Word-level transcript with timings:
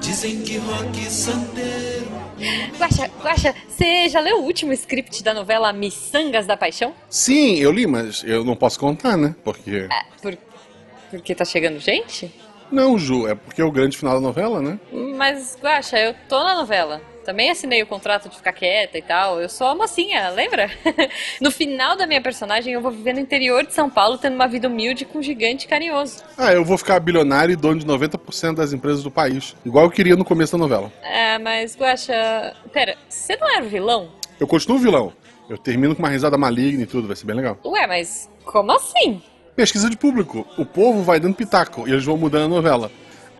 Dizem 0.00 0.42
que 0.42 0.58
rock 0.58 1.04
santeiro. 1.10 2.08
Guaxa, 2.78 3.10
Guaxa, 3.22 3.54
você 3.68 4.08
já 4.08 4.20
leu 4.20 4.38
o 4.38 4.44
último 4.44 4.72
script 4.72 5.22
da 5.22 5.34
novela 5.34 5.72
Missangas 5.72 6.46
da 6.46 6.56
Paixão? 6.56 6.94
Sim, 7.08 7.56
eu 7.56 7.70
li, 7.70 7.86
mas 7.86 8.24
eu 8.24 8.44
não 8.44 8.56
posso 8.56 8.78
contar, 8.78 9.16
né? 9.16 9.34
Porque. 9.44 9.88
É, 9.90 10.04
por, 10.22 10.38
porque 11.10 11.34
tá 11.34 11.44
chegando 11.44 11.78
gente? 11.78 12.32
Não, 12.70 12.96
Ju, 12.98 13.26
é 13.26 13.34
porque 13.34 13.60
é 13.60 13.64
o 13.64 13.70
grande 13.70 13.96
final 13.98 14.14
da 14.14 14.20
novela, 14.20 14.62
né? 14.62 14.78
Mas, 15.16 15.58
Guaxa, 15.60 15.98
eu 15.98 16.14
tô 16.28 16.42
na 16.42 16.54
novela. 16.54 17.02
Também 17.30 17.48
assinei 17.48 17.80
o 17.80 17.86
contrato 17.86 18.28
de 18.28 18.34
ficar 18.34 18.52
quieta 18.52 18.98
e 18.98 19.02
tal. 19.02 19.40
Eu 19.40 19.48
sou 19.48 19.68
a 19.68 19.74
mocinha, 19.76 20.30
lembra? 20.30 20.68
no 21.40 21.48
final 21.48 21.96
da 21.96 22.04
minha 22.04 22.20
personagem, 22.20 22.72
eu 22.72 22.80
vou 22.80 22.90
viver 22.90 23.12
no 23.12 23.20
interior 23.20 23.64
de 23.64 23.72
São 23.72 23.88
Paulo, 23.88 24.18
tendo 24.18 24.34
uma 24.34 24.48
vida 24.48 24.66
humilde 24.66 25.04
com 25.04 25.20
um 25.20 25.22
gigante 25.22 25.68
carinhoso. 25.68 26.24
Ah, 26.36 26.52
eu 26.52 26.64
vou 26.64 26.76
ficar 26.76 26.98
bilionário 26.98 27.52
e 27.52 27.56
dono 27.56 27.78
de 27.78 27.86
90% 27.86 28.56
das 28.56 28.72
empresas 28.72 29.04
do 29.04 29.12
país. 29.12 29.54
Igual 29.64 29.84
eu 29.84 29.92
queria 29.92 30.16
no 30.16 30.24
começo 30.24 30.50
da 30.50 30.58
novela. 30.58 30.92
É, 31.04 31.38
mas, 31.38 31.76
Guaxa. 31.76 32.52
Pera, 32.72 32.96
você 33.08 33.36
não 33.36 33.48
era 33.48 33.64
vilão? 33.64 34.10
Eu 34.40 34.48
continuo 34.48 34.80
vilão. 34.80 35.12
Eu 35.48 35.56
termino 35.56 35.94
com 35.94 36.02
uma 36.02 36.08
risada 36.08 36.36
maligna 36.36 36.82
e 36.82 36.86
tudo, 36.86 37.06
vai 37.06 37.14
ser 37.14 37.26
bem 37.26 37.36
legal. 37.36 37.56
Ué, 37.64 37.86
mas 37.86 38.28
como 38.44 38.72
assim? 38.72 39.22
Pesquisa 39.54 39.88
de 39.88 39.96
público. 39.96 40.44
O 40.58 40.66
povo 40.66 41.04
vai 41.04 41.20
dando 41.20 41.36
pitaco 41.36 41.86
e 41.86 41.92
eles 41.92 42.04
vão 42.04 42.16
mudando 42.16 42.46
a 42.46 42.48
novela. 42.48 42.90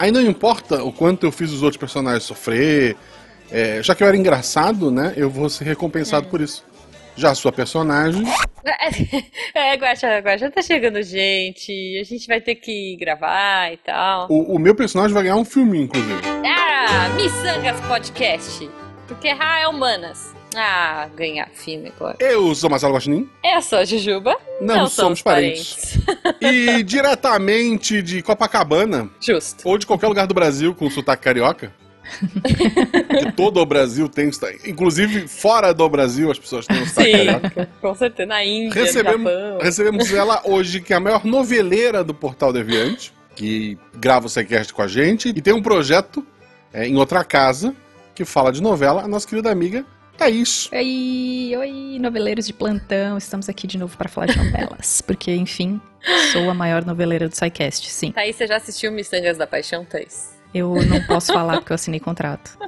Aí 0.01 0.11
não 0.11 0.23
importa 0.23 0.83
o 0.83 0.91
quanto 0.91 1.27
eu 1.27 1.31
fiz 1.31 1.53
os 1.53 1.63
outros 1.63 1.77
personagens 1.77 2.23
sofrer, 2.23 2.97
é, 3.51 3.83
já 3.83 3.95
que 3.95 4.03
eu 4.03 4.09
era 4.09 4.17
engraçado, 4.17 4.91
né? 4.91 5.13
Eu 5.17 5.29
vou 5.31 5.49
ser 5.49 5.65
recompensado 5.65 6.27
É. 6.27 6.31
por 6.31 6.41
isso. 6.41 6.65
Já 7.17 7.31
a 7.31 7.35
sua 7.35 7.53
personagem. 7.53 8.25
É, 9.55 9.75
Guaxa, 9.77 10.19
Guaxa, 10.21 10.51
tá 10.51 10.61
chegando 10.63 11.03
gente. 11.03 11.73
A 11.99 12.05
gente 12.05 12.27
vai 12.27 12.41
ter 12.41 12.57
que 12.57 12.97
gravar 13.01 13.73
e 13.73 13.79
tal. 13.79 14.27
O, 14.31 14.55
o 14.55 14.59
meu 14.59 14.75
personagem 14.75 15.15
vai 15.15 15.23
ganhar 15.25 15.37
um 15.37 15.45
filme, 15.45 15.81
inclusive. 15.83 16.21
Ah, 16.47 17.09
Missangas 17.17 17.81
Podcast. 17.89 18.69
Porque 19.09 19.29
errar 19.29 19.61
é 19.63 19.67
humanas. 19.69 20.35
Ah, 20.55 21.09
ganhar 21.17 21.49
filme 21.55 21.91
agora. 21.97 22.17
Eu 22.21 22.55
sou 22.55 22.69
Marcelo 22.69 22.95
Guaxinim. 22.95 23.29
Eu 23.43 23.63
sou 23.63 23.79
a 23.79 23.85
Jujuba. 23.85 24.37
Não, 24.61 24.87
somos 24.89 25.23
parentes. 25.23 25.99
E 26.41 26.83
diretamente 26.83 28.03
de 28.03 28.23
Copacabana. 28.23 29.09
Justo. 29.21 29.67
Ou 29.69 29.79
de 29.79 29.87
qualquer 29.87 30.09
lugar 30.09 30.27
do 30.27 30.35
Brasil 30.35 30.75
com 30.75 30.91
sotaque 30.91 31.23
carioca. 31.23 31.73
Todo 33.37 33.61
o 33.61 33.67
Brasil 33.67 34.09
tem 34.09 34.31
sotaque. 34.31 34.71
Inclusive, 34.71 35.29
fora 35.29 35.73
do 35.73 35.89
Brasil, 35.89 36.31
as 36.31 36.39
pessoas 36.39 36.67
têm 36.67 36.85
carioca. 36.85 37.65
Sim, 37.65 37.69
com 37.81 37.95
certeza. 37.95 38.27
Na 38.27 38.45
Índia, 38.45 38.83
Recebemos, 38.83 39.33
no 39.33 39.41
Japão. 39.41 39.59
recebemos 39.61 40.13
ela 40.13 40.43
hoje, 40.45 40.81
que 40.81 40.93
é 40.93 40.97
a 40.97 41.01
maior 41.01 41.25
noveleira 41.25 42.05
do 42.05 42.15
Portal 42.15 42.53
Deviante, 42.53 43.13
que 43.35 43.79
grava 43.97 44.27
o 44.27 44.29
Sequest 44.29 44.73
com 44.73 44.83
a 44.83 44.89
gente, 44.89 45.29
e 45.29 45.41
tem 45.41 45.53
um 45.53 45.63
projeto 45.63 46.25
é, 46.73 46.87
em 46.87 46.97
outra 46.97 47.25
casa 47.25 47.75
que 48.15 48.25
fala 48.25 48.53
de 48.53 48.63
novela, 48.63 49.03
a 49.03 49.09
nossa 49.09 49.27
querida 49.27 49.51
amiga 49.51 49.85
Thaís. 50.21 50.69
Oi, 50.71 51.55
oi, 51.57 51.99
noveleiros 51.99 52.47
de 52.47 52.53
plantão, 52.53 53.17
estamos 53.17 53.49
aqui 53.49 53.67
de 53.67 53.79
novo 53.79 53.97
para 53.97 54.07
falar 54.07 54.27
de 54.27 54.37
novelas, 54.37 55.01
porque, 55.07 55.35
enfim, 55.35 55.81
sou 56.31 56.51
a 56.51 56.53
maior 56.53 56.85
noveleira 56.85 57.27
do 57.27 57.35
SciCast, 57.35 57.89
sim. 57.91 58.13
Thaís, 58.13 58.37
você 58.37 58.47
já 58.47 58.57
assistiu 58.57 58.93
Missangas 58.93 59.39
da 59.39 59.47
Paixão, 59.47 59.83
Thaís? 59.83 60.39
Eu 60.53 60.75
não 60.87 61.01
posso 61.07 61.33
falar 61.33 61.59
porque 61.59 61.73
eu 61.73 61.75
assinei 61.77 62.01
contrato. 62.01 62.59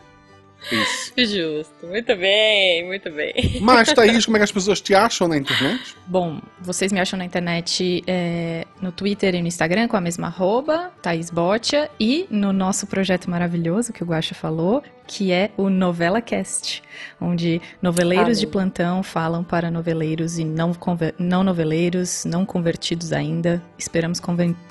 Isso. 0.71 1.13
Justo. 1.19 1.87
Muito 1.89 2.15
bem, 2.17 2.87
muito 2.87 3.11
bem. 3.11 3.59
Mas, 3.61 3.93
Thaís, 3.93 4.25
como 4.25 4.37
é 4.37 4.41
que 4.41 4.45
as 4.45 4.53
pessoas 4.53 4.81
te 4.81 4.95
acham 4.95 5.27
na 5.27 5.37
internet? 5.37 5.97
Bom, 6.07 6.41
vocês 6.61 6.93
me 6.93 7.01
acham 7.01 7.19
na 7.19 7.25
internet 7.25 8.05
é, 8.07 8.65
no 8.81 8.93
Twitter 8.93 9.35
e 9.35 9.41
no 9.43 9.49
Instagram 9.49 9.89
com 9.89 9.97
a 9.97 10.01
mesma 10.01 10.29
arroba, 10.29 10.93
Thaís 11.03 11.31
Botia, 11.31 11.91
e 11.99 12.29
no 12.31 12.53
nosso 12.53 12.87
projeto 12.87 13.29
maravilhoso 13.29 13.93
que 13.93 14.05
o 14.05 14.07
Guaxa 14.07 14.37
falou, 14.37 14.85
que 15.05 15.33
é 15.33 15.51
o 15.57 15.69
Novela 15.69 16.21
Cast, 16.23 16.81
onde 17.21 17.61
noveleiros 17.83 18.39
de 18.39 18.47
plantão 18.47 19.03
falam 19.03 19.43
para 19.43 19.69
noveleiros 19.69 20.39
e 20.39 20.45
não, 20.45 20.73
conver- 20.73 21.17
não 21.19 21.43
noveleiros, 21.43 22.25
não 22.25 22.47
convertidos 22.47 23.13
ainda. 23.13 23.61
Esperamos 23.77 24.21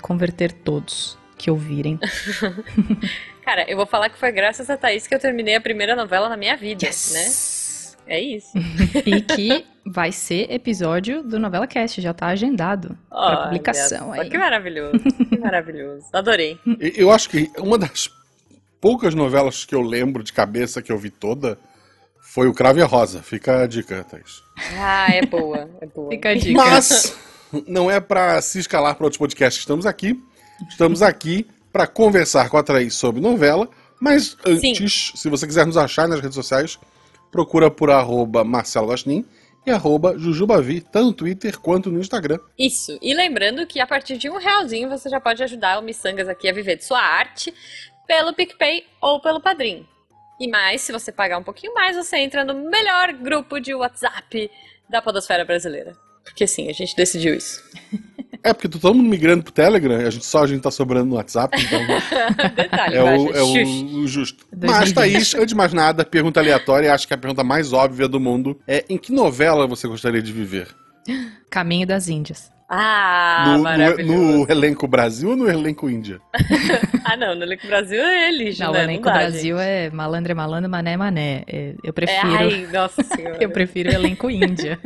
converter 0.01 0.53
todos 0.53 1.19
que 1.41 1.49
ouvirem. 1.49 1.99
Cara, 3.43 3.65
eu 3.67 3.75
vou 3.75 3.87
falar 3.87 4.09
que 4.09 4.17
foi 4.17 4.31
graças 4.31 4.69
a 4.69 4.77
Thaís 4.77 5.07
que 5.07 5.15
eu 5.15 5.19
terminei 5.19 5.55
a 5.55 5.61
primeira 5.61 5.95
novela 5.95 6.29
na 6.29 6.37
minha 6.37 6.55
vida, 6.55 6.85
Yes! 6.85 7.97
né? 8.07 8.15
É 8.15 8.19
isso. 8.19 8.51
e 9.05 9.21
que 9.21 9.65
vai 9.83 10.11
ser 10.11 10.51
episódio 10.51 11.23
do 11.23 11.39
Novela 11.39 11.65
Cast, 11.65 11.99
já 11.99 12.13
tá 12.13 12.27
agendado 12.27 12.95
para 13.09 13.19
Olha 13.19 13.43
publicação 13.45 14.13
só, 14.13 14.21
aí. 14.21 14.29
Que 14.29 14.37
maravilhoso, 14.37 14.99
que 15.29 15.39
maravilhoso. 15.39 16.05
Adorei. 16.13 16.59
Eu 16.95 17.09
acho 17.09 17.29
que 17.29 17.49
uma 17.57 17.77
das 17.77 18.09
poucas 18.79 19.15
novelas 19.15 19.65
que 19.65 19.73
eu 19.73 19.81
lembro 19.81 20.23
de 20.23 20.33
cabeça 20.33 20.81
que 20.81 20.91
eu 20.91 20.97
vi 20.97 21.09
toda 21.09 21.57
foi 22.19 22.47
o 22.47 22.53
Crave 22.53 22.81
e 22.81 22.83
a 22.83 22.85
Rosa. 22.85 23.23
Fica 23.23 23.63
a 23.63 23.67
dica, 23.67 24.03
Thaís. 24.03 24.43
Ah, 24.77 25.07
é 25.11 25.25
boa, 25.25 25.69
é 25.81 25.87
boa. 25.87 26.09
Fica 26.11 26.29
a 26.29 26.35
dica. 26.35 26.53
Mas 26.53 27.17
não 27.67 27.89
é 27.89 27.99
pra 27.99 28.39
se 28.41 28.59
escalar 28.59 28.95
para 28.95 29.05
outros 29.05 29.17
podcasts 29.17 29.57
que 29.57 29.63
estamos 29.63 29.85
aqui. 29.85 30.21
Estamos 30.69 31.01
aqui 31.01 31.47
para 31.71 31.87
conversar 31.87 32.49
com 32.49 32.57
a 32.57 32.63
Thaís 32.63 32.93
sobre 32.95 33.21
novela. 33.21 33.69
Mas 33.99 34.35
antes, 34.45 35.11
se 35.15 35.29
você 35.29 35.45
quiser 35.45 35.65
nos 35.65 35.77
achar 35.77 36.07
nas 36.07 36.19
redes 36.19 36.35
sociais, 36.35 36.79
procura 37.31 37.69
por 37.69 37.91
arroba 37.91 38.43
Marcelo 38.43 38.87
Guaxinim 38.87 39.25
e 39.65 39.69
arroba 39.69 40.17
Jujubavi, 40.17 40.81
tanto 40.81 41.05
no 41.05 41.13
Twitter 41.13 41.59
quanto 41.59 41.91
no 41.91 41.99
Instagram. 41.99 42.39
Isso. 42.57 42.97
E 43.01 43.13
lembrando 43.13 43.65
que 43.67 43.79
a 43.79 43.85
partir 43.85 44.17
de 44.17 44.29
um 44.29 44.37
realzinho 44.37 44.89
você 44.89 45.07
já 45.07 45.19
pode 45.19 45.43
ajudar 45.43 45.79
o 45.79 45.83
Missangas 45.83 46.27
aqui 46.27 46.49
a 46.49 46.53
viver 46.53 46.77
de 46.77 46.83
sua 46.83 46.99
arte 46.99 47.53
pelo 48.07 48.33
PicPay 48.33 48.85
ou 48.99 49.21
pelo 49.21 49.39
Padrim. 49.39 49.87
E 50.39 50.47
mais, 50.47 50.81
se 50.81 50.91
você 50.91 51.11
pagar 51.11 51.37
um 51.37 51.43
pouquinho 51.43 51.73
mais, 51.75 51.95
você 51.95 52.17
entra 52.17 52.43
no 52.43 52.55
melhor 52.55 53.13
grupo 53.13 53.59
de 53.59 53.75
WhatsApp 53.75 54.49
da 54.89 54.99
Podosfera 54.99 55.45
Brasileira. 55.45 55.95
Porque 56.23 56.47
sim, 56.47 56.67
a 56.67 56.73
gente 56.73 56.95
decidiu 56.95 57.35
isso. 57.35 57.63
É, 58.43 58.53
porque 58.53 58.67
todo 58.69 58.93
mundo 58.95 59.09
migrando 59.09 59.43
pro 59.43 59.51
Telegram, 59.51 59.95
a 59.97 60.09
gente, 60.09 60.25
só 60.25 60.43
a 60.43 60.47
gente 60.47 60.61
tá 60.61 60.71
sobrando 60.71 61.05
no 61.09 61.15
WhatsApp, 61.15 61.55
então 61.61 61.79
Detalhe, 62.55 62.95
é, 62.95 63.03
o, 63.03 63.29
é 63.35 63.41
o, 63.43 63.53
o 64.01 64.07
justo. 64.07 64.45
2020. 64.51 64.69
Mas, 64.79 64.91
Thaís, 64.93 65.35
antes 65.35 65.47
de 65.47 65.55
mais 65.55 65.73
nada, 65.73 66.05
pergunta 66.05 66.39
aleatória, 66.39 66.93
acho 66.93 67.07
que 67.07 67.13
é 67.13 67.15
a 67.15 67.19
pergunta 67.19 67.43
mais 67.43 67.73
óbvia 67.73 68.07
do 68.07 68.19
mundo 68.19 68.59
é 68.67 68.85
em 68.89 68.97
que 68.97 69.11
novela 69.11 69.67
você 69.67 69.87
gostaria 69.87 70.21
de 70.21 70.31
viver? 70.31 70.67
Caminho 71.49 71.85
das 71.85 72.07
Índias. 72.07 72.49
Ah, 72.73 73.43
no, 73.47 73.57
no, 73.57 73.63
maravilhoso. 73.63 74.13
no 74.13 74.49
elenco 74.49 74.87
Brasil 74.87 75.29
ou 75.31 75.35
no 75.35 75.49
elenco 75.49 75.89
Índia? 75.89 76.19
Ah, 77.03 77.17
não, 77.17 77.33
no 77.35 77.43
Elenco 77.43 77.65
Brasil 77.67 77.99
é 77.99 78.29
elite, 78.29 78.59
Não, 78.61 78.71
né? 78.71 78.79
o 78.79 78.83
elenco 78.83 79.05
dá, 79.05 79.13
Brasil 79.13 79.57
gente. 79.57 79.67
é 79.67 79.89
malandro 79.89 80.31
é 80.31 80.35
malandro, 80.35 80.69
mané 80.69 80.93
é 80.93 80.97
mané. 80.97 81.43
É, 81.47 81.73
Eu 81.83 81.89
É, 81.89 81.91
prefiro, 81.91 82.33
ai, 82.37 82.67
nossa 82.71 83.01
senhora. 83.03 83.37
eu 83.41 83.49
prefiro 83.49 83.89
o 83.89 83.93
elenco 83.93 84.29
Índia. 84.29 84.79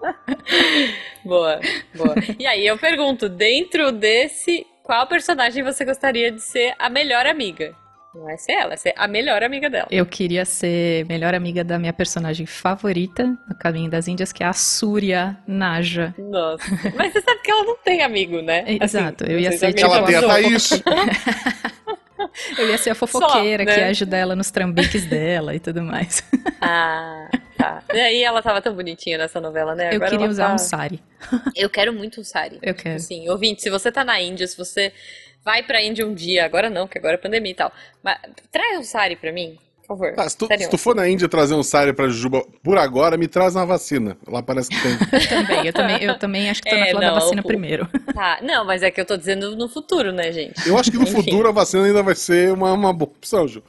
Boa, 1.24 1.60
boa. 1.94 2.14
E 2.38 2.46
aí 2.46 2.66
eu 2.66 2.78
pergunto, 2.78 3.28
dentro 3.28 3.92
desse, 3.92 4.64
qual 4.82 5.06
personagem 5.06 5.62
você 5.62 5.84
gostaria 5.84 6.30
de 6.32 6.40
ser 6.40 6.74
a 6.78 6.88
melhor 6.88 7.26
amiga? 7.26 7.74
Não 8.14 8.28
é 8.30 8.36
ser 8.36 8.52
ela, 8.52 8.72
é 8.72 8.76
ser 8.76 8.94
a 8.96 9.06
melhor 9.06 9.42
amiga 9.42 9.68
dela. 9.68 9.86
Eu 9.90 10.06
queria 10.06 10.44
ser 10.44 11.04
melhor 11.06 11.34
amiga 11.34 11.62
da 11.62 11.78
minha 11.78 11.92
personagem 11.92 12.46
favorita 12.46 13.26
no 13.48 13.54
Caminho 13.58 13.90
das 13.90 14.08
Índias, 14.08 14.32
que 14.32 14.42
é 14.42 14.46
a 14.46 14.52
Súria 14.52 15.36
Naja. 15.46 16.14
Nossa. 16.18 16.64
Mas 16.96 17.12
você 17.12 17.20
sabe 17.20 17.40
que 17.42 17.50
ela 17.50 17.64
não 17.64 17.76
tem 17.76 18.02
amigo, 18.02 18.40
né? 18.40 18.64
Exato, 18.80 19.24
eu 19.24 19.38
ia 19.38 19.52
ser 19.52 19.74
tipo 19.74 19.92
Ela 19.92 20.00
já 20.00 20.06
tem 20.06 20.16
a 20.16 20.20
mandou. 20.22 20.42
Thaís. 20.50 20.70
Eu 22.58 22.68
ia 22.68 22.78
ser 22.78 22.90
a 22.90 22.94
fofoqueira 22.94 23.62
Só, 23.64 23.68
né? 23.68 23.74
que 23.74 23.80
ia 23.80 23.86
ajudar 23.88 24.16
ela 24.18 24.34
nos 24.36 24.50
trambiques 24.50 25.06
dela 25.06 25.54
e 25.54 25.60
tudo 25.60 25.82
mais. 25.82 26.22
Ah, 26.60 27.28
tá. 27.56 27.82
E 27.94 28.00
aí 28.00 28.22
ela 28.24 28.42
tava 28.42 28.60
tão 28.60 28.74
bonitinha 28.74 29.16
nessa 29.16 29.40
novela, 29.40 29.76
né? 29.76 29.90
Eu 29.90 29.96
Agora 29.96 30.10
queria 30.10 30.28
usar 30.28 30.48
tá- 30.48 30.54
um 30.54 30.58
sari. 30.58 31.00
Eu 31.54 31.70
quero 31.70 31.92
muito 31.92 32.20
um 32.20 32.24
sari. 32.24 32.58
Eu 32.60 32.74
quero. 32.74 32.98
Sim, 32.98 33.28
ouvinte, 33.30 33.62
se 33.62 33.70
você 33.70 33.92
tá 33.92 34.02
na 34.04 34.20
Índia, 34.20 34.44
se 34.46 34.56
você 34.56 34.92
vai 35.44 35.62
pra 35.62 35.80
Índia 35.80 36.04
um 36.04 36.12
dia, 36.12 36.44
agora 36.44 36.68
não, 36.68 36.88
que 36.88 36.98
agora 36.98 37.14
é 37.14 37.16
pandemia 37.16 37.52
e 37.52 37.54
tal, 37.54 37.72
mas 38.02 38.18
traz 38.50 38.78
um 38.78 38.82
sari 38.82 39.14
pra 39.14 39.32
mim, 39.32 39.56
favor. 39.88 40.12
Tá, 40.14 40.28
se, 40.28 40.36
tu, 40.36 40.46
se 40.58 40.68
tu 40.70 40.76
for 40.78 40.94
na 40.94 41.08
Índia 41.08 41.28
trazer 41.28 41.54
um 41.54 41.62
Sari 41.62 41.92
pra 41.92 42.06
Jujuba 42.08 42.44
por 42.62 42.76
agora, 42.78 43.16
me 43.16 43.26
traz 43.26 43.56
uma 43.56 43.64
vacina. 43.66 44.16
Lá 44.26 44.42
parece 44.42 44.68
que 44.68 44.76
tem. 44.80 44.96
Também, 45.28 45.66
eu 45.66 45.72
também, 45.72 46.02
eu 46.04 46.18
também 46.18 46.50
acho 46.50 46.62
que 46.62 46.68
tô 46.70 46.76
na 46.76 46.86
É, 46.86 46.92
da 46.92 47.00
não, 47.00 47.14
vacina 47.14 47.40
o- 47.40 47.44
primeiro. 47.46 47.88
Tá, 48.14 48.38
não, 48.42 48.64
mas 48.64 48.82
é 48.82 48.90
que 48.90 49.00
eu 49.00 49.04
tô 49.06 49.16
dizendo 49.16 49.56
no 49.56 49.68
futuro, 49.68 50.12
né, 50.12 50.32
gente? 50.32 50.68
Eu 50.68 50.76
acho 50.78 50.90
que 50.90 50.96
no 50.96 51.04
Enfim. 51.04 51.12
futuro 51.12 51.48
a 51.48 51.52
vacina 51.52 51.84
ainda 51.84 52.02
vai 52.02 52.14
ser 52.14 52.52
uma, 52.52 52.72
uma 52.72 52.92
boa 52.92 53.10
opção, 53.10 53.46
Ju. 53.48 53.62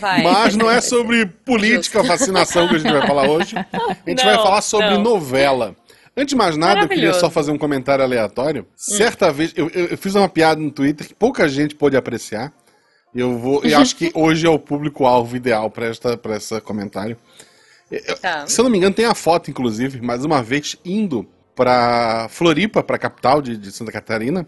Vai. 0.00 0.22
Mas 0.22 0.56
não 0.56 0.70
é 0.70 0.80
sobre 0.82 1.24
política, 1.26 2.02
vacinação 2.02 2.68
que 2.68 2.74
a 2.74 2.78
gente 2.78 2.92
vai 2.92 3.06
falar 3.06 3.28
hoje. 3.30 3.54
A 3.56 4.10
gente 4.10 4.24
Não, 4.24 4.24
vai 4.24 4.34
falar 4.42 4.60
sobre 4.62 4.90
não. 4.90 5.02
novela. 5.02 5.74
Antes 6.16 6.30
de 6.32 6.36
mais 6.36 6.56
nada, 6.58 6.80
eu 6.82 6.88
queria 6.88 7.14
só 7.14 7.30
fazer 7.30 7.52
um 7.52 7.56
comentário 7.58 8.04
aleatório. 8.04 8.66
Certa 8.76 9.32
vez, 9.32 9.52
eu, 9.56 9.70
eu- 9.72 9.86
eu 9.86 9.96
fiz 9.98 10.14
uma 10.14 10.28
piada 10.28 10.60
no 10.60 10.70
Twitter 10.70 11.06
que 11.08 11.14
pouca 11.14 11.48
gente 11.48 11.74
pôde 11.74 11.96
apreciar. 11.96 12.52
Eu 13.14 13.38
vou, 13.38 13.64
e 13.64 13.74
acho 13.74 13.94
que 13.96 14.10
hoje 14.14 14.46
é 14.46 14.50
o 14.50 14.58
público-alvo 14.58 15.36
ideal 15.36 15.70
para 15.70 15.86
esta 15.86 16.16
para 16.16 16.36
esse 16.36 16.58
comentário. 16.62 17.16
Eu- 17.90 18.16
Tá. 18.18 18.46
Se 18.46 18.58
eu 18.58 18.64
não 18.64 18.70
me 18.70 18.78
engano, 18.78 18.94
tem 18.94 19.04
a 19.04 19.14
foto, 19.14 19.50
inclusive, 19.50 20.00
mais 20.00 20.24
uma 20.24 20.42
vez 20.42 20.76
indo 20.84 21.28
para 21.54 22.26
Floripa, 22.30 22.82
para 22.82 22.96
a 22.96 22.98
capital 22.98 23.42
de, 23.42 23.56
de 23.58 23.70
Santa 23.70 23.92
Catarina. 23.92 24.46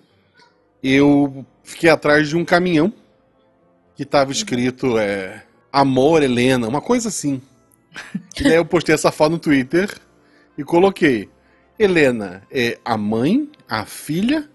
Eu 0.82 1.44
fiquei 1.62 1.90
atrás 1.90 2.28
de 2.28 2.36
um 2.36 2.44
caminhão 2.44 2.92
que 3.96 4.04
tava 4.04 4.32
escrito 4.32 4.98
é, 4.98 5.42
Amor 5.72 6.22
Helena, 6.22 6.66
uma 6.68 6.80
coisa 6.80 7.08
assim. 7.08 7.40
E 8.38 8.42
daí 8.42 8.54
eu 8.56 8.64
postei 8.64 8.94
essa 8.94 9.12
foto 9.12 9.32
no 9.32 9.38
Twitter 9.38 9.88
e 10.58 10.64
coloquei 10.64 11.28
Helena 11.78 12.42
é 12.50 12.78
a 12.84 12.96
mãe, 12.96 13.48
a 13.68 13.84
filha, 13.84 14.48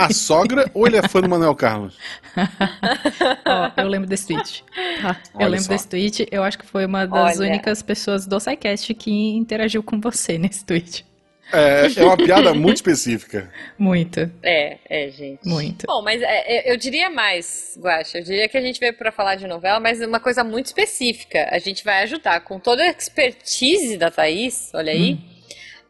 a 0.00 0.12
sogra 0.12 0.70
ou 0.74 0.86
ele 0.86 0.96
é 0.96 1.08
fã 1.08 1.20
do 1.20 1.28
Manuel 1.28 1.54
Carlos? 1.54 1.96
Ó, 2.36 3.80
eu 3.80 3.88
lembro 3.88 4.08
desse 4.08 4.26
tweet. 4.28 4.64
Tá? 5.00 5.20
Eu 5.38 5.48
lembro 5.48 5.64
só. 5.64 5.72
desse 5.72 5.88
tweet. 5.88 6.26
Eu 6.30 6.42
acho 6.42 6.58
que 6.58 6.66
foi 6.66 6.86
uma 6.86 7.06
das 7.06 7.38
Olha. 7.38 7.48
únicas 7.48 7.82
pessoas 7.82 8.26
do 8.26 8.38
SciCast 8.38 8.92
que 8.94 9.10
interagiu 9.36 9.82
com 9.82 10.00
você 10.00 10.36
nesse 10.38 10.64
tweet. 10.64 11.04
É, 11.52 11.86
é 12.00 12.04
uma 12.04 12.16
piada 12.16 12.54
muito 12.54 12.76
específica. 12.76 13.50
Muito, 13.78 14.30
É, 14.42 14.78
é, 14.88 15.10
gente. 15.10 15.46
muito. 15.46 15.86
Bom, 15.86 16.02
mas 16.02 16.20
é, 16.22 16.70
é, 16.70 16.72
eu 16.72 16.76
diria 16.76 17.10
mais, 17.10 17.78
Guaxa. 17.80 18.18
Eu 18.18 18.24
diria 18.24 18.48
que 18.48 18.56
a 18.56 18.60
gente 18.60 18.80
veio 18.80 18.94
para 18.94 19.12
falar 19.12 19.34
de 19.36 19.46
novela, 19.46 19.78
mas 19.78 20.00
uma 20.00 20.18
coisa 20.18 20.42
muito 20.42 20.66
específica. 20.66 21.46
A 21.52 21.58
gente 21.58 21.84
vai 21.84 22.02
ajudar 22.02 22.40
com 22.40 22.58
toda 22.58 22.82
a 22.82 22.88
expertise 22.88 23.96
da 23.96 24.10
Thaís, 24.10 24.70
olha 24.74 24.90
aí, 24.92 25.18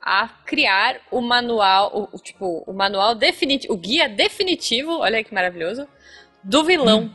a 0.07 0.29
criar 0.45 1.01
o 1.11 1.23
manual, 1.23 1.91
o, 2.13 2.17
o, 2.17 2.19
tipo, 2.21 2.63
o 2.67 2.73
manual 2.75 3.15
definitivo, 3.15 3.73
o 3.73 3.77
guia 3.77 4.07
definitivo, 4.09 4.99
olha 4.99 5.17
aí 5.17 5.25
que 5.25 5.33
maravilhoso, 5.33 5.89
do 6.43 6.63
vilão, 6.63 7.11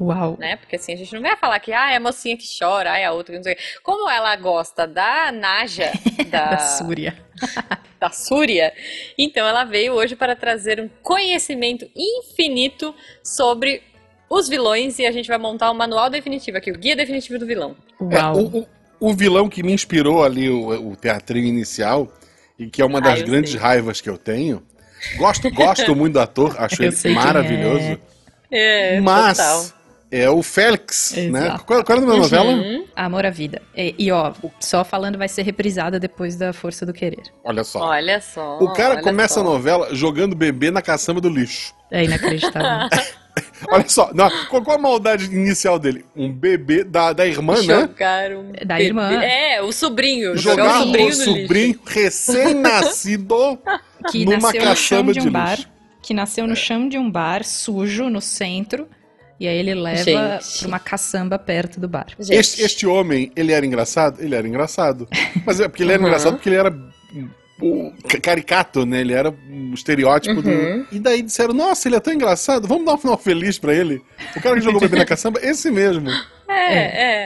Uau. 0.00 0.36
né? 0.38 0.56
Porque 0.56 0.74
assim, 0.74 0.92
a 0.92 0.96
gente 0.96 1.12
não 1.14 1.22
vai 1.22 1.36
falar 1.36 1.60
que 1.60 1.72
ah, 1.72 1.92
é 1.92 1.96
a 1.96 2.00
mocinha 2.00 2.36
que 2.36 2.46
chora, 2.58 2.92
ah, 2.92 2.98
é 2.98 3.04
a 3.04 3.12
outra 3.12 3.32
que 3.32 3.36
não 3.38 3.44
sei 3.44 3.52
o 3.52 3.56
quê. 3.56 3.62
Como 3.84 4.10
ela 4.10 4.34
gosta 4.34 4.88
da 4.88 5.30
Naja, 5.30 5.92
da, 6.28 6.50
Da 6.50 6.58
Súria. 6.58 7.16
da 8.00 8.10
Súria, 8.10 8.72
então 9.16 9.46
ela 9.46 9.62
veio 9.64 9.92
hoje 9.92 10.16
para 10.16 10.34
trazer 10.34 10.80
um 10.80 10.88
conhecimento 11.02 11.88
infinito 11.94 12.92
sobre 13.22 13.82
os 14.28 14.48
vilões 14.48 14.98
e 14.98 15.06
a 15.06 15.12
gente 15.12 15.28
vai 15.28 15.38
montar 15.38 15.70
um 15.70 15.74
manual 15.74 16.08
definitivo 16.10 16.56
aqui, 16.58 16.70
o 16.72 16.78
guia 16.78 16.96
definitivo 16.96 17.38
do 17.38 17.46
vilão. 17.46 17.76
É, 18.10 18.16
Uau. 18.16 18.36
o, 18.36 18.58
o- 18.60 18.68
o 19.00 19.12
vilão 19.14 19.48
que 19.48 19.62
me 19.62 19.72
inspirou 19.72 20.22
ali, 20.22 20.48
o, 20.48 20.90
o 20.90 20.96
teatrinho 20.96 21.46
inicial, 21.46 22.12
e 22.58 22.68
que 22.68 22.82
é 22.82 22.84
uma 22.84 23.00
das 23.00 23.20
Ah, 23.20 23.24
grandes 23.24 23.52
sei. 23.52 23.60
raivas 23.60 24.00
que 24.00 24.08
eu 24.10 24.18
tenho. 24.18 24.62
Gosto, 25.16 25.50
gosto 25.50 25.96
muito 25.96 26.14
do 26.14 26.20
ator, 26.20 26.54
acho 26.60 26.82
Eu 26.82 26.88
ele 26.88 26.96
quem 26.96 27.14
maravilhoso. 27.14 27.98
É, 28.52 29.00
Mas 29.00 29.38
total. 29.38 29.64
é 30.10 30.28
o 30.28 30.42
Félix, 30.42 31.12
né? 31.16 31.46
Exato. 31.46 31.64
Qual, 31.64 31.84
qual 31.84 31.98
é 31.98 32.02
o 32.02 32.04
nome 32.04 32.16
da 32.18 32.22
novela? 32.22 32.52
Uhum. 32.52 32.84
Amor 32.94 33.24
à 33.24 33.30
vida. 33.30 33.62
E, 33.74 33.94
e, 33.98 34.12
ó, 34.12 34.32
só 34.58 34.84
falando 34.84 35.16
vai 35.16 35.28
ser 35.28 35.42
reprisada 35.42 35.98
depois 35.98 36.36
da 36.36 36.52
Força 36.52 36.84
do 36.84 36.92
Querer. 36.92 37.22
Olha 37.44 37.64
só. 37.64 37.80
Olha 37.80 38.20
só. 38.20 38.58
o 38.58 38.72
cara 38.72 39.00
começa 39.00 39.34
só. 39.34 39.40
a 39.40 39.44
novela 39.44 39.94
jogando 39.94 40.34
bebê 40.36 40.70
na 40.70 40.82
caçamba 40.82 41.20
do 41.20 41.28
lixo. 41.28 41.72
É 41.90 42.04
inacreditável. 42.04 42.88
Olha 43.72 43.88
só, 43.88 44.10
não, 44.14 44.28
qual, 44.48 44.62
qual 44.62 44.76
a 44.76 44.80
maldade 44.80 45.26
inicial 45.26 45.78
dele? 45.78 46.04
Um 46.16 46.32
bebê 46.32 46.82
da, 46.84 47.12
da 47.12 47.26
irmã, 47.26 47.54
né? 47.62 47.80
Jogar 47.82 48.32
um 48.32 48.52
Da 48.66 48.80
irmã. 48.80 49.12
É, 49.22 49.62
o 49.62 49.70
sobrinho. 49.72 50.36
Jogar 50.36 50.80
o 50.80 50.84
sobrinho 50.84 51.08
o 51.08 51.12
sobrinho 51.12 51.80
recém-nascido 51.86 53.58
que 54.10 54.24
numa 54.24 54.38
nasceu 54.52 54.60
no 54.60 54.76
chão 54.76 54.98
caçamba 54.98 55.12
de 55.12 55.20
de 55.20 55.28
um 55.28 55.32
bar. 55.32 55.50
lixo. 55.56 55.68
Que 56.02 56.14
nasceu 56.14 56.46
no 56.46 56.56
chão 56.56 56.88
de 56.88 56.98
um 56.98 57.10
bar, 57.10 57.44
sujo, 57.44 58.08
no 58.08 58.20
centro. 58.20 58.88
E 59.38 59.46
aí 59.48 59.56
ele 59.56 59.74
leva 59.74 60.38
Gente. 60.40 60.58
pra 60.58 60.68
uma 60.68 60.78
caçamba 60.78 61.38
perto 61.38 61.80
do 61.80 61.88
bar. 61.88 62.06
Este, 62.18 62.62
este 62.62 62.86
homem, 62.86 63.30
ele 63.34 63.52
era 63.52 63.64
engraçado? 63.64 64.20
Ele 64.22 64.34
era 64.34 64.46
engraçado. 64.46 65.08
Mas 65.46 65.60
é 65.60 65.68
porque 65.68 65.82
ele 65.82 65.92
era 65.92 66.00
Uhum. 66.02 66.08
engraçado 66.08 66.34
porque 66.34 66.48
ele 66.48 66.56
era 66.56 66.70
o 67.60 67.92
ca- 68.08 68.20
caricato, 68.20 68.84
né? 68.86 69.00
Ele 69.00 69.12
era 69.12 69.30
um 69.30 69.72
estereótipo 69.74 70.36
Uhum. 70.36 70.82
do. 70.84 70.86
E 70.94 70.98
daí 70.98 71.22
disseram, 71.22 71.54
nossa, 71.54 71.88
ele 71.88 71.96
é 71.96 72.00
tão 72.00 72.12
engraçado, 72.12 72.66
vamos 72.68 72.84
dar 72.84 72.94
um 72.94 72.98
final 72.98 73.16
feliz 73.18 73.58
pra 73.58 73.74
ele. 73.74 74.02
O 74.36 74.40
cara 74.40 74.56
que 74.56 74.62
jogou 74.62 74.80
bebê 74.80 74.96
na 74.98 75.04
caçamba, 75.06 75.38
esse 75.44 75.70
mesmo. 75.70 76.08
É, 76.48 76.74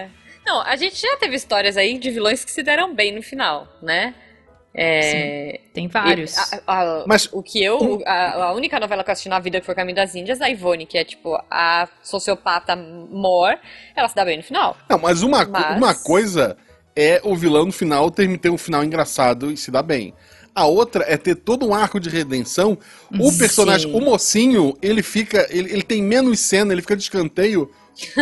é. 0.03 0.09
Não, 0.47 0.61
a 0.61 0.77
gente 0.77 1.01
já 1.01 1.17
teve 1.17 1.37
histórias 1.37 1.77
aí 1.77 1.99
de 1.99 2.11
vilões 2.11 2.45
que 2.45 2.51
se 2.51 2.63
deram 2.63 2.95
bem 2.95 3.15
no 3.15 3.23
final, 3.23 3.67
né? 3.83 4.15
É, 4.77 5.61
Tem 5.73 5.87
vários. 5.87 6.37
e 6.37 6.57
a- 6.57 6.61
a- 6.67 7.05
Mas 7.07 7.29
o 7.33 7.43
que 7.43 7.63
eu. 7.63 8.03
A, 8.05 8.47
a 8.47 8.53
única 8.53 8.81
novela 8.81 9.05
que 9.05 9.11
eu 9.11 9.13
assisti 9.13 9.29
na 9.29 9.39
vida 9.39 9.61
que 9.61 9.67
foi 9.67 9.75
Caminho 9.75 9.95
das 9.95 10.17
Índias, 10.17 10.41
a 10.41 10.51
Ivone, 10.51 10.85
que 10.85 10.99
é 10.99 11.05
tipo 11.05 11.39
a 11.49 11.89
sociopata 12.03 12.75
mor, 12.75 13.57
ela 13.95 14.09
se 14.09 14.17
dá 14.17 14.25
bem 14.25 14.37
no 14.39 14.43
final. 14.43 14.77
Não, 14.91 14.99
mas 14.99 15.23
uma, 15.23 15.45
Mas- 15.47 15.77
uma 15.77 15.95
coisa 15.95 16.57
é 16.97 17.21
o 17.25 17.35
vilão 17.35 17.67
no 17.67 17.73
final 17.73 18.11
ter, 18.11 18.39
ter 18.39 18.51
um 18.51 18.59
final 18.59 18.85
engraçado 18.85 19.51
e 19.51 19.57
se 19.57 19.71
dar 19.71 19.83
bem. 19.83 20.15
A 20.55 20.67
outra 20.67 21.05
é 21.09 21.17
ter 21.17 21.35
todo 21.35 21.67
um 21.67 21.75
arco 21.75 21.99
de 21.99 22.09
redenção. 22.09 22.79
O 23.19 23.31
Sim. 23.31 23.39
personagem, 23.39 23.93
o 23.93 24.01
mocinho, 24.01 24.77
ele 24.81 25.03
fica. 25.03 25.47
Ele, 25.51 25.73
ele 25.73 25.83
tem 25.83 26.03
menos 26.03 26.39
cena, 26.41 26.73
ele 26.73 26.83
fica 26.83 26.97
de 26.97 27.03
escanteio. 27.03 27.71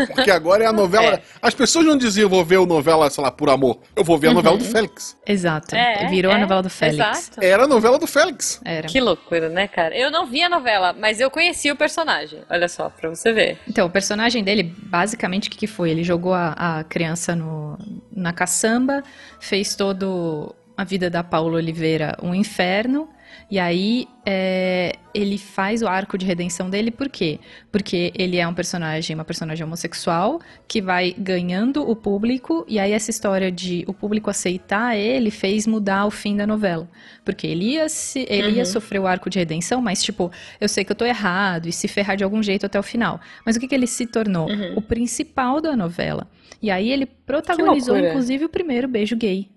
Porque 0.09 0.31
agora 0.31 0.65
é 0.65 0.67
a 0.67 0.73
novela. 0.73 1.15
É. 1.15 1.23
As 1.41 1.55
pessoas 1.55 1.85
não 1.85 1.97
diziam, 1.97 2.29
vou 2.29 2.45
ver 2.45 2.59
a 2.59 2.67
novela, 2.67 3.09
sei 3.11 3.25
lá, 3.25 3.31
por 3.31 3.49
amor. 3.49 3.79
Eu 3.97 4.05
vou 4.05 4.19
ver 4.19 4.29
a 4.29 4.35
novela 4.35 4.57
do 4.57 4.65
Félix. 4.65 5.17
Exato. 5.27 5.75
É, 5.75 6.07
Virou 6.09 6.33
a 6.33 6.37
é, 6.37 6.41
novela 6.41 6.63
do 6.63 6.71
Félix. 6.71 6.99
Exato. 6.99 7.43
Era 7.43 7.65
a 7.65 7.69
novela 7.69 7.99
do 7.99 8.07
Félix. 8.07 8.61
Era. 8.65 8.87
Que 8.87 9.01
loucura, 9.01 9.49
né, 9.49 9.67
cara? 9.67 9.97
Eu 9.97 10.11
não 10.11 10.27
vi 10.27 10.43
a 10.43 10.49
novela, 10.49 10.93
mas 10.93 11.21
eu 11.21 11.31
conheci 11.31 11.71
o 11.71 11.77
personagem. 11.77 12.41
Olha 12.51 12.69
só, 12.69 12.91
pra 12.91 13.09
você 13.09 13.33
ver. 13.33 13.59
Então, 13.67 13.87
o 13.87 13.91
personagem 13.91 14.45
dele, 14.45 14.63
basicamente, 14.63 15.49
o 15.49 15.51
que, 15.51 15.59
que 15.59 15.67
foi? 15.67 15.91
Ele 15.91 16.05
jogou 16.05 16.35
a, 16.35 16.53
a 16.53 16.85
criança 16.85 17.35
no, 17.35 17.79
na 18.15 18.33
caçamba, 18.33 19.03
fez 19.41 19.75
todo 19.75 20.55
a 20.77 20.85
vida 20.85 21.11
da 21.11 21.23
Paula 21.23 21.57
Oliveira 21.57 22.17
um 22.23 22.35
inferno, 22.35 23.09
e 23.51 23.59
aí 23.59 24.07
é, 24.25 24.93
ele 25.15 25.37
faz 25.37 25.83
o 25.83 25.87
arco 25.89 26.17
de 26.17 26.25
redenção 26.25 26.71
dele, 26.71 26.91
por 26.91 27.09
quê? 27.09 27.39
Porque 27.71 28.13
ele 28.15 28.39
é 28.39 28.47
um 28.47 28.55
personagem, 28.55 29.15
uma 29.15 29.25
personagem 29.25 29.65
homossexual, 29.65 30.41
que 30.67 30.81
vai 30.81 31.15
ganhando 31.17 31.89
o 31.89 31.95
público, 31.95 32.65
e 32.69 32.79
aí 32.79 32.93
essa 32.93 33.11
história 33.11 33.51
de 33.51 33.85
o 33.87 33.93
público 33.93 34.31
aceitar 34.31 34.97
ele 34.97 35.31
fez 35.31 35.67
mudar 35.67 36.07
o 36.07 36.11
fim 36.11 36.37
da 36.37 36.47
novela. 36.47 36.89
Porque 37.25 37.47
ele 37.47 37.73
ia, 37.73 37.89
se, 37.89 38.27
ele 38.29 38.53
ia 38.53 38.59
Uhum. 38.61 38.65
sofrer 38.65 39.01
o 39.01 39.07
arco 39.07 39.29
de 39.29 39.39
redenção, 39.39 39.81
mas 39.81 40.03
tipo, 40.03 40.31
eu 40.61 40.69
sei 40.69 40.85
que 40.85 40.93
eu 40.93 40.97
tô 40.97 41.05
errado, 41.05 41.67
e 41.69 41.73
se 41.73 41.89
ferrar 41.89 42.17
de 42.17 42.25
algum 42.25 42.43
jeito 42.43 42.67
até 42.67 42.79
o 42.79 42.83
final. 42.83 43.21
Mas 43.45 43.57
o 43.57 43.61
que, 43.61 43.69
que 43.69 43.75
ele 43.75 43.87
se 43.87 44.07
tornou? 44.07 44.49
Uhum. 44.49 44.75
O 44.77 44.83
principal 44.83 45.61
da 45.61 45.77
novela. 45.77 46.27
E 46.61 46.71
aí 46.71 46.91
ele 46.91 47.07
protagonizou, 47.07 47.99
inclusive, 47.99 48.45
o 48.45 48.49
primeiro 48.49 48.87
beijo 48.87 49.17
gay 49.17 49.52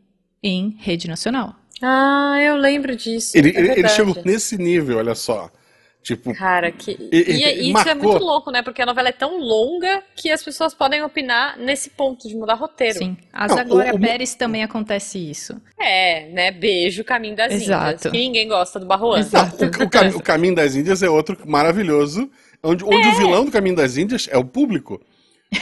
em 0.47 0.75
rede 0.79 1.07
nacional. 1.07 1.55
Ah, 1.81 2.37
eu 2.41 2.55
lembro 2.55 2.95
disso. 2.95 3.37
Ele, 3.37 3.49
é 3.55 3.79
ele, 3.79 3.89
chegou 3.89 4.15
nesse 4.23 4.57
nível, 4.57 4.97
olha 4.99 5.15
só. 5.15 5.49
Tipo, 6.01 6.35
Cara, 6.35 6.71
que. 6.71 6.91
E- 7.11 7.17
E, 7.17 7.31
e- 7.31 7.61
isso 7.63 7.71
marcou. 7.73 7.91
é 7.91 7.95
muito 7.95 8.23
louco, 8.23 8.51
né? 8.51 8.61
Porque 8.61 8.79
a 8.79 8.85
novela 8.85 9.09
é 9.09 9.11
tão 9.11 9.39
longa 9.39 10.03
que 10.15 10.29
as 10.29 10.43
pessoas 10.43 10.71
podem 10.71 11.01
opinar 11.01 11.57
nesse 11.57 11.89
ponto 11.89 12.27
de 12.29 12.35
mudar 12.35 12.53
roteiro. 12.53 12.99
Sim. 12.99 13.17
A 13.33 13.47
Não, 13.47 13.55
Zaglória 13.55 13.91
o- 13.91 13.95
o- 13.95 13.99
Pérez 13.99 14.35
também 14.35 14.63
acontece 14.63 15.17
isso. 15.17 15.59
É, 15.79 16.29
né? 16.29 16.51
Beijo, 16.51 17.03
caminho 17.03 17.35
das 17.35 17.51
Exato. 17.51 17.85
Índias. 17.95 18.01
Que 18.11 18.17
ninguém 18.19 18.47
gosta 18.47 18.79
do 18.79 18.85
Barroan. 18.85 19.17
Exato. 19.19 19.65
o, 19.65 19.67
o 19.67 19.89
cam- 19.89 20.15
o 20.15 20.21
Caminho 20.21 20.53
das 20.53 20.75
Índias 20.75 21.01
é 21.01 21.09
outro 21.09 21.35
maravilhoso, 21.47 22.29
onde, 22.63 22.83
onde 22.85 23.07
o 23.07 23.15
vilão 23.17 23.43
do 23.43 23.51
Caminho 23.51 23.75
das 23.75 23.97
Índias 23.97 24.27
é 24.31 24.37
o 24.37 24.45
público. 24.45 25.01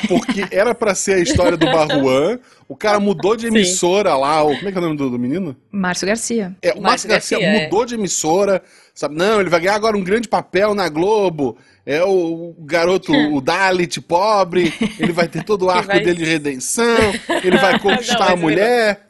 Porque 0.08 0.46
era 0.50 0.74
pra 0.74 0.96
ser 0.96 1.16
a 1.16 1.20
história 1.20 1.56
do 1.56 1.66
Barruan, 1.68 2.40
o 2.68 2.76
cara 2.76 3.00
mudou 3.00 3.36
de 3.36 3.48
emissora 3.48 4.16
lá, 4.16 4.42
o, 4.44 4.56
como 4.56 4.68
é 4.68 4.72
que 4.72 4.78
é 4.78 4.82
o 4.82 4.84
nome 4.84 4.98
do, 4.98 5.10
do 5.10 5.20
menino? 5.20 5.56
Márcio 5.72 6.08
Garcia. 6.08 6.56
É, 6.62 6.70
o 6.74 6.82
Márcio 6.82 6.82
Márcio 6.82 7.10
Garcia, 7.10 7.40
Garcia, 7.40 7.58
é. 7.62 7.64
mudou 7.66 7.86
de 7.86 7.94
emissora, 7.96 8.64
sabe? 8.94 9.16
Não, 9.16 9.40
ele 9.40 9.50
vai 9.50 9.60
ganhar 9.60 9.76
agora 9.76 9.96
um 9.98 10.04
grande 10.04 10.28
papel 10.28 10.74
na 10.74 10.90
Globo. 10.90 11.58
É 11.86 12.02
o, 12.04 12.56
o 12.58 12.64
garoto, 12.66 13.12
o 13.36 13.40
Dalit 13.42 14.00
pobre, 14.02 14.74
ele 15.00 15.12
vai 15.12 15.28
ter 15.28 15.44
todo 15.44 15.66
o 15.66 15.70
arco 15.72 15.88
vai- 15.88 16.00
dele 16.00 16.16
de 16.20 16.26
redenção, 16.26 16.98
ele 17.44 17.58
vai 17.58 17.78
conquistar 17.80 18.28
Não, 18.30 18.34
a 18.34 18.36
mulher. 18.36 19.06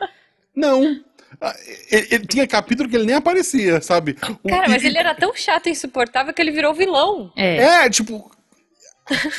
Não. 0.55 0.99
Ah, 1.41 1.53
Ele, 1.91 2.07
ele 2.11 2.25
tinha 2.27 2.47
capítulo 2.47 2.87
que 2.89 2.95
ele 2.95 3.05
nem 3.05 3.15
aparecia, 3.15 3.81
sabe? 3.81 4.15
O- 4.43 4.49
Cara, 4.49 4.67
e- 4.67 4.69
mas 4.69 4.83
ele 4.83 4.97
era 4.97 5.13
tão 5.15 5.33
chato 5.35 5.67
e 5.67 5.71
insuportável 5.71 6.33
que 6.33 6.41
ele 6.41 6.51
virou 6.51 6.73
vilão. 6.73 7.31
É, 7.35 7.57
É, 7.85 7.89
tipo, 7.89 8.29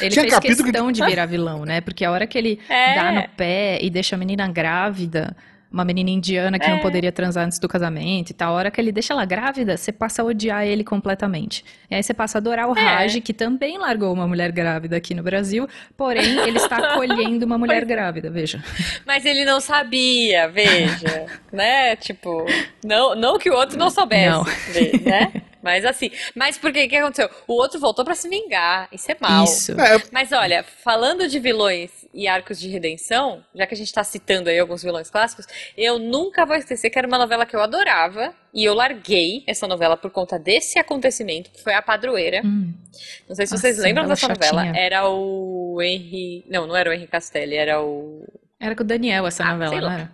ele 0.00 0.10
tinha 0.10 0.22
fez 0.22 0.34
capítulo 0.34 0.56
que- 0.64 0.72
questão 0.72 0.92
de 0.92 1.04
virar 1.06 1.26
vilão, 1.26 1.64
né? 1.64 1.80
Porque 1.80 2.04
a 2.04 2.10
hora 2.10 2.26
que 2.26 2.36
ele 2.38 2.58
É. 2.68 2.94
dá 2.94 3.12
no 3.12 3.28
pé 3.30 3.78
e 3.80 3.88
deixa 3.90 4.14
a 4.16 4.18
menina 4.18 4.46
grávida, 4.48 5.36
uma 5.72 5.84
menina 5.84 6.08
indiana 6.10 6.56
que 6.56 6.68
não 6.68 6.76
É. 6.76 6.80
poderia 6.80 7.10
transar 7.10 7.44
antes 7.44 7.58
do 7.58 7.66
casamento 7.66 8.30
e 8.30 8.32
tal, 8.32 8.52
a 8.52 8.56
hora 8.56 8.70
que 8.70 8.80
ele 8.80 8.92
deixa 8.92 9.12
ela 9.12 9.24
grávida, 9.24 9.76
você 9.76 9.90
passa 9.90 10.22
a 10.22 10.24
odiar 10.24 10.64
ele 10.64 10.84
completamente. 10.84 11.64
E 11.90 11.96
aí 11.96 12.00
você 12.02 12.14
passa 12.14 12.38
a 12.38 12.40
adorar 12.40 12.68
o 12.68 12.78
É. 12.78 12.80
Raj, 12.80 13.20
que 13.20 13.32
também 13.32 13.76
largou 13.76 14.12
uma 14.12 14.28
mulher 14.28 14.52
grávida 14.52 14.96
aqui 14.96 15.14
no 15.14 15.22
Brasil, 15.24 15.66
porém 15.96 16.38
ele 16.46 16.58
está 16.58 16.76
acolhendo 16.94 17.44
uma 17.44 17.58
mulher 17.58 17.84
grávida, 17.84 18.30
veja. 18.30 18.62
Mas 19.04 19.24
ele 19.24 19.44
não 19.44 19.60
sabia, 19.60 20.46
veja. 20.48 21.26
né? 21.52 21.96
Tipo, 21.96 22.46
não, 22.84 23.16
não 23.16 23.36
que 23.36 23.50
o 23.50 23.54
outro 23.54 23.76
não 23.76 23.90
soubesse, 23.90 24.30
Não. 24.30 24.44
né? 25.04 25.32
Mas 25.64 25.82
assim, 25.86 26.10
mas 26.34 26.58
por 26.58 26.70
que 26.70 26.86
que 26.86 26.94
aconteceu? 26.94 27.30
O 27.48 27.54
outro 27.54 27.80
voltou 27.80 28.04
pra 28.04 28.14
se 28.14 28.28
vingar. 28.28 28.86
Isso 28.92 29.10
é 29.10 29.16
mal. 29.18 29.44
Isso. 29.44 29.72
é, 29.80 30.02
Mas 30.12 30.30
olha, 30.30 30.62
falando 30.62 31.26
de 31.26 31.38
vilões 31.38 31.90
e 32.12 32.28
arcos 32.28 32.60
de 32.60 32.68
redenção, 32.68 33.42
já 33.54 33.66
que 33.66 33.72
a 33.72 33.76
gente 33.76 33.90
tá 33.90 34.04
citando 34.04 34.50
aí 34.50 34.58
alguns 34.58 34.82
vilões 34.82 35.08
clássicos, 35.08 35.46
eu 35.74 35.98
nunca 35.98 36.44
vou 36.44 36.54
esquecer 36.54 36.90
que 36.90 36.98
era 36.98 37.08
uma 37.08 37.16
novela 37.16 37.46
que 37.46 37.56
eu 37.56 37.62
adorava 37.62 38.34
e 38.52 38.62
eu 38.62 38.74
larguei 38.74 39.42
essa 39.46 39.66
novela 39.66 39.96
por 39.96 40.10
conta 40.10 40.38
desse 40.38 40.78
acontecimento, 40.78 41.50
que 41.50 41.62
foi 41.62 41.72
A 41.72 41.80
Padroeira. 41.80 42.42
Hum. 42.44 42.74
Não 43.26 43.34
sei 43.34 43.46
se 43.46 43.56
vocês 43.56 43.76
Nossa, 43.76 43.88
lembram 43.88 44.06
dessa 44.06 44.26
chatinha. 44.26 44.52
novela. 44.52 44.76
Era 44.76 45.08
o 45.08 45.80
Henry. 45.80 46.44
Não, 46.46 46.66
não 46.66 46.76
era 46.76 46.90
o 46.90 46.92
Henry 46.92 47.06
Castelli, 47.06 47.56
era 47.56 47.82
o. 47.82 48.22
Era 48.60 48.76
com 48.76 48.82
o 48.82 48.86
Daniel 48.86 49.26
essa 49.26 49.44
ah, 49.44 49.52
novela, 49.52 49.80
não 49.80 49.90
era? 49.90 50.12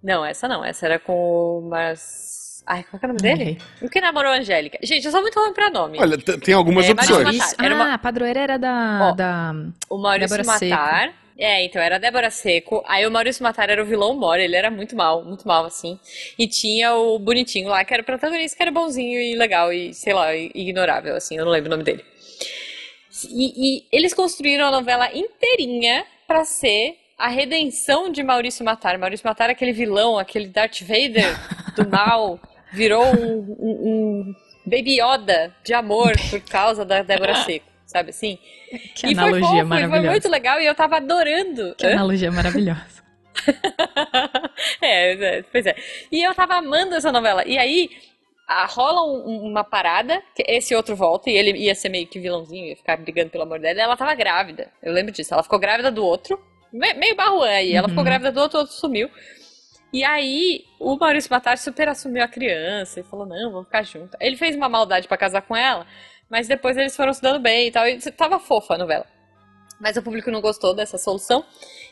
Não, 0.00 0.24
essa 0.24 0.46
não. 0.46 0.64
Essa 0.64 0.86
era 0.86 1.00
com 1.00 1.12
o. 1.12 1.68
Mas 1.68 2.41
Ai, 2.66 2.84
qual 2.84 3.00
é 3.02 3.04
o 3.04 3.08
nome 3.08 3.20
dele? 3.20 3.58
O 3.80 3.88
que 3.88 4.00
namorou 4.00 4.32
a 4.32 4.36
Angélica? 4.36 4.78
Gente, 4.82 5.04
eu 5.04 5.10
sou 5.10 5.20
muito 5.20 5.38
ruim 5.38 5.52
pra 5.52 5.68
nome. 5.68 5.98
Olha, 6.00 6.16
tem 6.18 6.54
algumas 6.54 6.86
é, 6.86 6.92
opções. 6.92 7.54
Era 7.60 7.74
uma... 7.74 7.90
Ah, 7.90 7.94
a 7.94 7.98
padroeira 7.98 8.40
era 8.40 8.58
da. 8.58 9.10
Ó, 9.10 9.12
da 9.12 9.52
o 9.90 9.98
Maurício 9.98 10.36
Débora 10.36 10.44
Matar. 10.44 11.00
Seco. 11.08 11.22
É, 11.38 11.64
então 11.64 11.82
era 11.82 11.96
a 11.96 11.98
Débora 11.98 12.30
Seco. 12.30 12.84
Aí 12.86 13.04
o 13.04 13.10
Maurício 13.10 13.42
Matar 13.42 13.68
era 13.68 13.82
o 13.82 13.86
vilão 13.86 14.14
Mori, 14.14 14.44
ele 14.44 14.54
era 14.54 14.70
muito 14.70 14.94
mal, 14.94 15.24
muito 15.24 15.46
mal, 15.46 15.64
assim. 15.64 15.98
E 16.38 16.46
tinha 16.46 16.94
o 16.94 17.18
bonitinho 17.18 17.68
lá, 17.68 17.84
que 17.84 17.92
era 17.92 18.02
o 18.02 18.06
protagonista, 18.06 18.56
que 18.56 18.62
era 18.62 18.70
bonzinho 18.70 19.18
e 19.20 19.34
legal 19.34 19.72
e, 19.72 19.92
sei 19.92 20.14
lá, 20.14 20.34
ignorável, 20.34 21.16
assim, 21.16 21.36
eu 21.36 21.44
não 21.44 21.50
lembro 21.50 21.68
o 21.68 21.70
nome 21.70 21.82
dele. 21.82 22.04
E, 23.28 23.78
e 23.78 23.86
eles 23.90 24.14
construíram 24.14 24.66
a 24.66 24.70
novela 24.70 25.10
inteirinha 25.12 26.04
para 26.26 26.44
ser 26.44 26.96
a 27.18 27.28
redenção 27.28 28.10
de 28.10 28.22
Maurício 28.22 28.64
Matar. 28.64 28.96
Maurício 28.98 29.26
Matar 29.26 29.48
é 29.48 29.52
aquele 29.52 29.72
vilão, 29.72 30.18
aquele 30.18 30.46
Darth 30.46 30.80
Vader 30.80 31.36
do 31.76 31.88
mal 31.88 32.38
virou 32.72 33.04
um, 33.04 33.56
um, 33.58 33.88
um 33.88 34.34
Baby 34.64 35.00
Yoda 35.00 35.54
de 35.64 35.74
amor 35.74 36.12
por 36.30 36.40
causa 36.40 36.84
da 36.84 37.02
Débora 37.02 37.36
Seco, 37.44 37.66
sabe 37.86 38.10
assim? 38.10 38.38
Que 38.94 39.08
e 39.08 39.12
analogia 39.12 39.40
foi 39.40 39.58
fofo, 39.58 39.66
maravilhosa. 39.66 40.00
foi 40.00 40.10
muito 40.10 40.28
legal 40.28 40.60
e 40.60 40.66
eu 40.66 40.74
tava 40.74 40.96
adorando. 40.96 41.74
Que 41.76 41.86
Hã? 41.86 41.92
analogia 41.92 42.30
maravilhosa. 42.30 43.02
é, 44.80 45.12
é, 45.12 45.42
pois 45.42 45.66
é. 45.66 45.74
E 46.10 46.22
eu 46.22 46.34
tava 46.34 46.54
amando 46.54 46.94
essa 46.94 47.10
novela. 47.10 47.44
E 47.46 47.58
aí, 47.58 47.90
a, 48.46 48.66
rola 48.66 49.02
um, 49.02 49.48
uma 49.48 49.64
parada, 49.64 50.22
que 50.34 50.44
esse 50.46 50.74
outro 50.74 50.94
volta, 50.94 51.30
e 51.30 51.36
ele 51.36 51.58
ia 51.58 51.74
ser 51.74 51.88
meio 51.88 52.06
que 52.06 52.20
vilãozinho, 52.20 52.68
ia 52.68 52.76
ficar 52.76 52.96
brigando 52.96 53.30
pelo 53.30 53.44
amor 53.44 53.58
dela, 53.58 53.78
e 53.78 53.82
ela 53.82 53.96
tava 53.96 54.14
grávida. 54.14 54.70
Eu 54.82 54.92
lembro 54.92 55.12
disso. 55.12 55.34
Ela 55.34 55.42
ficou 55.42 55.58
grávida 55.58 55.90
do 55.90 56.04
outro, 56.04 56.40
meio 56.72 57.16
barruã 57.16 57.48
aí. 57.48 57.72
Ela 57.72 57.86
uhum. 57.86 57.90
ficou 57.90 58.04
grávida 58.04 58.32
do 58.32 58.40
outro, 58.40 58.58
o 58.58 58.60
outro 58.62 58.76
sumiu. 58.76 59.10
E 59.92 60.02
aí, 60.04 60.64
o 60.80 60.96
Maurício 60.96 61.30
Matar 61.30 61.58
super 61.58 61.88
assumiu 61.88 62.22
a 62.24 62.28
criança 62.28 63.00
e 63.00 63.02
falou: 63.02 63.26
não, 63.26 63.50
vamos 63.50 63.66
ficar 63.66 63.82
junto. 63.82 64.16
Ele 64.20 64.36
fez 64.36 64.56
uma 64.56 64.68
maldade 64.68 65.06
para 65.06 65.18
casar 65.18 65.42
com 65.42 65.54
ela, 65.54 65.86
mas 66.30 66.48
depois 66.48 66.76
eles 66.76 66.96
foram 66.96 67.12
se 67.12 67.20
dando 67.20 67.40
bem 67.40 67.68
e 67.68 67.70
tal. 67.70 67.86
E 67.86 67.98
tava 68.12 68.38
fofa 68.38 68.74
a 68.74 68.78
novela. 68.78 69.06
Mas 69.82 69.96
o 69.96 70.02
público 70.02 70.30
não 70.30 70.40
gostou 70.40 70.72
dessa 70.72 70.96
solução. 70.96 71.44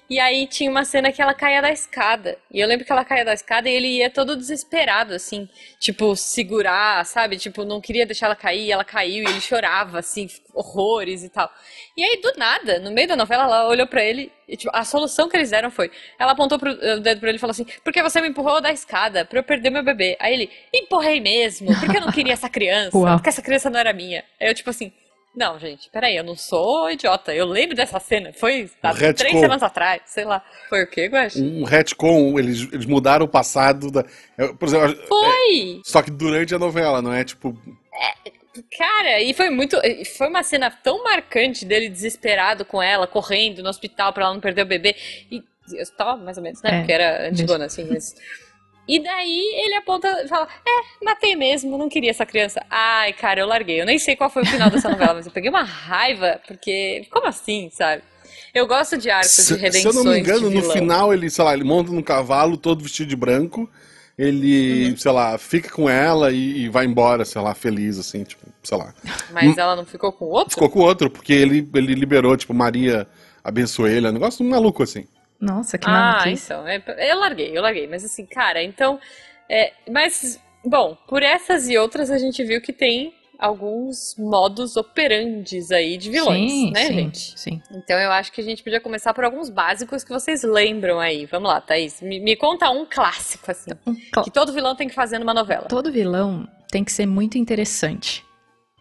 E 0.09 0.21
aí 0.21 0.47
tinha 0.47 0.71
uma 0.71 0.85
cena 0.85 1.11
que 1.11 1.21
ela 1.21 1.35
caía 1.35 1.61
da 1.61 1.73
escada. 1.73 2.39
E 2.53 2.61
eu 2.61 2.69
lembro 2.69 2.87
que 2.87 2.93
ela 2.93 3.05
caía 3.05 3.25
da 3.25 3.35
escada 3.35 3.69
e 3.69 3.73
ele 3.73 3.89
ia 3.99 4.09
todo 4.09 4.37
desesperado, 4.37 5.13
assim. 5.13 5.49
Tipo, 5.81 6.15
segurar, 6.15 7.05
sabe? 7.05 7.37
Tipo, 7.37 7.65
não 7.65 7.81
queria 7.81 8.07
deixar 8.07 8.27
ela 8.27 8.37
cair. 8.37 8.71
ela 8.71 8.85
caiu 8.85 9.25
e 9.25 9.27
ele 9.27 9.41
chorava, 9.41 9.99
assim, 9.99 10.29
horrores 10.55 11.25
e 11.25 11.29
tal. 11.29 11.53
E 11.97 12.05
aí, 12.05 12.21
do 12.21 12.33
nada, 12.37 12.79
no 12.79 12.93
meio 12.93 13.09
da 13.09 13.17
novela, 13.17 13.43
ela 13.43 13.69
olhou 13.69 13.87
para 13.89 14.05
ele 14.05 14.33
e, 14.49 14.57
tipo, 14.57 14.71
a 14.75 14.85
solução 14.85 15.29
que 15.29 15.37
eles 15.37 15.51
deram 15.51 15.71
foi: 15.71 15.91
ela 16.19 16.33
apontou 16.33 16.59
pro, 16.59 16.71
o 16.71 17.01
dedo 17.01 17.21
pra 17.21 17.29
ele 17.29 17.39
e 17.39 17.41
falou 17.41 17.53
assim: 17.53 17.67
Porque 17.85 18.03
você 18.03 18.21
me 18.21 18.29
empurrou 18.29 18.61
da 18.61 18.73
escada 18.73 19.25
pra 19.25 19.39
eu 19.39 19.45
perder 19.45 19.71
meu 19.71 19.85
bebê. 19.85 20.17
Aí 20.21 20.33
ele: 20.33 20.51
Empurrei 20.73 21.21
mesmo, 21.21 21.69
porque 21.79 21.97
eu 21.97 22.01
não 22.01 22.13
queria 22.13 22.33
essa 22.33 22.49
criança, 22.49 22.91
porque 23.17 23.29
essa 23.29 23.43
criança 23.43 23.69
não 23.69 23.79
era 23.79 23.93
minha. 23.93 24.25
Aí 24.41 24.49
eu, 24.49 24.55
tipo 24.55 24.71
assim. 24.71 24.93
Não, 25.35 25.59
gente, 25.59 25.89
peraí, 25.91 26.17
eu 26.17 26.25
não 26.25 26.35
sou 26.35 26.91
idiota. 26.91 27.33
Eu 27.33 27.47
lembro 27.47 27.77
dessa 27.77 28.01
cena. 28.01 28.33
Foi 28.33 28.65
um 28.65 29.15
três 29.15 29.39
semanas 29.39 29.63
atrás, 29.63 30.03
sei 30.07 30.25
lá. 30.25 30.45
Foi 30.69 30.83
o 30.83 30.87
quê, 30.87 31.07
Guax? 31.07 31.37
Um 31.37 31.63
retcon, 31.63 32.39
eles, 32.39 32.69
eles 32.73 32.87
mudaram 32.87 33.27
o 33.27 33.29
passado 33.29 33.91
da. 33.91 34.05
Por 34.59 34.69
exemplo, 34.69 34.97
foi! 35.07 35.79
É, 35.79 35.81
só 35.85 36.03
que 36.03 36.11
durante 36.11 36.55
a 36.55 36.59
novela, 36.59 37.01
não 37.01 37.13
é 37.13 37.23
tipo. 37.23 37.57
É, 37.95 38.31
cara, 38.77 39.23
e 39.23 39.33
foi 39.33 39.51
muito. 39.51 39.81
Foi 40.17 40.29
uma 40.29 40.43
cena 40.43 40.69
tão 40.69 41.05
marcante 41.05 41.65
dele 41.65 41.89
desesperado 41.89 42.65
com 42.65 42.83
ela, 42.83 43.07
correndo 43.07 43.63
no 43.63 43.69
hospital 43.69 44.13
pra 44.13 44.25
ela 44.25 44.35
não 44.35 44.41
perder 44.41 44.63
o 44.63 44.67
bebê. 44.67 44.97
E. 45.31 45.43
Hospital, 45.81 46.19
mais 46.19 46.37
ou 46.37 46.43
menos, 46.43 46.61
né? 46.63 46.71
É, 46.71 46.79
Porque 46.79 46.93
era 46.93 47.29
antigona, 47.29 47.67
assim, 47.67 47.85
mas. 47.89 48.17
E 48.87 48.99
daí 48.99 49.63
ele 49.65 49.75
aponta 49.75 50.09
e 50.25 50.29
fala: 50.29 50.49
É, 50.67 51.05
matei 51.05 51.37
mesmo, 51.37 51.79
não 51.79 51.89
queria 51.89 52.11
essa 52.11 52.27
criança. 52.27 52.65
Ai, 52.69 53.13
cara, 53.13 53.41
eu 53.41 53.47
larguei. 53.47 53.81
Eu 53.81 53.87
nem 53.87 53.99
sei 53.99 54.17
qual 54.17 54.31
foi 54.31 54.43
o 54.43 54.47
final 54.47 54.71
dessa 54.71 54.89
novela, 54.89 55.15
mas 55.15 55.27
eu 55.27 55.33
peguei 55.33 55.51
uma 55.51 55.63
raiva, 55.63 56.41
porque. 56.47 57.07
Como 57.11 57.27
assim, 57.27 57.71
sabe? 57.73 58.03
Eu 58.53 58.67
gosto 58.67 58.99
de 58.99 59.11
arcos 59.11 59.31
se, 59.31 59.55
de 59.55 59.61
redenções. 59.61 59.95
Se 59.95 60.01
eu 60.01 60.05
não 60.05 60.13
me 60.13 60.19
engano, 60.19 60.51
no 60.51 60.63
final 60.71 61.15
ele, 61.15 61.31
sei 61.31 61.45
lá, 61.45 61.55
ele 61.55 61.65
monta 61.65 61.93
num 61.93 62.03
cavalo 62.03 62.57
todo 62.57 62.83
vestido 62.83 63.09
de 63.09 63.17
branco. 63.17 63.71
Ele, 64.19 64.91
uhum. 64.91 64.97
sei 64.99 65.13
lá, 65.13 65.39
fica 65.39 65.71
com 65.71 65.89
ela 65.89 66.31
e, 66.31 66.65
e, 66.65 66.69
vai 66.69 66.85
embora, 66.85 67.25
sei 67.25 67.41
lá, 67.41 67.55
feliz, 67.55 67.99
assim, 67.99 68.23
tipo, 68.23 68.47
sei 68.63 68.77
lá. 68.77 68.93
Mas 69.33 69.57
ela 69.57 69.75
não 69.75 69.87
ficou 69.87 70.13
com 70.13 70.27
o 70.27 70.29
outro? 70.29 70.51
Ficou 70.51 70.69
com 70.69 70.81
o 70.81 70.83
outro, 70.83 71.09
porque 71.09 71.33
ele, 71.33 71.67
ele 71.75 71.95
liberou, 71.95 72.37
tipo, 72.37 72.53
Maria 72.53 73.09
abençoou 73.43 73.89
ele. 73.89 74.07
É 74.07 74.11
um 74.11 74.13
negócio 74.13 74.45
maluco, 74.45 74.83
assim. 74.83 75.07
Nossa, 75.41 75.79
que 75.79 75.87
Ah, 75.89 76.25
então. 76.27 76.67
É, 76.67 76.83
eu 77.11 77.19
larguei, 77.19 77.57
eu 77.57 77.63
larguei. 77.63 77.87
Mas 77.87 78.05
assim, 78.05 78.27
cara, 78.27 78.63
então. 78.63 79.01
É, 79.49 79.73
mas, 79.91 80.39
bom, 80.65 80.97
por 81.09 81.23
essas 81.23 81.69
e 81.69 81.77
outras 81.77 82.11
a 82.11 82.19
gente 82.19 82.45
viu 82.45 82.61
que 82.61 82.73
tem 82.73 83.15
alguns 83.41 84.15
modos 84.19 84.77
operandes 84.77 85.71
aí 85.71 85.97
de 85.97 86.11
vilões, 86.11 86.51
sim, 86.51 86.71
né, 86.73 86.87
sim, 86.87 86.93
gente? 86.93 87.41
Sim. 87.41 87.63
Então 87.73 87.99
eu 87.99 88.13
acho 88.13 88.31
que 88.31 88.41
a 88.41 88.45
gente 88.45 88.63
podia 88.63 88.81
começar 88.81 89.15
por 89.15 89.25
alguns 89.25 89.49
básicos 89.49 90.05
que 90.05 90.11
vocês 90.11 90.43
lembram 90.43 91.01
aí. 91.01 91.25
Vamos 91.25 91.49
lá, 91.49 91.61
Thaís. 91.61 92.03
Me, 92.03 92.21
me 92.21 92.37
conta 92.37 92.71
um 92.71 92.85
clássico, 92.85 93.51
assim. 93.51 93.71
Um 93.87 93.95
cl 93.95 94.25
que 94.25 94.31
todo 94.31 94.53
vilão 94.53 94.77
tem 94.77 94.89
que 94.89 94.95
fazer 94.95 95.19
numa 95.19 95.33
novela. 95.33 95.67
Todo 95.69 95.91
vilão 95.91 96.47
tem 96.71 96.85
que 96.85 96.93
ser 96.93 97.07
muito 97.07 97.39
interessante. 97.39 98.25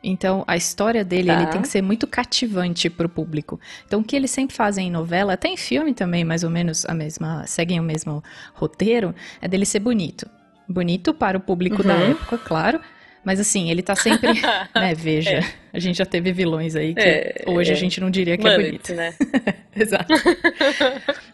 Então, 0.02 0.46
a 0.48 0.56
história 0.56 1.04
dele, 1.04 1.28
tá. 1.28 1.46
tem 1.48 1.62
que 1.62 1.68
ser 1.68 1.82
muito 1.82 2.08
cativante 2.08 2.90
para 2.90 3.06
o 3.06 3.10
público. 3.10 3.60
Então, 3.86 4.00
o 4.00 4.04
que 4.04 4.16
eles 4.16 4.32
sempre 4.32 4.56
fazem 4.56 4.88
em 4.88 4.92
novela, 4.92 5.34
até 5.34 5.50
em 5.50 5.58
filme 5.58 5.94
também, 5.94 6.24
mais 6.24 6.44
ou 6.44 6.50
menos 6.50 6.86
a 6.86 6.94
mesma, 6.94 7.46
seguem 7.46 7.80
o 7.80 7.84
mesmo 7.84 8.24
roteiro, 8.54 9.14
é 9.42 9.48
dele 9.48 9.66
ser 9.66 9.80
bonito. 9.80 10.26
Bonito 10.68 11.14
para 11.14 11.38
o 11.38 11.42
público 11.42 11.82
uhum. 11.82 11.88
da 11.88 11.96
época, 11.96 12.38
claro. 12.38 12.80
Mas 13.26 13.42
assim, 13.42 13.70
ele 13.70 13.82
tá 13.82 13.96
sempre. 13.96 14.30
né, 14.74 14.96
veja, 14.96 15.32
é. 15.32 15.44
a 15.74 15.80
gente 15.80 15.98
já 15.98 16.06
teve 16.06 16.32
vilões 16.32 16.76
aí 16.76 16.94
que 16.94 17.02
é, 17.02 17.44
hoje 17.48 17.72
é. 17.72 17.74
a 17.74 17.78
gente 17.78 18.00
não 18.00 18.10
diria 18.10 18.38
que 18.38 18.48
é 18.48 18.56
bonito. 18.56 18.94
né? 18.94 19.14
Exato. 19.76 20.14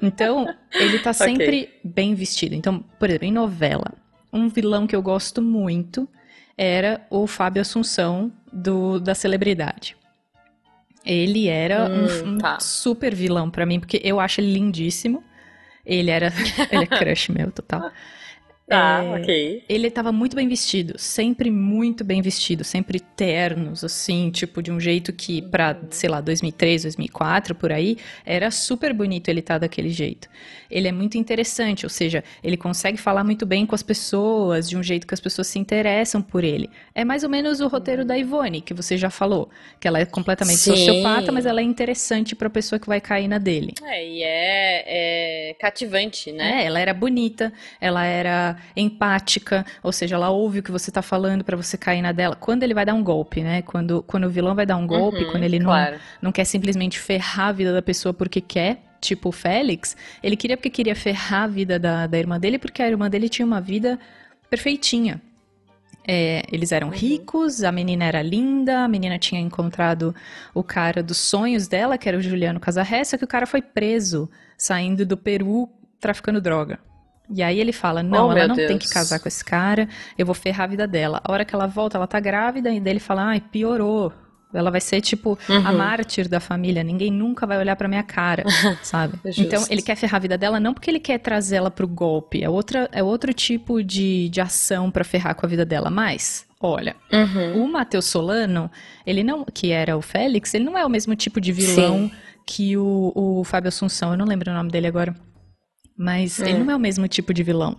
então, 0.01 0.51
ele 0.73 0.97
tá 0.99 1.13
sempre 1.13 1.63
okay. 1.63 1.79
bem 1.83 2.15
vestido. 2.15 2.55
Então, 2.55 2.83
por 2.99 3.09
exemplo, 3.09 3.27
em 3.27 3.31
novela, 3.31 3.93
um 4.33 4.49
vilão 4.49 4.87
que 4.87 4.95
eu 4.95 5.01
gosto 5.01 5.41
muito 5.41 6.09
era 6.57 7.05
o 7.09 7.27
Fábio 7.27 7.61
Assunção 7.61 8.31
do, 8.51 8.99
da 8.99 9.13
celebridade. 9.13 9.95
Ele 11.05 11.47
era 11.47 11.87
hum, 11.87 12.05
um, 12.05 12.29
um 12.29 12.37
tá. 12.37 12.59
super 12.59 13.13
vilão 13.13 13.49
para 13.51 13.65
mim, 13.65 13.79
porque 13.79 14.01
eu 14.03 14.19
acho 14.19 14.41
ele 14.41 14.53
lindíssimo. 14.53 15.23
Ele 15.85 16.09
era. 16.09 16.33
ele 16.71 16.83
é 16.83 16.87
crush 16.87 17.29
meu, 17.29 17.51
total. 17.51 17.91
Tá, 18.67 19.03
é, 19.03 19.21
ok. 19.21 19.63
Ele 19.69 19.87
estava 19.87 20.11
muito 20.11 20.35
bem 20.35 20.47
vestido, 20.47 20.97
sempre 20.97 21.51
muito 21.51 22.03
bem 22.03 22.19
vestido, 22.19 22.63
sempre 22.63 22.99
ternos, 22.99 23.83
assim, 23.83 24.31
tipo, 24.31 24.61
de 24.61 24.71
um 24.71 24.79
jeito 24.79 25.13
que 25.13 25.39
pra, 25.39 25.77
sei 25.91 26.09
lá, 26.09 26.19
2003, 26.19 26.81
2004, 26.81 27.53
por 27.53 27.71
aí, 27.71 27.97
era 28.25 28.49
super 28.49 28.91
bonito 28.91 29.29
ele 29.29 29.39
estar 29.39 29.55
tá 29.55 29.59
daquele 29.59 29.89
jeito. 29.89 30.27
Ele 30.69 30.87
é 30.87 30.91
muito 30.91 31.15
interessante, 31.15 31.85
ou 31.85 31.89
seja, 31.91 32.23
ele 32.43 32.57
consegue 32.57 32.97
falar 32.97 33.23
muito 33.23 33.45
bem 33.45 33.67
com 33.67 33.75
as 33.75 33.83
pessoas, 33.83 34.67
de 34.67 34.75
um 34.75 34.81
jeito 34.81 35.05
que 35.05 35.13
as 35.13 35.19
pessoas 35.19 35.45
se 35.45 35.59
interessam 35.59 36.19
por 36.19 36.43
ele. 36.43 36.67
É 36.95 37.05
mais 37.05 37.23
ou 37.23 37.29
menos 37.29 37.61
o 37.61 37.67
roteiro 37.67 38.03
da 38.03 38.17
Ivone, 38.17 38.61
que 38.61 38.73
você 38.73 38.97
já 38.97 39.11
falou, 39.11 39.47
que 39.79 39.87
ela 39.87 39.99
é 39.99 40.05
completamente 40.05 40.57
Sim. 40.57 40.71
sociopata, 40.71 41.31
mas 41.31 41.45
ela 41.45 41.61
é 41.61 41.63
interessante 41.63 42.35
para 42.35 42.47
a 42.47 42.51
pessoa 42.51 42.79
que 42.79 42.87
vai 42.87 42.99
cair 42.99 43.27
na 43.27 43.37
dele. 43.37 43.75
É, 43.83 44.07
e 44.07 44.23
é, 44.23 45.49
é 45.49 45.53
cativante, 45.53 46.31
né? 46.31 46.63
É, 46.63 46.65
ela 46.65 46.79
era 46.79 46.93
bonita, 46.95 47.53
ela 47.79 48.03
era 48.03 48.54
empática, 48.75 49.65
ou 49.81 49.91
seja, 49.91 50.15
ela 50.15 50.29
ouve 50.29 50.59
o 50.59 50.63
que 50.63 50.71
você 50.71 50.89
está 50.89 51.01
falando 51.01 51.43
para 51.43 51.55
você 51.55 51.77
cair 51.77 52.01
na 52.01 52.11
dela. 52.11 52.35
Quando 52.35 52.63
ele 52.63 52.73
vai 52.73 52.85
dar 52.85 52.93
um 52.93 53.03
golpe, 53.03 53.41
né? 53.41 53.61
Quando, 53.61 54.03
quando 54.03 54.25
o 54.25 54.29
vilão 54.29 54.55
vai 54.55 54.65
dar 54.65 54.77
um 54.77 54.87
golpe, 54.87 55.23
uhum, 55.23 55.31
quando 55.31 55.43
ele 55.43 55.59
não, 55.59 55.67
claro. 55.67 55.97
não 56.21 56.31
quer 56.31 56.45
simplesmente 56.45 56.99
ferrar 56.99 57.47
a 57.47 57.51
vida 57.51 57.73
da 57.73 57.81
pessoa 57.81 58.13
porque 58.13 58.41
quer, 58.41 58.83
tipo 59.01 59.29
o 59.29 59.31
Félix, 59.31 59.95
ele 60.21 60.35
queria 60.35 60.57
porque 60.57 60.69
queria 60.69 60.95
ferrar 60.95 61.43
a 61.43 61.47
vida 61.47 61.79
da, 61.79 62.07
da 62.07 62.17
irmã 62.17 62.39
dele, 62.39 62.57
porque 62.57 62.81
a 62.81 62.87
irmã 62.87 63.09
dele 63.09 63.29
tinha 63.29 63.45
uma 63.45 63.61
vida 63.61 63.99
perfeitinha. 64.49 65.21
É, 66.07 66.43
eles 66.51 66.71
eram 66.71 66.89
uhum. 66.89 66.93
ricos, 66.93 67.63
a 67.63 67.71
menina 67.71 68.05
era 68.05 68.21
linda, 68.21 68.83
a 68.83 68.87
menina 68.87 69.17
tinha 69.17 69.41
encontrado 69.41 70.13
o 70.53 70.63
cara 70.63 71.01
dos 71.01 71.17
sonhos 71.17 71.67
dela, 71.67 71.97
que 71.97 72.07
era 72.07 72.17
o 72.17 72.21
Juliano 72.21 72.59
Casarré, 72.59 73.03
só 73.03 73.17
que 73.17 73.23
o 73.23 73.27
cara 73.27 73.47
foi 73.47 73.61
preso 73.61 74.29
saindo 74.55 75.03
do 75.03 75.17
Peru 75.17 75.67
traficando 75.99 76.39
droga. 76.39 76.79
E 77.29 77.41
aí 77.41 77.59
ele 77.59 77.71
fala: 77.71 78.03
Não, 78.03 78.29
oh, 78.29 78.31
ela 78.31 78.47
não 78.47 78.55
Deus. 78.55 78.67
tem 78.67 78.77
que 78.77 78.89
casar 78.89 79.19
com 79.19 79.27
esse 79.27 79.43
cara, 79.43 79.87
eu 80.17 80.25
vou 80.25 80.35
ferrar 80.35 80.65
a 80.65 80.67
vida 80.67 80.87
dela. 80.87 81.21
A 81.23 81.31
hora 81.31 81.45
que 81.45 81.55
ela 81.55 81.67
volta, 81.67 81.97
ela 81.97 82.07
tá 82.07 82.19
grávida, 82.19 82.71
e 82.71 82.79
daí 82.79 82.93
ele 82.93 82.99
fala: 82.99 83.23
Ai, 83.23 83.41
piorou. 83.41 84.13
Ela 84.53 84.71
vai 84.71 84.79
ser, 84.79 85.01
tipo, 85.01 85.37
uhum. 85.49 85.67
a 85.67 85.73
mártir 85.73 86.29
da 86.29 86.39
família. 86.39 86.81
Ninguém 86.81 87.11
nunca 87.11 87.45
vai 87.45 87.57
olhar 87.57 87.75
pra 87.75 87.89
minha 87.89 88.03
cara, 88.03 88.45
sabe? 88.81 89.19
É 89.25 89.31
então, 89.37 89.65
ele 89.69 89.81
quer 89.81 89.95
ferrar 89.95 90.15
a 90.15 90.19
vida 90.19 90.37
dela 90.37 90.61
não 90.61 90.73
porque 90.73 90.89
ele 90.89 90.99
quer 90.99 91.17
trazer 91.17 91.57
ela 91.57 91.69
pro 91.69 91.85
golpe. 91.85 92.41
É, 92.41 92.49
outra, 92.49 92.89
é 92.93 93.03
outro 93.03 93.33
tipo 93.33 93.83
de, 93.83 94.29
de 94.29 94.39
ação 94.39 94.89
para 94.89 95.03
ferrar 95.03 95.35
com 95.35 95.45
a 95.45 95.49
vida 95.49 95.65
dela. 95.65 95.89
Mas, 95.89 96.45
olha, 96.59 96.95
uhum. 97.11 97.65
o 97.65 97.67
Matheus 97.67 98.05
Solano, 98.05 98.71
ele 99.05 99.23
não... 99.23 99.43
Que 99.43 99.71
era 99.71 99.97
o 99.97 100.01
Félix, 100.01 100.53
ele 100.53 100.63
não 100.63 100.77
é 100.77 100.85
o 100.85 100.89
mesmo 100.89 101.15
tipo 101.15 101.41
de 101.41 101.51
vilão 101.51 102.09
Sim. 102.09 102.11
que 102.45 102.77
o, 102.77 103.11
o 103.13 103.43
Fábio 103.43 103.67
Assunção. 103.67 104.11
Eu 104.11 104.17
não 104.17 104.25
lembro 104.25 104.49
o 104.49 104.53
nome 104.53 104.71
dele 104.71 104.87
agora. 104.87 105.13
Mas 105.97 106.39
ele 106.39 106.59
não 106.59 106.71
é 106.71 106.75
o 106.75 106.79
mesmo 106.79 107.07
tipo 107.07 107.33
de 107.33 107.43
vilão. 107.43 107.77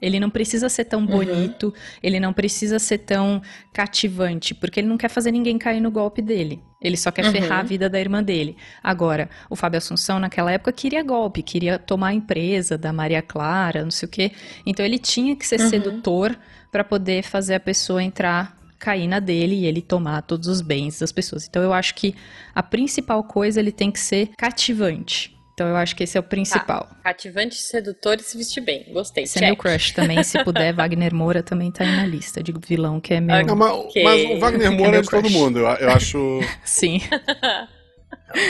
Ele 0.00 0.20
não 0.20 0.30
precisa 0.30 0.68
ser 0.68 0.84
tão 0.84 1.00
uhum. 1.00 1.06
bonito, 1.06 1.74
ele 2.00 2.20
não 2.20 2.32
precisa 2.32 2.78
ser 2.78 2.98
tão 2.98 3.42
cativante, 3.74 4.54
porque 4.54 4.78
ele 4.78 4.86
não 4.86 4.96
quer 4.96 5.08
fazer 5.08 5.32
ninguém 5.32 5.58
cair 5.58 5.80
no 5.80 5.90
golpe 5.90 6.22
dele. 6.22 6.62
Ele 6.80 6.96
só 6.96 7.10
quer 7.10 7.24
uhum. 7.24 7.32
ferrar 7.32 7.58
a 7.58 7.64
vida 7.64 7.90
da 7.90 7.98
irmã 7.98 8.22
dele. 8.22 8.56
Agora, 8.80 9.28
o 9.50 9.56
Fábio 9.56 9.78
Assunção, 9.78 10.20
naquela 10.20 10.52
época, 10.52 10.70
queria 10.70 11.02
golpe, 11.02 11.42
queria 11.42 11.80
tomar 11.80 12.08
a 12.08 12.14
empresa 12.14 12.78
da 12.78 12.92
Maria 12.92 13.20
Clara, 13.20 13.82
não 13.82 13.90
sei 13.90 14.06
o 14.06 14.10
quê. 14.10 14.30
Então, 14.64 14.86
ele 14.86 14.98
tinha 14.98 15.34
que 15.34 15.44
ser 15.44 15.60
uhum. 15.60 15.68
sedutor 15.68 16.38
para 16.70 16.84
poder 16.84 17.24
fazer 17.24 17.56
a 17.56 17.60
pessoa 17.60 18.00
entrar 18.00 18.56
cair 18.78 19.08
na 19.08 19.18
dele 19.18 19.56
e 19.56 19.66
ele 19.66 19.82
tomar 19.82 20.22
todos 20.22 20.46
os 20.46 20.60
bens 20.60 21.00
das 21.00 21.10
pessoas. 21.10 21.46
Então 21.48 21.62
eu 21.62 21.72
acho 21.72 21.96
que 21.96 22.14
a 22.54 22.62
principal 22.62 23.24
coisa 23.24 23.58
ele 23.58 23.72
tem 23.72 23.90
que 23.90 23.98
ser 23.98 24.30
cativante. 24.38 25.36
Então 25.58 25.66
eu 25.66 25.74
acho 25.74 25.96
que 25.96 26.04
esse 26.04 26.16
é 26.16 26.20
o 26.20 26.22
principal. 26.22 26.84
Tá. 26.84 26.96
Cativante, 27.02 27.56
sedutor 27.56 28.16
e 28.20 28.22
se 28.22 28.38
vestir 28.38 28.60
bem. 28.60 28.86
Gostei. 28.92 29.24
Esse 29.24 29.42
é 29.42 29.46
meu 29.46 29.56
crush 29.56 29.90
também, 29.90 30.22
se 30.22 30.40
puder. 30.44 30.70
Wagner 30.78 31.12
Moura 31.12 31.42
também 31.42 31.72
tá 31.72 31.82
aí 31.82 31.96
na 31.96 32.06
lista 32.06 32.40
de 32.40 32.54
vilão, 32.64 33.00
que 33.00 33.14
é 33.14 33.20
meu. 33.20 33.44
Não, 33.44 33.56
mas, 33.56 33.72
okay. 33.72 34.04
mas, 34.04 34.30
o 34.30 34.38
Wagner 34.38 34.70
Moura 34.78 34.94
é, 34.94 34.98
é 35.00 35.02
de 35.02 35.10
todo 35.10 35.28
mundo. 35.28 35.58
Eu, 35.58 35.66
eu 35.66 35.90
acho. 35.90 36.40
Sim. 36.64 37.00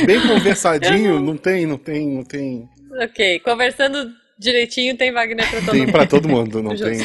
Bem 0.04 0.20
conversadinho, 0.20 1.18
não 1.18 1.34
tem, 1.34 1.64
não 1.64 1.78
tem, 1.78 2.06
não 2.08 2.24
tem. 2.24 2.68
Ok, 3.00 3.40
conversando 3.40 4.12
direitinho 4.38 4.94
tem 4.94 5.10
Wagner 5.10 5.48
pra 5.48 5.60
todo 5.60 5.70
tem 5.70 5.80
mundo. 5.80 5.86
Tem 5.86 5.92
pra 5.92 6.06
todo 6.06 6.28
mundo, 6.28 6.62
não 6.62 6.76
tem. 6.76 6.98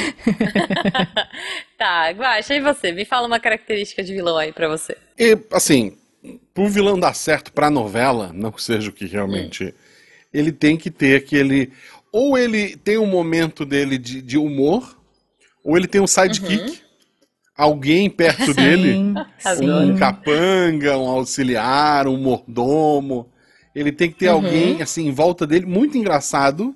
tá, 1.79 2.09
Guaxa, 2.11 2.55
e 2.55 2.59
você? 2.59 2.91
Me 2.91 3.05
fala 3.05 3.25
uma 3.25 3.39
característica 3.39 4.03
de 4.03 4.13
vilão 4.13 4.37
aí 4.37 4.51
pra 4.51 4.67
você. 4.67 4.97
E, 5.17 5.37
assim, 5.49 5.95
pro 6.53 6.67
vilão 6.67 6.99
dar 6.99 7.13
certo 7.13 7.53
pra 7.53 7.69
novela, 7.69 8.31
não 8.33 8.51
seja 8.57 8.89
o 8.89 8.93
que 8.93 9.05
realmente. 9.05 9.63
Hum 9.63 9.82
ele 10.33 10.51
tem 10.51 10.75
que 10.75 10.89
ter 10.89 11.17
aquele. 11.17 11.71
Ou 12.11 12.37
ele 12.37 12.75
tem 12.77 12.97
um 12.97 13.05
momento 13.05 13.65
dele 13.65 13.97
de, 13.97 14.21
de 14.21 14.37
humor, 14.37 14.97
ou 15.63 15.77
ele 15.77 15.87
tem 15.87 16.01
um 16.01 16.07
sidekick. 16.07 16.69
Uhum. 16.69 16.83
Alguém 17.55 18.09
perto 18.09 18.45
Sim. 18.45 18.53
dele, 18.53 19.13
um 19.61 19.95
capanga, 19.95 20.97
um 20.97 21.07
auxiliar, 21.07 22.07
um 22.07 22.17
mordomo. 22.17 23.29
Ele 23.75 23.91
tem 23.91 24.09
que 24.09 24.17
ter 24.17 24.29
uhum. 24.29 24.35
alguém 24.35 24.81
assim 24.81 25.07
em 25.07 25.11
volta 25.11 25.45
dele 25.45 25.65
muito 25.65 25.95
engraçado 25.95 26.75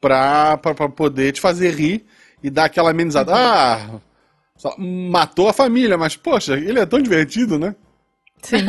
pra, 0.00 0.56
pra, 0.56 0.74
pra 0.74 0.88
poder 0.88 1.32
te 1.32 1.40
fazer 1.40 1.74
rir 1.74 2.04
e 2.42 2.50
dar 2.50 2.64
aquela 2.64 2.90
amenizada. 2.90 3.30
Uhum. 3.32 3.38
Ah, 3.38 4.00
matou 4.78 5.48
a 5.48 5.52
família, 5.52 5.96
mas 5.96 6.16
poxa, 6.16 6.54
ele 6.54 6.80
é 6.80 6.86
tão 6.86 7.00
divertido, 7.00 7.58
né? 7.58 7.74
Sim, 8.42 8.66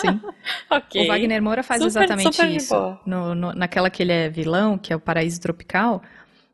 sim. 0.00 0.20
okay. 0.70 1.04
O 1.04 1.08
Wagner 1.08 1.42
Moura 1.42 1.62
faz 1.62 1.82
super, 1.82 1.90
exatamente 1.90 2.36
super 2.36 2.50
isso. 2.50 2.98
No, 3.06 3.34
no, 3.34 3.52
naquela 3.52 3.90
que 3.90 4.02
ele 4.02 4.12
é 4.12 4.28
vilão, 4.28 4.76
que 4.76 4.92
é 4.92 4.96
o 4.96 5.00
Paraíso 5.00 5.40
Tropical, 5.40 6.02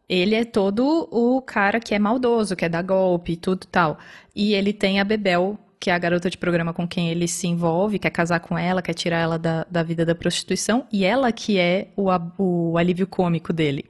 ele 0.09 0.35
é 0.35 0.45
todo 0.45 1.09
o 1.11 1.43
cara 1.43 1.81
que 1.81 1.95
é 1.95 1.99
maldoso, 1.99 2.57
que 2.57 2.65
é 2.65 2.69
dar 2.69 2.83
golpe 2.83 3.33
e 3.33 3.37
tudo 3.37 3.67
tal. 3.67 3.99
E 4.35 4.55
ele 4.55 4.73
tem 4.73 5.01
a 5.01 5.05
Bebel, 5.05 5.59
que 5.79 5.91
é 5.91 5.95
a 5.95 5.99
garota 5.99 6.31
de 6.31 6.39
programa 6.39 6.73
com 6.73 6.89
quem 6.89 7.11
ele 7.11 7.29
se 7.29 7.47
envolve, 7.47 7.99
quer 7.99 8.11
casar 8.11 8.41
com 8.41 8.59
ela, 8.59 8.83
quer 8.83 8.95
tirar 8.95 9.19
ela 9.19 9.39
da, 9.39 9.67
da 9.71 9.83
vida 9.83 10.05
da 10.05 10.15
prostituição, 10.15 10.87
e 10.93 11.05
ela 11.05 11.31
que 11.31 11.59
é 11.59 11.89
o, 11.97 12.09
o 12.39 12.79
alívio 12.79 13.07
cômico 13.07 13.53
dele. 13.53 13.85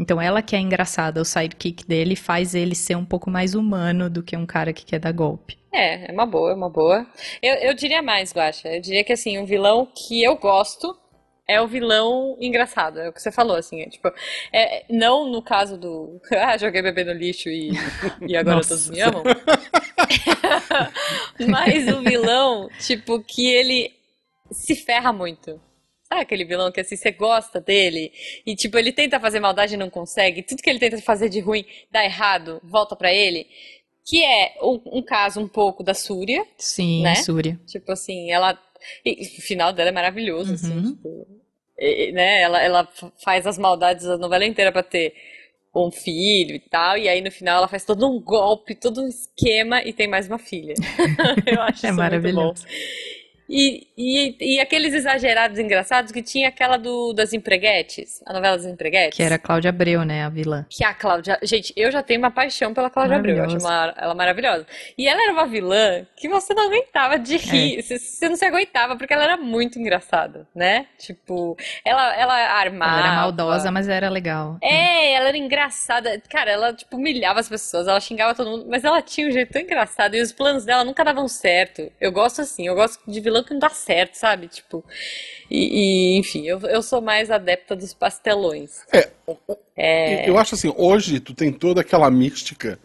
Então 0.00 0.18
ela 0.18 0.40
que 0.40 0.56
é 0.56 0.58
engraçada, 0.58 1.20
o 1.20 1.24
sidekick 1.26 1.86
dele 1.86 2.16
faz 2.16 2.54
ele 2.54 2.74
ser 2.74 2.96
um 2.96 3.04
pouco 3.04 3.30
mais 3.30 3.54
humano 3.54 4.08
do 4.08 4.22
que 4.22 4.34
um 4.34 4.46
cara 4.46 4.72
que 4.72 4.82
quer 4.82 4.98
dar 4.98 5.12
golpe. 5.12 5.58
É, 5.70 6.10
é 6.10 6.12
uma 6.12 6.24
boa, 6.24 6.52
é 6.52 6.54
uma 6.54 6.70
boa. 6.70 7.06
Eu, 7.42 7.54
eu 7.56 7.74
diria 7.74 8.00
mais, 8.00 8.32
Guaxa. 8.32 8.68
Eu 8.68 8.80
diria 8.80 9.04
que 9.04 9.12
assim, 9.12 9.38
um 9.38 9.44
vilão 9.44 9.86
que 9.94 10.24
eu 10.24 10.36
gosto 10.36 10.98
é 11.46 11.60
o 11.60 11.66
vilão 11.66 12.36
engraçado, 12.40 13.00
é 13.00 13.08
o 13.08 13.12
que 13.12 13.20
você 13.20 13.32
falou, 13.32 13.56
assim, 13.56 13.82
é, 13.82 13.86
tipo, 13.86 14.08
é, 14.52 14.84
não 14.88 15.28
no 15.28 15.42
caso 15.42 15.76
do, 15.76 16.20
ah, 16.30 16.56
joguei 16.56 16.80
bebê 16.80 17.02
no 17.02 17.12
lixo 17.12 17.48
e, 17.48 17.72
e 18.24 18.36
agora 18.36 18.60
todos 18.60 18.88
me 18.88 19.00
amam, 19.00 19.24
mas 21.48 21.88
o 21.88 22.02
vilão, 22.02 22.68
tipo, 22.78 23.20
que 23.20 23.50
ele 23.50 23.92
se 24.52 24.76
ferra 24.76 25.12
muito, 25.12 25.60
Sabe 26.10 26.22
aquele 26.22 26.44
vilão 26.44 26.72
que 26.72 26.80
assim, 26.80 26.96
você 26.96 27.12
gosta 27.12 27.60
dele 27.60 28.12
e 28.44 28.56
tipo, 28.56 28.76
ele 28.76 28.90
tenta 28.90 29.20
fazer 29.20 29.38
maldade 29.38 29.74
e 29.74 29.76
não 29.76 29.88
consegue, 29.88 30.42
tudo 30.42 30.60
que 30.60 30.68
ele 30.68 30.80
tenta 30.80 31.00
fazer 31.00 31.28
de 31.28 31.38
ruim 31.38 31.64
dá 31.88 32.04
errado, 32.04 32.60
volta 32.64 32.96
para 32.96 33.12
ele. 33.12 33.46
Que 34.04 34.24
é 34.24 34.56
um, 34.60 34.98
um, 34.98 35.02
caso 35.02 35.40
um 35.40 35.46
pouco 35.46 35.84
da 35.84 35.94
Súria. 35.94 36.44
Sim, 36.58 37.02
né? 37.02 37.14
Súria. 37.14 37.60
Tipo 37.64 37.92
assim, 37.92 38.32
ela. 38.32 38.58
E, 39.04 39.22
o 39.38 39.42
final 39.42 39.72
dela 39.72 39.90
é 39.90 39.92
maravilhoso, 39.92 40.54
assim, 40.54 40.72
uhum. 40.72 40.80
assim, 40.80 40.94
tipo, 40.94 41.26
e, 41.78 42.10
né? 42.10 42.42
Ela, 42.42 42.60
ela 42.60 42.88
faz 43.22 43.46
as 43.46 43.56
maldades 43.56 44.06
a 44.06 44.18
novela 44.18 44.44
inteira 44.44 44.72
pra 44.72 44.82
ter 44.82 45.14
um 45.72 45.92
filho 45.92 46.56
e 46.56 46.58
tal, 46.58 46.98
e 46.98 47.08
aí 47.08 47.20
no 47.20 47.30
final 47.30 47.58
ela 47.58 47.68
faz 47.68 47.84
todo 47.84 48.08
um 48.08 48.20
golpe, 48.20 48.74
todo 48.74 49.02
um 49.02 49.06
esquema 49.06 49.80
e 49.84 49.92
tem 49.92 50.08
mais 50.08 50.26
uma 50.26 50.38
filha. 50.38 50.74
Eu 51.46 51.62
acho 51.62 51.86
é 51.86 51.90
isso 51.90 51.96
maravilhoso. 51.96 52.42
muito 52.42 52.62
bom. 52.62 53.09
E, 53.50 53.88
e, 53.98 54.36
e, 54.40 54.60
aqueles 54.60 54.94
exagerados 54.94 55.58
engraçados 55.58 56.12
que 56.12 56.22
tinha 56.22 56.48
aquela 56.48 56.76
do, 56.76 57.12
das 57.12 57.32
empreguetes, 57.32 58.22
a 58.24 58.32
novela 58.32 58.56
das 58.56 58.64
empreguetes. 58.64 59.16
Que 59.16 59.24
era 59.24 59.34
a 59.34 59.38
Cláudia 59.38 59.70
Abreu, 59.70 60.04
né, 60.04 60.22
a 60.22 60.28
vilã. 60.28 60.64
Que 60.70 60.84
a 60.84 60.94
Cláudia. 60.94 61.36
Gente, 61.42 61.72
eu 61.76 61.90
já 61.90 62.00
tenho 62.00 62.20
uma 62.20 62.30
paixão 62.30 62.72
pela 62.72 62.88
Cláudia 62.88 63.16
Abreu, 63.16 63.38
eu 63.38 63.44
acho 63.44 63.58
uma, 63.58 63.92
ela 63.98 64.14
maravilhosa. 64.14 64.64
E 64.96 65.08
ela 65.08 65.20
era 65.20 65.32
uma 65.32 65.48
vilã 65.48 66.06
que 66.16 66.28
você 66.28 66.54
não 66.54 66.68
aguentava 66.68 67.18
de 67.18 67.34
é. 67.34 67.38
rir, 67.38 67.78
é. 67.80 67.82
você, 67.82 67.98
você, 67.98 68.28
não 68.28 68.36
se 68.36 68.44
aguentava, 68.44 68.96
porque 68.96 69.12
ela 69.12 69.24
era 69.24 69.36
muito 69.36 69.80
engraçada, 69.80 70.46
né? 70.54 70.86
Tipo, 70.96 71.56
ela, 71.84 72.14
ela 72.14 72.34
armava. 72.34 73.00
Ela 73.00 73.08
era 73.08 73.16
maldosa, 73.16 73.70
mas 73.72 73.88
era 73.88 74.08
legal. 74.08 74.58
É, 74.62 75.12
ela 75.14 75.26
era 75.26 75.36
engraçada. 75.36 76.22
Cara, 76.30 76.52
ela, 76.52 76.72
tipo, 76.72 76.96
humilhava 76.96 77.40
as 77.40 77.48
pessoas, 77.48 77.88
ela 77.88 77.98
xingava 77.98 78.32
todo 78.32 78.48
mundo, 78.48 78.66
mas 78.68 78.84
ela 78.84 79.02
tinha 79.02 79.26
um 79.26 79.32
jeito 79.32 79.52
tão 79.52 79.60
engraçado 79.60 80.14
e 80.14 80.20
os 80.20 80.30
planos 80.30 80.64
dela 80.64 80.84
nunca 80.84 81.04
davam 81.04 81.26
certo. 81.26 81.90
Eu 82.00 82.12
gosto 82.12 82.42
assim, 82.42 82.68
eu 82.68 82.76
gosto 82.76 83.00
de 83.10 83.18
vilã 83.18 83.39
que 83.44 83.52
não 83.52 83.60
dá 83.60 83.70
certo, 83.70 84.14
sabe? 84.14 84.48
Tipo. 84.48 84.84
E, 85.50 86.14
e 86.14 86.18
enfim, 86.18 86.46
eu, 86.46 86.60
eu 86.60 86.82
sou 86.82 87.00
mais 87.00 87.30
adepta 87.30 87.74
dos 87.74 87.92
pastelões. 87.92 88.82
É, 88.92 89.08
é. 89.76 90.28
Eu 90.28 90.38
acho 90.38 90.54
assim, 90.54 90.72
hoje 90.76 91.20
tu 91.20 91.34
tem 91.34 91.52
toda 91.52 91.80
aquela 91.80 92.10
mística, 92.10 92.78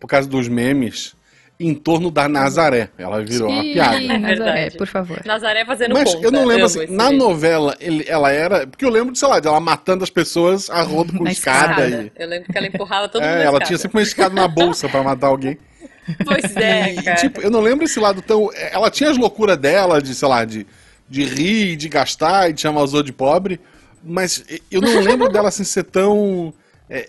por 0.00 0.06
causa 0.06 0.28
dos 0.28 0.48
memes, 0.48 1.16
em 1.60 1.74
torno 1.74 2.10
da 2.10 2.28
Nazaré. 2.28 2.90
Ela 2.96 3.22
virou 3.22 3.48
Sim, 3.48 3.54
uma 3.54 3.62
piada. 3.62 3.96
É 3.96 4.18
Nazaré, 4.18 4.70
por 4.70 4.86
favor. 4.86 5.22
Nazaré 5.24 5.64
fazendo 5.64 5.92
Mas 5.94 6.14
conta. 6.14 6.26
eu 6.26 6.30
não 6.30 6.44
lembro 6.44 6.66
assim, 6.66 6.86
na 6.86 7.10
novela 7.10 7.76
ele, 7.80 8.04
ela 8.06 8.30
era. 8.30 8.66
Porque 8.66 8.84
eu 8.84 8.90
lembro, 8.90 9.12
de, 9.12 9.18
sei 9.18 9.28
lá, 9.28 9.40
dela 9.40 9.60
matando 9.60 10.04
as 10.04 10.10
pessoas 10.10 10.70
a 10.70 10.82
rodo 10.82 11.16
com 11.16 11.26
escada. 11.26 11.86
escada. 11.86 12.12
E... 12.16 12.22
Eu 12.22 12.28
lembro 12.28 12.52
que 12.52 12.56
ela 12.56 12.66
empurrava 12.66 13.08
todo 13.08 13.22
é, 13.22 13.30
mundo. 13.30 13.42
Ela 13.42 13.60
tinha 13.60 13.78
sempre 13.78 13.98
uma 13.98 14.02
escada 14.02 14.34
na 14.34 14.46
bolsa 14.46 14.88
para 14.88 15.02
matar 15.02 15.26
alguém. 15.28 15.58
Pois 16.24 16.54
é, 16.56 16.94
cara. 17.02 17.16
tipo, 17.16 17.40
eu 17.40 17.50
não 17.50 17.60
lembro 17.60 17.84
esse 17.84 18.00
lado 18.00 18.22
tão. 18.22 18.50
Ela 18.54 18.90
tinha 18.90 19.10
as 19.10 19.16
loucuras 19.18 19.56
dela 19.56 20.00
de, 20.00 20.14
sei 20.14 20.28
lá, 20.28 20.44
de, 20.44 20.66
de 21.08 21.24
rir, 21.24 21.76
de 21.76 21.88
gastar 21.88 22.50
e 22.50 22.52
de 22.52 22.60
chamar 22.60 22.82
os 22.82 22.94
outros 22.94 23.06
de 23.06 23.12
pobre, 23.12 23.60
mas 24.02 24.44
eu 24.70 24.80
não 24.80 25.00
lembro 25.00 25.28
dela 25.28 25.48
assim, 25.48 25.64
ser 25.64 25.84
tão. 25.84 26.52
É, 26.88 27.08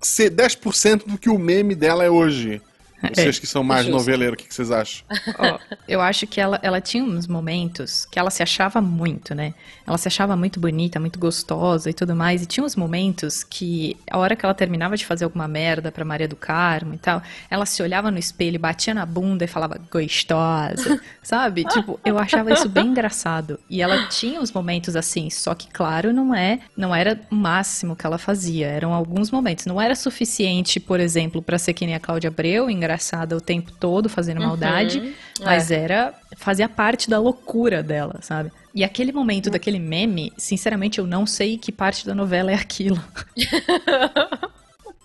ser 0.00 0.30
10% 0.30 1.06
do 1.06 1.18
que 1.18 1.28
o 1.28 1.38
meme 1.38 1.74
dela 1.74 2.04
é 2.04 2.10
hoje. 2.10 2.60
Vocês 3.00 3.36
é, 3.36 3.40
que 3.40 3.46
são 3.46 3.62
mais 3.62 3.86
noveleiros, 3.86 4.34
o 4.34 4.36
que, 4.36 4.48
que, 4.48 4.54
vocês 4.54 4.70
acham? 4.72 5.04
Oh, 5.38 5.76
eu 5.86 6.00
acho 6.00 6.26
que 6.26 6.40
ela, 6.40 6.58
ela 6.62 6.80
tinha 6.80 7.04
uns 7.04 7.28
momentos 7.28 8.04
que 8.06 8.18
ela 8.18 8.28
se 8.28 8.42
achava 8.42 8.80
muito, 8.80 9.34
né? 9.34 9.54
Ela 9.86 9.96
se 9.96 10.08
achava 10.08 10.36
muito 10.36 10.58
bonita, 10.58 10.98
muito 10.98 11.18
gostosa 11.18 11.88
e 11.88 11.94
tudo 11.94 12.14
mais. 12.16 12.42
E 12.42 12.46
tinha 12.46 12.64
uns 12.64 12.74
momentos 12.74 13.44
que, 13.44 13.96
a 14.10 14.18
hora 14.18 14.34
que 14.34 14.44
ela 14.44 14.54
terminava 14.54 14.96
de 14.96 15.06
fazer 15.06 15.24
alguma 15.24 15.46
merda 15.46 15.92
pra 15.92 16.04
Maria 16.04 16.26
do 16.26 16.34
Carmo 16.34 16.92
e 16.94 16.98
tal, 16.98 17.22
ela 17.48 17.64
se 17.64 17.80
olhava 17.82 18.10
no 18.10 18.18
espelho, 18.18 18.58
batia 18.58 18.92
na 18.92 19.06
bunda 19.06 19.44
e 19.44 19.48
falava 19.48 19.80
gostosa, 19.90 21.00
sabe? 21.22 21.64
Tipo, 21.64 22.00
eu 22.04 22.18
achava 22.18 22.52
isso 22.52 22.68
bem 22.68 22.88
engraçado. 22.88 23.60
E 23.70 23.80
ela 23.80 24.08
tinha 24.08 24.40
uns 24.40 24.50
momentos 24.50 24.96
assim, 24.96 25.30
só 25.30 25.54
que, 25.54 25.68
claro, 25.68 26.12
não 26.12 26.34
é, 26.34 26.58
não 26.76 26.92
era 26.92 27.20
o 27.30 27.34
máximo 27.34 27.94
que 27.94 28.04
ela 28.04 28.18
fazia. 28.18 28.66
Eram 28.66 28.92
alguns 28.92 29.30
momentos. 29.30 29.66
Não 29.66 29.80
era 29.80 29.94
suficiente, 29.94 30.80
por 30.80 30.98
exemplo, 30.98 31.40
para 31.40 31.58
ser 31.58 31.74
que 31.74 31.86
nem 31.86 31.94
a 31.94 32.00
Cláudia 32.00 32.28
Abreu, 32.28 32.68
engraçada 32.68 32.87
o 33.36 33.40
tempo 33.40 33.72
todo, 33.72 34.08
fazendo 34.08 34.40
maldade, 34.40 34.98
uhum, 34.98 35.12
mas 35.44 35.70
é. 35.70 35.76
era. 35.80 36.14
fazia 36.36 36.68
parte 36.68 37.08
da 37.10 37.18
loucura 37.18 37.82
dela, 37.82 38.18
sabe? 38.22 38.50
E 38.74 38.84
aquele 38.84 39.12
momento 39.12 39.50
daquele 39.50 39.78
meme, 39.78 40.32
sinceramente, 40.36 40.98
eu 40.98 41.06
não 41.06 41.26
sei 41.26 41.58
que 41.58 41.72
parte 41.72 42.06
da 42.06 42.14
novela 42.14 42.50
é 42.52 42.54
aquilo. 42.54 43.02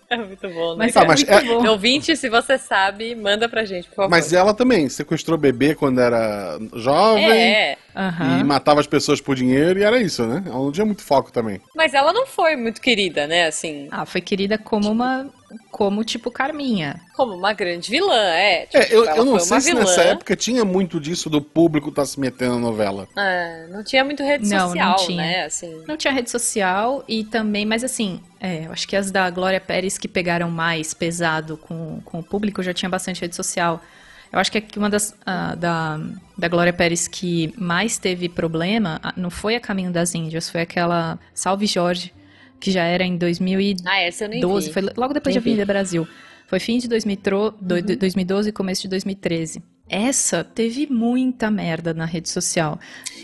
É 0.10 0.18
muito 0.18 0.48
bom, 0.50 0.76
né? 0.76 0.86
Mas 0.86 0.94
Tá, 0.94 1.02
é 1.02 1.08
mas 1.08 1.24
muito 1.24 1.32
é- 1.34 1.44
bom. 1.44 1.68
Ouvinte, 1.70 2.16
se 2.16 2.30
você 2.30 2.58
sabe, 2.60 3.16
manda 3.16 3.50
pra 3.50 3.66
gente, 3.66 3.88
por 3.90 3.96
favor. 3.96 4.12
Mas 4.12 4.32
ela 4.32 4.54
também 4.54 4.88
sequestrou 4.88 5.40
bebê 5.40 5.74
quando 5.74 6.00
era 6.00 6.60
jovem 6.76 7.26
É, 7.26 7.78
Aham. 7.96 8.40
e 8.40 8.44
matava 8.44 8.80
as 8.80 8.88
pessoas 8.88 9.22
por 9.22 9.36
dinheiro 9.36 9.80
e 9.80 9.84
era 9.84 10.00
isso, 10.02 10.26
né? 10.26 10.44
Ela 10.46 10.56
não 10.58 10.72
tinha 10.72 10.86
muito 10.86 11.04
foco 11.04 11.32
também. 11.32 11.62
mas 11.76 11.94
ela 11.94 12.12
não 12.14 12.26
foi 12.26 12.56
muito 12.56 12.82
querida, 12.82 13.28
né? 13.28 13.46
Assim, 13.48 13.88
Ah, 13.92 14.06
foi 14.06 14.22
querida 14.22 14.58
como 14.58 14.90
uma. 14.92 15.30
Como 15.70 16.04
tipo 16.04 16.32
Carminha. 16.32 17.00
como 17.16 17.36
uma 17.36 17.54
grande 17.54 17.92
vilã, 17.92 18.16
é. 18.16 18.66
Tipo, 18.66 18.78
É, 18.78 18.88
eu, 18.92 19.06
eu 19.06 19.24
não 19.24 19.40
sei 19.40 19.62
se 19.62 19.68
vilã. 19.70 19.82
nessa 19.82 20.02
época 20.02 20.36
tinha 20.36 20.66
muito 20.66 21.00
disso 21.00 21.30
do 21.30 21.40
público 21.40 21.92
tá 21.92 22.04
se 22.04 22.20
metendo 22.20 22.56
na 22.56 22.60
novela. 22.60 23.08
É, 23.16 23.68
não 23.70 23.84
tinha 23.84 24.04
muito 24.04 24.24
rede 24.24 24.50
Não, 24.50 24.58
não 24.58 24.68
social, 24.70 24.96
tinha. 25.06 25.18
né? 25.18 25.46
Assim. 25.46 25.84
Não 25.88 25.96
tinha 25.96 26.12
rede 26.12 26.32
social 26.32 27.04
e 27.08 27.24
também, 27.24 27.68
mas 27.68 27.84
assim, 27.84 28.20
é, 28.40 28.66
eu 28.66 28.72
acho 28.72 28.88
que 28.88 28.96
as 28.96 29.12
da 29.12 29.30
Glória 29.30 29.62
Pérez 29.62 29.96
que 29.96 30.08
pegaram 30.08 30.50
mais 30.50 30.92
pesado 30.96 31.56
com, 31.56 32.02
com 32.04 32.18
o 32.20 32.24
público 32.24 32.64
já 32.64 32.74
tinha 32.74 32.90
bastante 32.90 33.22
rede 33.22 33.36
social. 33.36 33.80
Eu 34.34 34.40
acho 34.40 34.52
que 34.52 34.58
aqui 34.58 34.80
uma 34.80 34.90
das 34.90 35.16
ah, 35.26 35.54
da, 35.56 36.00
da 36.38 36.48
Glória 36.48 36.74
Pérez 36.74 37.08
que 37.08 37.54
mais 37.58 37.98
teve 38.00 38.28
problema 38.28 39.00
não 39.16 39.30
foi 39.30 39.56
a 39.56 39.60
Caminho 39.60 39.92
das 39.92 40.16
Índias, 40.16 40.50
foi 40.50 40.62
aquela 40.62 41.20
Salve 41.36 41.68
Jorge, 41.68 42.12
que 42.60 42.72
já 42.72 42.84
era 42.84 43.04
em 43.04 43.16
2012, 43.16 43.84
Ah, 43.88 44.02
essa 44.02 44.26
eu 44.26 44.30
nem 44.30 44.42
vi. 44.42 44.72
foi 44.74 44.82
logo 44.98 45.14
depois 45.14 45.34
Nem 45.36 45.42
de 45.44 45.50
Avenida 45.50 45.66
Brasil. 45.66 46.08
Foi 46.48 46.60
fim 46.60 46.78
de 46.80 46.88
2003, 46.88 47.54
do- 47.62 47.76
Uhum. 47.76 47.82
de 47.82 47.96
2012 47.96 48.50
e 48.50 48.52
começo 48.52 48.82
de 48.82 48.88
2013. 48.90 49.62
Essa 49.90 50.44
teve 50.44 50.88
muita 50.90 51.52
merda 51.52 51.94
na 51.94 52.06
rede 52.06 52.30
social. 52.30 52.80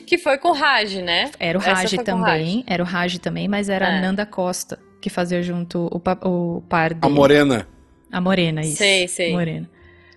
Que 0.06 0.18
foi 0.18 0.38
com 0.38 0.50
o 0.50 0.54
Raj, 0.54 0.96
né? 0.98 1.32
Era 1.40 1.58
o 1.58 1.62
Raj 1.62 1.94
o 1.94 2.04
também, 2.04 2.64
era 2.68 2.84
o 2.84 2.86
Raj 2.86 3.18
também, 3.18 3.48
mas 3.48 3.70
era 3.70 3.88
a 3.88 3.94
É. 3.94 4.02
Nanda 4.02 4.26
Costa, 4.26 4.78
que 5.02 5.10
fazia 5.10 5.42
junto 5.42 5.88
o, 5.92 6.02
o 6.28 6.62
par 6.62 6.94
dele. 6.94 7.00
A 7.02 7.10
Morena. 7.10 7.68
A 8.12 8.20
Morena, 8.22 8.62
isso. 8.62 8.78
Sei, 8.78 9.08
sei. 9.08 9.32
Morena. 9.32 9.70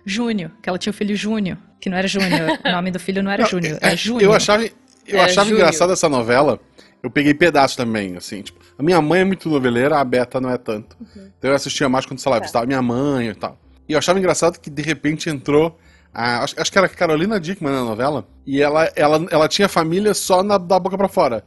Júnior, 0.05 0.51
que 0.61 0.69
ela 0.69 0.77
tinha 0.77 0.91
o 0.91 0.93
filho 0.93 1.15
Júnior, 1.15 1.57
que 1.79 1.89
não 1.89 1.97
era 1.97 2.07
Júnior, 2.07 2.59
o 2.65 2.71
nome 2.71 2.91
do 2.91 2.99
filho 2.99 3.21
não 3.23 3.31
era 3.31 3.45
Júnior, 3.45 3.77
é, 3.81 3.93
é 3.93 3.95
Júnior. 3.97 4.23
Eu 4.23 4.33
achava, 4.33 4.63
eu 4.63 4.71
Era 5.07 5.25
achava 5.25 5.47
Júnior. 5.49 5.61
engraçado 5.61 5.93
essa 5.93 6.07
novela. 6.09 6.59
Eu 7.01 7.09
peguei 7.11 7.33
pedaços 7.33 7.75
também, 7.75 8.15
assim. 8.15 8.41
Tipo, 8.41 8.59
a 8.77 8.81
minha 8.83 9.01
mãe 9.01 9.21
é 9.21 9.25
muito 9.25 9.49
noveleira, 9.49 9.99
a 9.99 10.03
Beta 10.05 10.39
não 10.39 10.49
é 10.49 10.57
tanto. 10.57 10.95
Uhum. 10.99 11.29
Então 11.37 11.49
eu 11.51 11.55
assistia 11.55 11.89
mais 11.89 12.05
quando, 12.05 12.19
sei 12.19 12.29
lá, 12.31 12.37
Tá. 12.37 12.41
visitava 12.43 12.65
minha 12.65 12.81
mãe 12.81 13.27
e 13.27 13.35
tal. 13.35 13.59
E 13.89 13.91
eu 13.91 13.97
achava 13.99 14.17
engraçado 14.19 14.57
que 14.59 14.69
de 14.69 14.81
repente 14.81 15.29
entrou. 15.29 15.77
a- 16.13 16.43
acho, 16.43 16.53
acho 16.61 16.71
que 16.71 16.77
era 16.77 16.85
a 16.87 16.89
Carolina 16.89 17.39
Dickman 17.39 17.73
na 17.73 17.81
novela. 17.83 18.25
E 18.45 18.61
ela, 18.61 18.89
ela, 18.95 19.25
ela 19.31 19.47
tinha 19.49 19.67
família 19.67 20.13
só 20.13 20.43
na, 20.43 20.57
da 20.59 20.79
boca 20.79 20.95
pra 20.97 21.07
fora. 21.09 21.43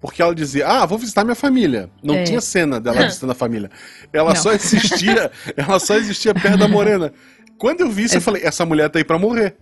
Porque 0.00 0.22
ela 0.22 0.34
dizia, 0.34 0.66
ah, 0.68 0.86
vou 0.86 0.96
visitar 0.98 1.24
minha 1.24 1.34
família. 1.34 1.90
Não 2.02 2.14
É. 2.14 2.22
tinha 2.22 2.40
cena 2.40 2.80
dela 2.80 3.02
visitando 3.04 3.30
a 3.32 3.34
família. 3.34 3.70
Ela 4.12 4.28
Não. 4.32 4.36
só 4.40 4.52
existia, 4.52 5.30
ela 5.56 5.78
só 5.80 5.96
existia 5.96 6.32
perto 6.32 6.56
da 6.58 6.68
Morena. 6.68 7.12
Quando 7.58 7.80
eu 7.80 7.90
vi 7.90 8.04
isso, 8.04 8.16
eu 8.16 8.20
falei, 8.20 8.42
essa 8.44 8.64
mulher 8.64 8.88
tá 8.90 8.98
aí 8.98 9.04
pra 9.04 9.18
morrer. 9.18 9.56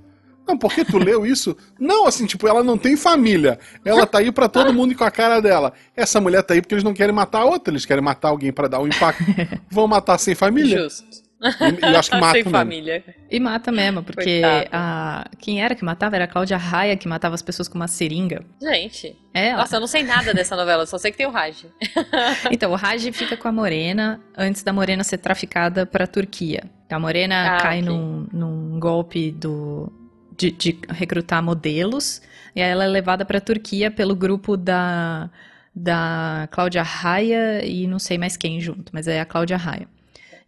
Não, 0.47 0.59
porque 0.59 0.85
tu 0.85 0.99
leu 0.99 1.25
isso? 1.25 1.57
Não, 1.79 2.07
assim, 2.07 2.27
tipo, 2.27 2.49
ela 2.49 2.65
não 2.65 2.77
tem 2.77 2.97
família. 2.97 3.59
Ela 3.85 4.07
tá 4.07 4.19
aí 4.19 4.33
pra 4.33 4.49
todo 4.49 4.73
mundo 4.73 4.95
com 4.95 5.05
a 5.05 5.11
cara 5.11 5.41
dela. 5.41 5.73
Essa 5.97 6.21
mulher 6.21 6.43
tá 6.43 6.55
aí 6.55 6.61
porque 6.61 6.75
eles 6.75 6.85
não 6.85 6.93
querem 6.93 7.15
matar 7.15 7.45
outra, 7.45 7.73
eles 7.73 7.87
querem 7.87 8.03
matar 8.03 8.29
alguém 8.29 8.53
pra 8.53 8.67
dar 8.67 8.81
um 8.81 8.89
impacto. 8.89 9.25
Vão 9.71 9.87
matar 9.87 10.19
sem 10.19 10.35
família. 10.35 10.83
Justo. 10.83 11.22
E, 11.43 11.87
e 11.87 11.93
eu 11.93 11.99
acho 11.99 12.11
que 12.11 12.17
mata 12.21 12.33
Sem 12.33 12.43
mesmo. 12.45 12.51
família. 12.51 13.05
E 13.31 13.41
mata 13.41 13.73
mesmo, 13.73 14.03
porque 14.03 14.43
a... 14.71 15.27
quem 15.39 15.63
era 15.63 15.75
que 15.75 15.85
matava 15.85 16.17
era 16.17 16.25
a 16.25 16.29
Cláudia 16.29 16.57
Raia, 16.57 16.97
que 16.97 17.09
matava 17.09 17.35
as 17.35 17.43
pessoas 17.43 17.69
com 17.69 17.77
uma 17.77 17.89
seringa. 17.89 18.45
Gente, 18.61 19.17
É 19.35 19.53
nossa, 19.55 19.77
eu 19.77 19.81
não 19.81 19.87
sei 19.87 20.03
nada 20.03 20.33
dessa 20.33 20.55
novela, 20.57 20.87
só 20.87 20.99
sei 20.99 21.11
que 21.11 21.17
tem 21.19 21.27
o 21.27 21.31
Raj. 21.31 21.65
Então, 22.51 22.71
o 22.71 22.75
Raj 22.77 23.11
fica 23.13 23.37
com 23.37 23.49
a 23.49 23.53
Morena 23.53 24.21
antes 24.37 24.63
da 24.63 24.73
Morena 24.73 25.03
ser 25.05 25.19
traficada 25.19 25.85
pra 25.87 26.07
Turquia. 26.07 26.65
A 26.91 26.99
Morena 26.99 27.57
Ah, 27.57 27.61
cai 27.63 27.81
num, 27.81 28.27
num 28.33 28.79
golpe 28.79 29.31
do, 29.33 29.91
de, 30.37 30.51
de 30.51 30.79
recrutar 30.91 31.43
modelos 31.43 32.21
e 32.55 32.61
aí 32.61 32.71
ela 32.71 32.85
é 32.85 32.89
levada 32.89 33.25
pra 33.25 33.41
Turquia 33.41 33.91
pelo 33.91 34.15
grupo 34.15 34.57
da, 34.59 35.31
da 35.75 36.47
Cláudia 36.51 36.83
Raia 36.83 37.65
e 37.65 37.87
não 37.87 37.99
sei 37.99 38.19
mais 38.19 38.37
quem 38.37 38.61
junto, 38.61 38.93
mas 38.93 39.09
é 39.09 39.21
a 39.21 39.25
Cláudia 39.25 39.57
Raia. 39.57 39.89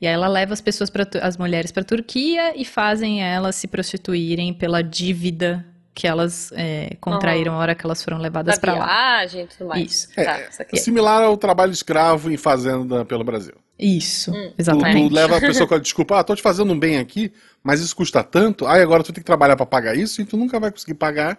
E 0.05 0.07
aí 0.07 0.13
ela 0.13 0.29
leva 0.29 0.53
as 0.53 0.61
pessoas 0.61 0.91
para 0.91 1.09
as 1.23 1.39
mulheres 1.39 1.73
para 1.73 1.83
Turquia 1.83 2.53
e 2.55 2.63
fazem 2.63 3.23
elas 3.25 3.57
se 3.57 3.67
prostituírem 3.67 4.53
pela 4.53 4.83
dívida 4.83 5.65
que 5.95 6.07
elas 6.07 6.53
é, 6.55 6.95
contraíram 7.01 7.53
na 7.53 7.59
hora 7.59 7.75
que 7.75 7.87
elas 7.87 8.05
foram 8.05 8.19
levadas 8.19 8.57
Da 8.57 8.61
pra 8.61 8.75
lá. 8.75 8.85
viagem 8.85 9.45
e 9.45 9.47
tudo 9.47 9.69
mais. 9.69 9.83
Isso. 9.91 10.09
Tá, 10.15 10.41
isso. 10.75 10.85
Similar 10.85 11.23
ao 11.23 11.39
trabalho 11.39 11.73
escravo 11.73 12.31
em 12.31 12.37
fazenda 12.37 13.03
pelo 13.07 13.25
Brasil. 13.25 13.55
Isso, 13.79 14.31
Hum. 14.31 14.51
Tu, 14.51 14.55
exatamente. 14.59 15.09
tu 15.09 15.15
leva 15.15 15.39
a 15.39 15.41
pessoa 15.41 15.67
com 15.67 15.75
a 15.75 15.79
desculpa, 15.79 16.19
ah, 16.21 16.25
tô 16.25 16.37
te 16.37 16.43
fazendo 16.43 16.71
um 16.71 16.79
bem 16.79 16.99
aqui, 16.99 17.33
mas 17.63 17.81
isso 17.81 17.97
custa 17.97 18.23
tanto, 18.23 18.67
aí 18.67 18.83
agora 18.83 19.03
tu 19.03 19.11
tem 19.13 19.23
que 19.23 19.27
trabalhar 19.27 19.57
pra 19.57 19.65
pagar 19.65 19.97
isso 19.97 20.21
e 20.21 20.27
tu 20.27 20.37
nunca 20.37 20.61
vai 20.61 20.71
conseguir 20.71 20.95
pagar. 20.95 21.39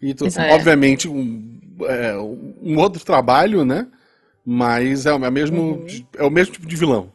E 0.00 0.14
tu, 0.14 0.24
obviamente, 0.54 1.06
um, 1.06 1.58
é, 1.82 2.14
um 2.16 2.78
outro 2.78 3.04
trabalho, 3.04 3.62
né? 3.62 3.86
Mas 4.44 5.04
é, 5.04 5.12
o- 5.12 5.22
é, 5.24 5.30
mesmo, 5.30 5.60
Uhum. 5.60 5.86
é 6.16 6.24
o 6.24 6.30
mesmo 6.30 6.54
tipo 6.54 6.66
de 6.66 6.76
vilão. 6.76 7.12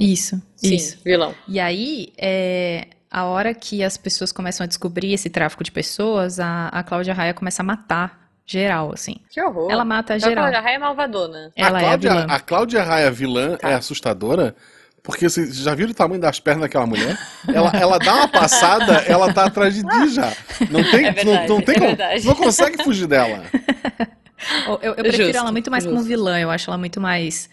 Isso, 0.00 0.40
Sim, 0.56 0.74
isso. 0.74 0.98
vilão. 1.04 1.34
E 1.46 1.60
aí, 1.60 2.12
é, 2.16 2.86
a 3.10 3.24
hora 3.24 3.52
que 3.52 3.82
as 3.84 3.96
pessoas 3.98 4.32
começam 4.32 4.64
a 4.64 4.66
descobrir 4.66 5.12
esse 5.12 5.28
tráfico 5.28 5.62
de 5.62 5.70
pessoas, 5.70 6.40
a, 6.40 6.68
a 6.68 6.82
Cláudia 6.82 7.12
Raia 7.12 7.34
começa 7.34 7.62
a 7.62 7.64
matar 7.64 8.18
geral, 8.46 8.92
assim. 8.94 9.16
Que 9.28 9.40
horror. 9.42 9.70
Ela 9.70 9.84
mata 9.84 10.16
Então, 10.16 10.28
geral. 10.28 10.44
A 10.46 10.48
Cláudia 10.48 10.60
Raia 10.66 10.76
é 10.76 10.78
malvadona. 10.78 11.52
Ela 11.54 11.78
a, 11.78 11.82
é 11.82 11.84
a 11.84 11.88
Cláudia, 11.88 12.10
vilã. 12.10 12.26
a 12.28 12.40
Cláudia 12.40 12.82
Raia 12.82 13.10
vilã 13.10 13.56
Tá. 13.58 13.68
é 13.70 13.74
assustadora, 13.74 14.56
porque 15.02 15.28
vocês 15.28 15.54
já 15.56 15.74
viram 15.74 15.90
o 15.90 15.94
tamanho 15.94 16.20
das 16.20 16.40
pernas 16.40 16.62
daquela 16.62 16.86
mulher? 16.86 17.16
ela, 17.52 17.70
ela 17.74 17.98
dá 17.98 18.14
uma 18.14 18.28
passada, 18.28 18.94
ela 19.06 19.32
tá 19.32 19.44
atrás 19.44 19.74
de 19.74 19.82
ti 19.82 20.08
já. 20.14 20.32
Não 20.70 20.82
tem, 20.90 21.06
É 21.06 21.12
verdade, 21.12 21.48
não, 21.48 21.56
não 21.56 21.62
tem 21.62 21.76
é 21.76 21.78
como. 21.78 22.24
não 22.24 22.34
consegue 22.34 22.82
fugir 22.82 23.06
dela. 23.06 23.44
Eu, 24.66 24.78
eu- 24.82 24.94
prefiro 24.94 25.24
Justo, 25.24 25.36
ela 25.36 25.52
muito 25.52 25.70
mais 25.70 25.84
como 25.84 25.96
justo. 25.98 26.08
vilã, 26.08 26.40
eu 26.40 26.50
acho 26.50 26.70
ela 26.70 26.78
muito 26.78 26.98
mais. 26.98 27.50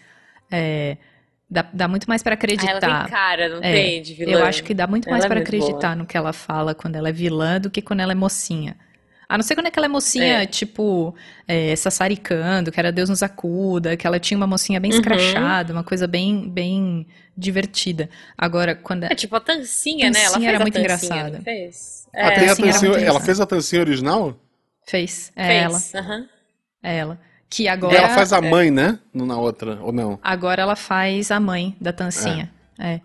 é, 0.50 0.96
dá, 1.50 1.66
dá 1.72 1.88
muito 1.88 2.06
mais 2.06 2.22
pra 2.22 2.32
Ah, 2.32 2.34
acreditar. 2.34 2.70
ela 2.70 2.80
tem 3.02 3.10
cara, 3.10 3.48
não 3.48 3.58
É, 3.62 3.72
tem, 3.72 4.02
de 4.02 4.14
vilã. 4.14 4.32
Eu 4.32 4.44
acho 4.44 4.62
que 4.62 4.74
dá 4.74 4.86
muito 4.86 5.08
mais 5.08 5.24
Ela 5.24 5.26
é 5.26 5.28
pra 5.28 5.36
muito 5.36 5.48
acreditar 5.48 5.88
boa. 5.88 5.96
no 5.96 6.06
que 6.06 6.16
ela 6.16 6.32
fala 6.32 6.74
quando 6.74 6.96
ela 6.96 7.08
é 7.08 7.12
vilã 7.12 7.60
do 7.60 7.70
que 7.70 7.80
quando 7.82 8.00
ela 8.00 8.12
é 8.12 8.14
mocinha. 8.14 8.76
A 9.30 9.36
não 9.36 9.42
ser 9.44 9.54
quando 9.54 9.66
é 9.66 9.70
que 9.70 9.78
ela 9.78 9.84
é 9.84 9.88
mocinha, 9.90 10.42
É. 10.42 10.46
tipo, 10.46 11.14
é, 11.46 11.76
sassaricando, 11.76 12.72
que 12.72 12.80
era 12.80 12.90
Deus 12.90 13.10
nos 13.10 13.22
acuda, 13.22 13.94
que 13.94 14.06
ela 14.06 14.18
tinha 14.18 14.38
uma 14.38 14.46
mocinha 14.46 14.80
bem 14.80 14.90
Uhum. 14.90 14.96
escrachada, 14.98 15.70
uma 15.70 15.84
coisa 15.84 16.06
bem, 16.06 16.48
bem 16.48 17.06
divertida. 17.36 18.08
Agora, 18.38 18.74
quando 18.74 19.04
É 19.04 19.14
tipo 19.14 19.36
a 19.36 19.40
Tancinha, 19.40 20.10
né? 20.10 20.18
Ela 20.20 20.28
Tancinha 20.32 20.40
fez 20.40 20.48
era 20.48 20.56
a 20.56 20.60
muito 20.60 20.74
Tancinha, 20.74 20.82
engraçada. 21.16 21.36
não 21.38 21.44
fez? 21.44 22.08
Ah, 22.14 22.30
tem 22.30 22.44
a 22.44 22.48
Tancinha 22.56 22.72
tancinha- 22.72 22.98
ela 23.06 23.20
fez 23.20 23.38
a 23.40 23.46
tancinha 23.46 23.80
original? 23.82 24.34
fez, 24.86 25.30
é 25.36 25.56
ela, 25.58 25.78
Fez. 25.78 25.94
aham. 25.94 26.26
é 26.82 26.96
ela. 26.96 27.20
Que 27.50 27.62
E 27.64 27.68
agora, 27.68 27.96
ela 27.96 28.08
faz 28.10 28.32
a 28.32 28.40
mãe, 28.42 28.70
né? 28.70 28.98
No- 29.12 29.24
Na 29.26 29.36
outra, 29.38 29.78
ou 29.82 29.92
não? 29.92 30.18
agora 30.22 30.60
ela 30.62 30.76
faz 30.76 31.30
a 31.30 31.40
mãe 31.40 31.76
da 31.80 31.92
Tancinha. 31.92 32.52
É. 32.78 33.00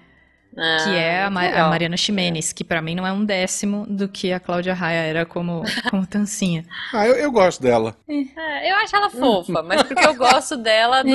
Ah, 0.55 0.77
Que 0.83 0.95
é 0.95 1.21
a, 1.23 1.31
muito 1.31 1.33
Ma- 1.33 1.41
a 1.41 1.49
legal. 1.49 1.69
Mariana 1.71 1.97
Ximenes, 1.97 2.53
que 2.53 2.63
pra 2.63 2.79
mim 2.79 2.93
não 2.93 3.07
é 3.07 3.11
um 3.11 3.25
décimo 3.25 3.87
do 3.89 4.07
que 4.07 4.31
a 4.31 4.39
Cláudia 4.39 4.73
Raia 4.75 4.99
era 4.99 5.25
como, 5.25 5.63
como 5.89 6.05
Tancinha. 6.05 6.63
Ah, 6.93 7.07
eu, 7.07 7.15
eu 7.15 7.31
gosto 7.31 7.59
dela. 7.63 7.95
É, 8.07 8.71
eu 8.71 8.75
acho 8.75 8.95
ela 8.95 9.09
fofa, 9.09 9.63
mas 9.63 9.81
porque 9.81 10.05
eu 10.05 10.13
gosto 10.15 10.55
dela 10.57 11.01
do. 11.05 11.09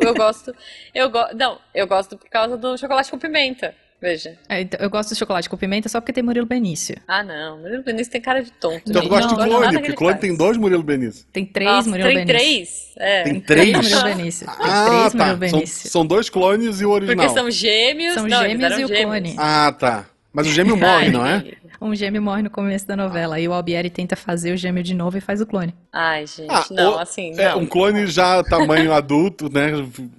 Eu 0.00 0.14
gosto. 0.14 0.54
Eu 0.94 1.10
go... 1.10 1.18
Não, 1.34 1.58
eu 1.74 1.86
gosto 1.88 2.16
por 2.16 2.28
causa 2.30 2.56
do 2.56 2.76
chocolate 2.78 3.10
com 3.10 3.18
pimenta. 3.18 3.74
Veja. 4.00 4.38
É, 4.48 4.62
então, 4.62 4.80
eu 4.80 4.88
gosto 4.88 5.10
de 5.10 5.16
chocolate 5.18 5.48
com 5.48 5.56
pimenta 5.58 5.88
só 5.88 6.00
porque 6.00 6.12
tem 6.12 6.22
Murilo 6.22 6.46
Benício. 6.46 6.96
Ah, 7.06 7.22
não. 7.22 7.58
Murilo 7.58 7.82
Benício 7.82 8.10
tem 8.10 8.20
cara 8.20 8.42
de 8.42 8.50
tonto. 8.52 8.80
Então 8.88 8.94
eu 8.96 9.02
gente. 9.02 9.10
gosto 9.10 9.36
Não 9.36 9.44
de 9.44 9.50
clone, 9.50 9.68
que 9.72 9.78
porque 9.78 9.92
clone 9.92 10.12
faz. 10.14 10.20
tem 10.22 10.36
dois 10.36 10.56
Murilo 10.56 10.82
Benício. 10.82 11.26
Tem 11.32 11.44
três 11.44 11.70
Nossa, 11.70 11.88
Murilo 11.90 12.08
tem 12.08 12.24
Benício. 12.24 12.38
três? 12.38 12.92
É. 12.96 13.22
Tem 13.24 13.40
Três 13.40 13.70
três? 13.72 13.76
Murilo 13.92 14.16
Benício. 14.16 14.46
Tem 14.46 14.56
Ah, 14.58 14.86
três 14.86 15.12
tá. 15.12 15.18
Murilo 15.18 15.48
São, 15.50 15.58
Benício. 15.58 15.90
são 15.90 16.06
dois 16.06 16.30
clones 16.30 16.80
e 16.80 16.86
o 16.86 16.90
original. 16.90 17.26
Porque 17.26 17.38
são 17.40 17.50
gêmeos. 17.50 18.14
São 18.14 18.26
não, 18.26 18.40
gêmeos 18.42 18.78
e 18.78 18.84
o 18.84 18.88
gêmeos. 18.88 19.04
clone. 19.04 19.34
Ah, 19.38 19.74
tá. 19.78 20.06
Mas 20.32 20.46
o 20.46 20.50
gêmeo 20.52 20.76
morre, 20.78 21.10
não 21.10 21.26
é? 21.26 21.44
Um 21.80 21.94
gêmeo 21.94 22.20
morre 22.20 22.42
no 22.42 22.50
começo 22.50 22.86
da 22.86 22.94
novela. 22.94 23.36
Aí 23.36 23.48
o 23.48 23.54
Albieri 23.54 23.88
tenta 23.88 24.14
fazer 24.14 24.52
o 24.52 24.56
gêmeo 24.56 24.82
de 24.82 24.92
novo 24.94 25.16
e 25.16 25.20
faz 25.20 25.40
o 25.40 25.46
clone. 25.46 25.74
Ai, 25.90 26.26
gente. 26.26 26.50
Ah, 26.50 26.64
não, 26.70 26.96
o- 26.96 26.98
assim. 26.98 27.32
É, 27.40 27.48
não. 27.50 27.60
um 27.60 27.66
clone 27.66 28.06
já 28.06 28.42
tamanho 28.44 28.92
adulto, 28.92 29.50
né? 29.50 29.70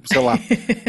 Sei 0.06 0.20
lá. 0.20 0.40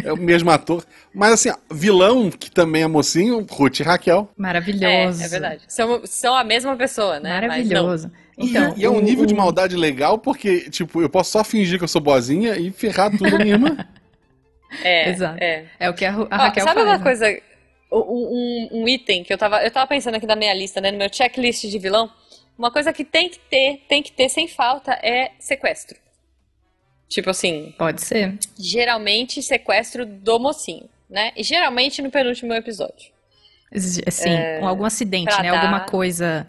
É 0.02 0.10
o 0.12 0.16
mesmo 0.16 0.50
ator. 0.50 0.82
Mas 1.14 1.32
assim, 1.32 1.50
vilão, 1.70 2.30
que 2.30 2.50
também 2.50 2.82
é 2.82 2.86
mocinho, 2.86 3.46
Ruth 3.50 3.80
e 3.80 3.82
Raquel. 3.82 4.30
É, 4.36 4.40
Maravilhoso. 4.40 5.22
é 5.22 5.28
verdade. 5.28 5.60
São, 5.68 6.00
são 6.06 6.34
a 6.34 6.42
mesma 6.42 6.74
pessoa, 6.74 7.20
né? 7.20 7.34
Maravilhoso. 7.40 8.10
E- 8.38 8.48
Então, 8.48 8.74
e, 8.74 8.84
é 8.86 8.88
um 8.88 8.96
o- 8.96 9.00
nível 9.02 9.26
de 9.26 9.34
maldade 9.34 9.76
legal, 9.76 10.16
porque, 10.16 10.70
tipo, 10.70 11.02
eu 11.02 11.08
posso 11.10 11.30
só 11.32 11.44
fingir 11.44 11.76
que 11.76 11.84
eu 11.84 11.88
sou 11.88 12.00
boazinha 12.00 12.56
e 12.56 12.70
ferrar 12.70 13.10
tudo 13.10 13.36
a 13.36 13.38
minha 13.38 13.52
irmã. 13.56 13.76
É, 14.82 15.10
Exato. 15.10 15.36
é. 15.38 15.66
É 15.78 15.90
o 15.90 15.94
que 15.94 16.02
a, 16.04 16.10
Ru- 16.10 16.28
a 16.30 16.34
Ó, 16.36 16.38
Raquel 16.44 16.64
sabe 16.64 16.76
faz, 16.80 16.88
uma 16.88 16.96
né? 16.96 17.04
coisa, 17.04 17.38
um, 18.00 18.68
um- 18.72 18.88
item 18.88 19.22
que 19.24 19.32
eu 19.32 19.38
tava, 19.38 19.62
eu 19.62 19.70
tava 19.70 19.86
pensando 19.86 20.14
aqui 20.16 20.26
na 20.26 20.36
minha 20.36 20.54
lista, 20.54 20.80
né, 20.80 20.90
no 20.90 20.98
meu 20.98 21.12
checklist 21.12 21.66
de 21.66 21.78
vilão, 21.78 22.10
uma 22.56 22.70
coisa 22.70 22.92
que 22.92 23.04
tem 23.04 23.28
que 23.28 23.38
ter, 23.38 23.84
tem 23.88 24.02
que 24.02 24.12
ter 24.12 24.28
sem 24.28 24.48
falta 24.48 24.92
é 25.02 25.32
sequestro. 25.38 25.98
Tipo 27.08 27.30
assim, 27.30 27.74
Pode 27.76 28.00
ser. 28.02 28.38
geralmente 28.58 29.42
sequestro 29.42 30.06
do 30.06 30.38
mocinho. 30.38 30.88
né? 31.10 31.30
E 31.36 31.42
geralmente 31.42 32.00
no 32.00 32.10
penúltimo 32.10 32.54
episódio. 32.54 33.12
Sim, 33.74 34.30
é, 34.30 34.60
algum 34.62 34.84
acidente, 34.84 35.36
né? 35.42 35.50
Dar... 35.50 35.60
Alguma 35.60 35.80
coisa. 35.80 36.48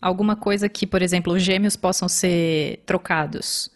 Alguma 0.00 0.34
coisa 0.34 0.68
que, 0.68 0.86
por 0.86 1.02
exemplo, 1.02 1.32
os 1.32 1.42
gêmeos 1.42 1.76
possam 1.76 2.08
ser 2.08 2.82
trocados 2.86 3.70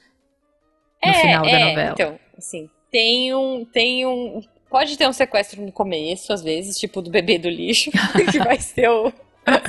no 1.04 1.10
é, 1.10 1.14
final 1.14 1.42
da 1.42 1.50
é, 1.50 1.64
novela. 1.68 1.92
Então, 1.92 2.18
assim, 2.36 2.70
tem 2.90 3.34
um, 3.34 3.64
tem 3.64 4.06
um. 4.06 4.42
Pode 4.74 4.98
ter 4.98 5.08
um 5.08 5.12
sequestro 5.12 5.62
no 5.62 5.70
começo, 5.70 6.32
às 6.32 6.42
vezes, 6.42 6.76
tipo 6.76 7.00
do 7.00 7.08
bebê 7.08 7.38
do 7.38 7.48
lixo, 7.48 7.92
que 8.28 8.40
vai 8.40 8.58
ser 8.58 8.90
o. 8.90 9.12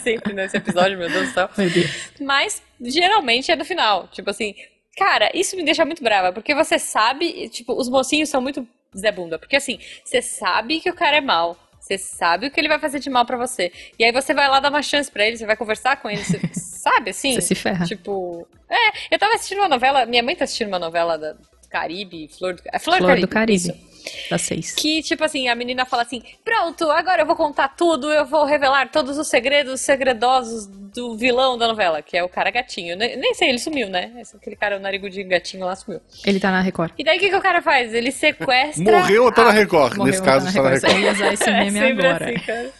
Sempre 0.01 0.33
nesse 0.33 0.57
episódio, 0.57 0.97
meu 0.97 1.07
Deus 1.07 1.27
do 1.27 1.33
céu. 1.35 1.47
Deus. 1.55 2.09
Mas 2.19 2.59
geralmente 2.81 3.51
é 3.51 3.55
no 3.55 3.63
final. 3.63 4.07
Tipo 4.07 4.31
assim, 4.31 4.55
cara, 4.97 5.29
isso 5.31 5.55
me 5.55 5.63
deixa 5.63 5.85
muito 5.85 6.03
brava, 6.03 6.33
porque 6.33 6.55
você 6.55 6.79
sabe, 6.79 7.47
tipo, 7.49 7.73
os 7.73 7.87
mocinhos 7.87 8.29
são 8.29 8.41
muito 8.41 8.67
Zé 8.97 9.11
Bunda. 9.11 9.37
Porque 9.37 9.55
assim, 9.55 9.77
você 10.03 10.23
sabe 10.23 10.79
que 10.79 10.89
o 10.89 10.95
cara 10.95 11.17
é 11.17 11.21
mal. 11.21 11.55
Você 11.79 11.99
sabe 11.99 12.47
o 12.47 12.51
que 12.51 12.59
ele 12.59 12.67
vai 12.67 12.79
fazer 12.79 12.97
de 12.97 13.11
mal 13.11 13.27
para 13.27 13.37
você. 13.37 13.71
E 13.99 14.03
aí 14.03 14.11
você 14.11 14.33
vai 14.33 14.47
lá 14.47 14.59
dar 14.59 14.71
uma 14.71 14.81
chance 14.81 15.11
para 15.11 15.27
ele, 15.27 15.37
você 15.37 15.45
vai 15.45 15.55
conversar 15.55 16.01
com 16.01 16.09
ele, 16.09 16.23
você 16.23 16.41
sabe 16.59 17.11
assim? 17.11 17.35
Você 17.35 17.41
se 17.41 17.53
ferra. 17.53 17.85
Tipo. 17.85 18.47
É, 18.67 19.13
eu 19.13 19.19
tava 19.19 19.35
assistindo 19.35 19.59
uma 19.59 19.69
novela, 19.69 20.03
minha 20.07 20.23
mãe 20.23 20.35
tá 20.35 20.45
assistindo 20.45 20.69
uma 20.69 20.79
novela 20.79 21.15
da 21.15 21.35
Caribe, 21.69 22.27
Flor 22.27 22.55
do, 22.55 22.63
é 22.73 22.79
Flor, 22.79 22.97
Flor 22.97 23.19
do 23.19 23.27
Caribe. 23.27 23.67
Do 23.67 23.73
Caribe. 23.73 23.94
Seis. 24.37 24.73
Que, 24.73 25.01
tipo 25.01 25.23
assim, 25.23 25.47
a 25.47 25.55
menina 25.55 25.85
fala 25.85 26.03
assim: 26.03 26.21
Pronto, 26.43 26.89
agora 26.91 27.21
eu 27.21 27.25
vou 27.25 27.35
contar 27.35 27.69
tudo, 27.69 28.11
eu 28.11 28.25
vou 28.25 28.45
revelar 28.45 28.91
todos 28.91 29.17
os 29.17 29.27
segredos 29.27 29.81
segredosos 29.81 30.67
do 30.67 31.17
vilão 31.17 31.57
da 31.57 31.67
novela, 31.67 32.01
que 32.01 32.17
é 32.17 32.23
o 32.23 32.29
cara 32.29 32.49
gatinho. 32.49 32.95
Nem, 32.95 33.33
sei, 33.33 33.49
ele 33.49 33.59
sumiu, 33.59 33.89
né? 33.89 34.11
Aquele 34.33 34.55
cara, 34.55 34.77
o 34.77 34.79
narigudinho 34.79 35.27
gatinho 35.27 35.65
lá 35.65 35.75
sumiu. 35.75 35.99
Ele 36.25 36.39
tá 36.39 36.51
na 36.51 36.61
Record. 36.61 36.93
E 36.97 37.03
daí 37.03 37.17
o 37.17 37.19
que, 37.19 37.29
que 37.29 37.35
o 37.35 37.41
cara 37.41 37.61
faz? 37.61 37.93
Ele 37.93 38.11
sequestra. 38.11 38.99
Morreu 38.99 39.25
ou 39.25 39.31
tá 39.31 39.43
na 39.43 39.51
Record? 39.51 39.97
Nesse 39.97 40.21
caso, 40.21 40.53
tá 40.53 40.61
na 40.61 40.69
Record. 40.69 40.93
Eu 40.93 40.99
ia 40.99 41.11
usar 41.11 41.33
esse 41.33 41.43
é 41.49 41.71
meme 41.71 41.79
é 41.79 41.91
agora. 41.91 42.25
Assim, 42.25 42.39
cara. 42.45 42.71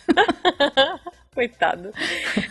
Coitado. 1.36 1.92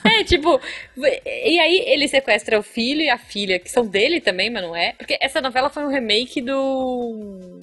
É, 0.05 0.23
tipo, 0.25 0.61
e 0.95 1.59
aí 1.59 1.85
ele 1.87 2.07
sequestra 2.07 2.59
o 2.59 2.63
filho 2.63 3.01
e 3.01 3.09
a 3.09 3.17
filha, 3.17 3.59
que 3.59 3.71
são 3.71 3.87
dele 3.87 4.21
também, 4.21 4.51
mas 4.51 4.63
não 4.63 4.77
é. 4.77 4.93
Porque 4.93 5.17
essa 5.23 5.41
novela 5.41 5.71
foi 5.71 5.85
um 5.85 5.89
remake 5.89 6.43
do. 6.43 7.61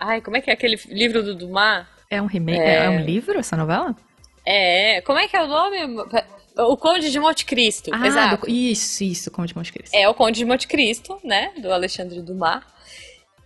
Ai, 0.00 0.22
como 0.22 0.36
é 0.36 0.40
que 0.40 0.50
é 0.50 0.54
aquele 0.54 0.80
livro 0.88 1.22
do 1.22 1.34
Dumas? 1.34 1.86
É 2.08 2.20
um 2.20 2.26
remake? 2.26 2.58
É, 2.58 2.86
é 2.86 2.90
um 2.90 3.04
livro 3.04 3.38
essa 3.38 3.56
novela? 3.56 3.94
É, 4.44 5.02
como 5.02 5.18
é 5.18 5.28
que 5.28 5.36
é 5.36 5.42
o 5.42 5.46
nome? 5.46 5.78
O 6.58 6.76
Conde 6.76 7.10
de 7.10 7.20
Monte 7.20 7.44
Cristo. 7.44 7.90
Ah, 7.92 8.06
exato. 8.06 8.46
Do, 8.46 8.50
isso, 8.50 9.04
isso, 9.04 9.28
o 9.28 9.32
Conde 9.32 9.48
de 9.48 9.56
Monte 9.56 9.72
Cristo. 9.72 9.94
É 9.94 10.08
o 10.08 10.14
Conde 10.14 10.38
de 10.38 10.44
Monte 10.46 10.66
Cristo, 10.66 11.20
né? 11.22 11.52
Do 11.58 11.70
Alexandre 11.72 12.20
Dumas. 12.22 12.64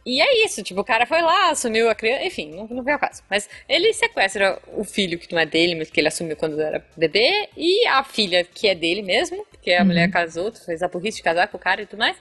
E 0.06 0.20
é 0.20 0.44
isso, 0.44 0.62
tipo, 0.62 0.82
o 0.82 0.84
cara 0.84 1.06
foi 1.06 1.22
lá, 1.22 1.50
assumiu 1.50 1.88
a 1.88 1.94
criança, 1.94 2.24
enfim, 2.24 2.54
não, 2.54 2.66
não 2.68 2.82
veio 2.82 2.96
ao 2.96 3.00
caso. 3.00 3.22
Mas 3.28 3.48
ele 3.66 3.92
sequestra 3.94 4.60
o 4.76 4.84
filho, 4.84 5.18
que 5.18 5.32
não 5.32 5.40
é 5.40 5.46
dele, 5.46 5.74
mas 5.74 5.90
que 5.90 5.98
ele 5.98 6.08
assumiu 6.08 6.36
quando 6.36 6.60
era 6.60 6.84
bebê, 6.94 7.48
e 7.56 7.86
a 7.86 8.04
filha, 8.04 8.44
que 8.44 8.68
é 8.68 8.74
dele 8.74 9.00
mesmo, 9.00 9.46
porque 9.50 9.72
a 9.72 9.80
uhum. 9.80 9.86
mulher 9.86 10.10
casou, 10.10 10.52
fez 10.52 10.82
a 10.82 10.88
burrice 10.88 11.18
de 11.18 11.22
casar 11.22 11.48
com 11.48 11.56
o 11.56 11.60
cara 11.60 11.80
e 11.80 11.86
tudo 11.86 12.00
mais. 12.00 12.16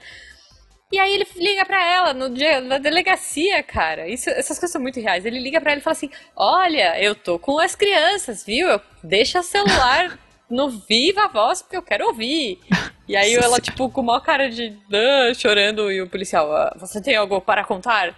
E 0.93 0.99
aí 0.99 1.15
ele 1.15 1.25
liga 1.37 1.65
pra 1.65 1.83
ela 1.83 2.13
no 2.13 2.29
dia, 2.29 2.61
na 2.61 2.77
delegacia, 2.77 3.63
cara. 3.63 4.07
Isso, 4.07 4.29
essas 4.29 4.59
coisas 4.59 4.69
são 4.69 4.79
muito 4.79 4.99
reais. 4.99 5.25
Ele 5.25 5.39
liga 5.39 5.59
pra 5.59 5.71
ela 5.71 5.79
e 5.79 5.83
fala 5.83 5.93
assim: 5.93 6.11
Olha, 6.35 7.01
eu 7.01 7.15
tô 7.15 7.39
com 7.39 7.57
as 7.57 7.73
crianças, 7.73 8.45
viu? 8.45 8.67
Eu, 8.67 8.79
deixa 9.01 9.39
o 9.39 9.43
celular 9.43 10.19
no 10.47 10.69
viva 10.69 11.27
voz 11.27 11.63
porque 11.63 11.77
eu 11.77 11.81
quero 11.81 12.05
ouvir. 12.05 12.59
E 13.07 13.15
aí 13.15 13.33
ela, 13.33 13.59
tipo, 13.59 13.89
com 13.89 14.01
uma 14.01 14.21
cara 14.21 14.51
de 14.51 14.77
ah, 14.93 15.33
chorando, 15.33 15.91
e 15.91 15.99
o 15.99 16.07
policial, 16.07 16.55
ah, 16.55 16.71
você 16.79 17.01
tem 17.01 17.15
algo 17.15 17.41
para 17.41 17.63
contar? 17.63 18.15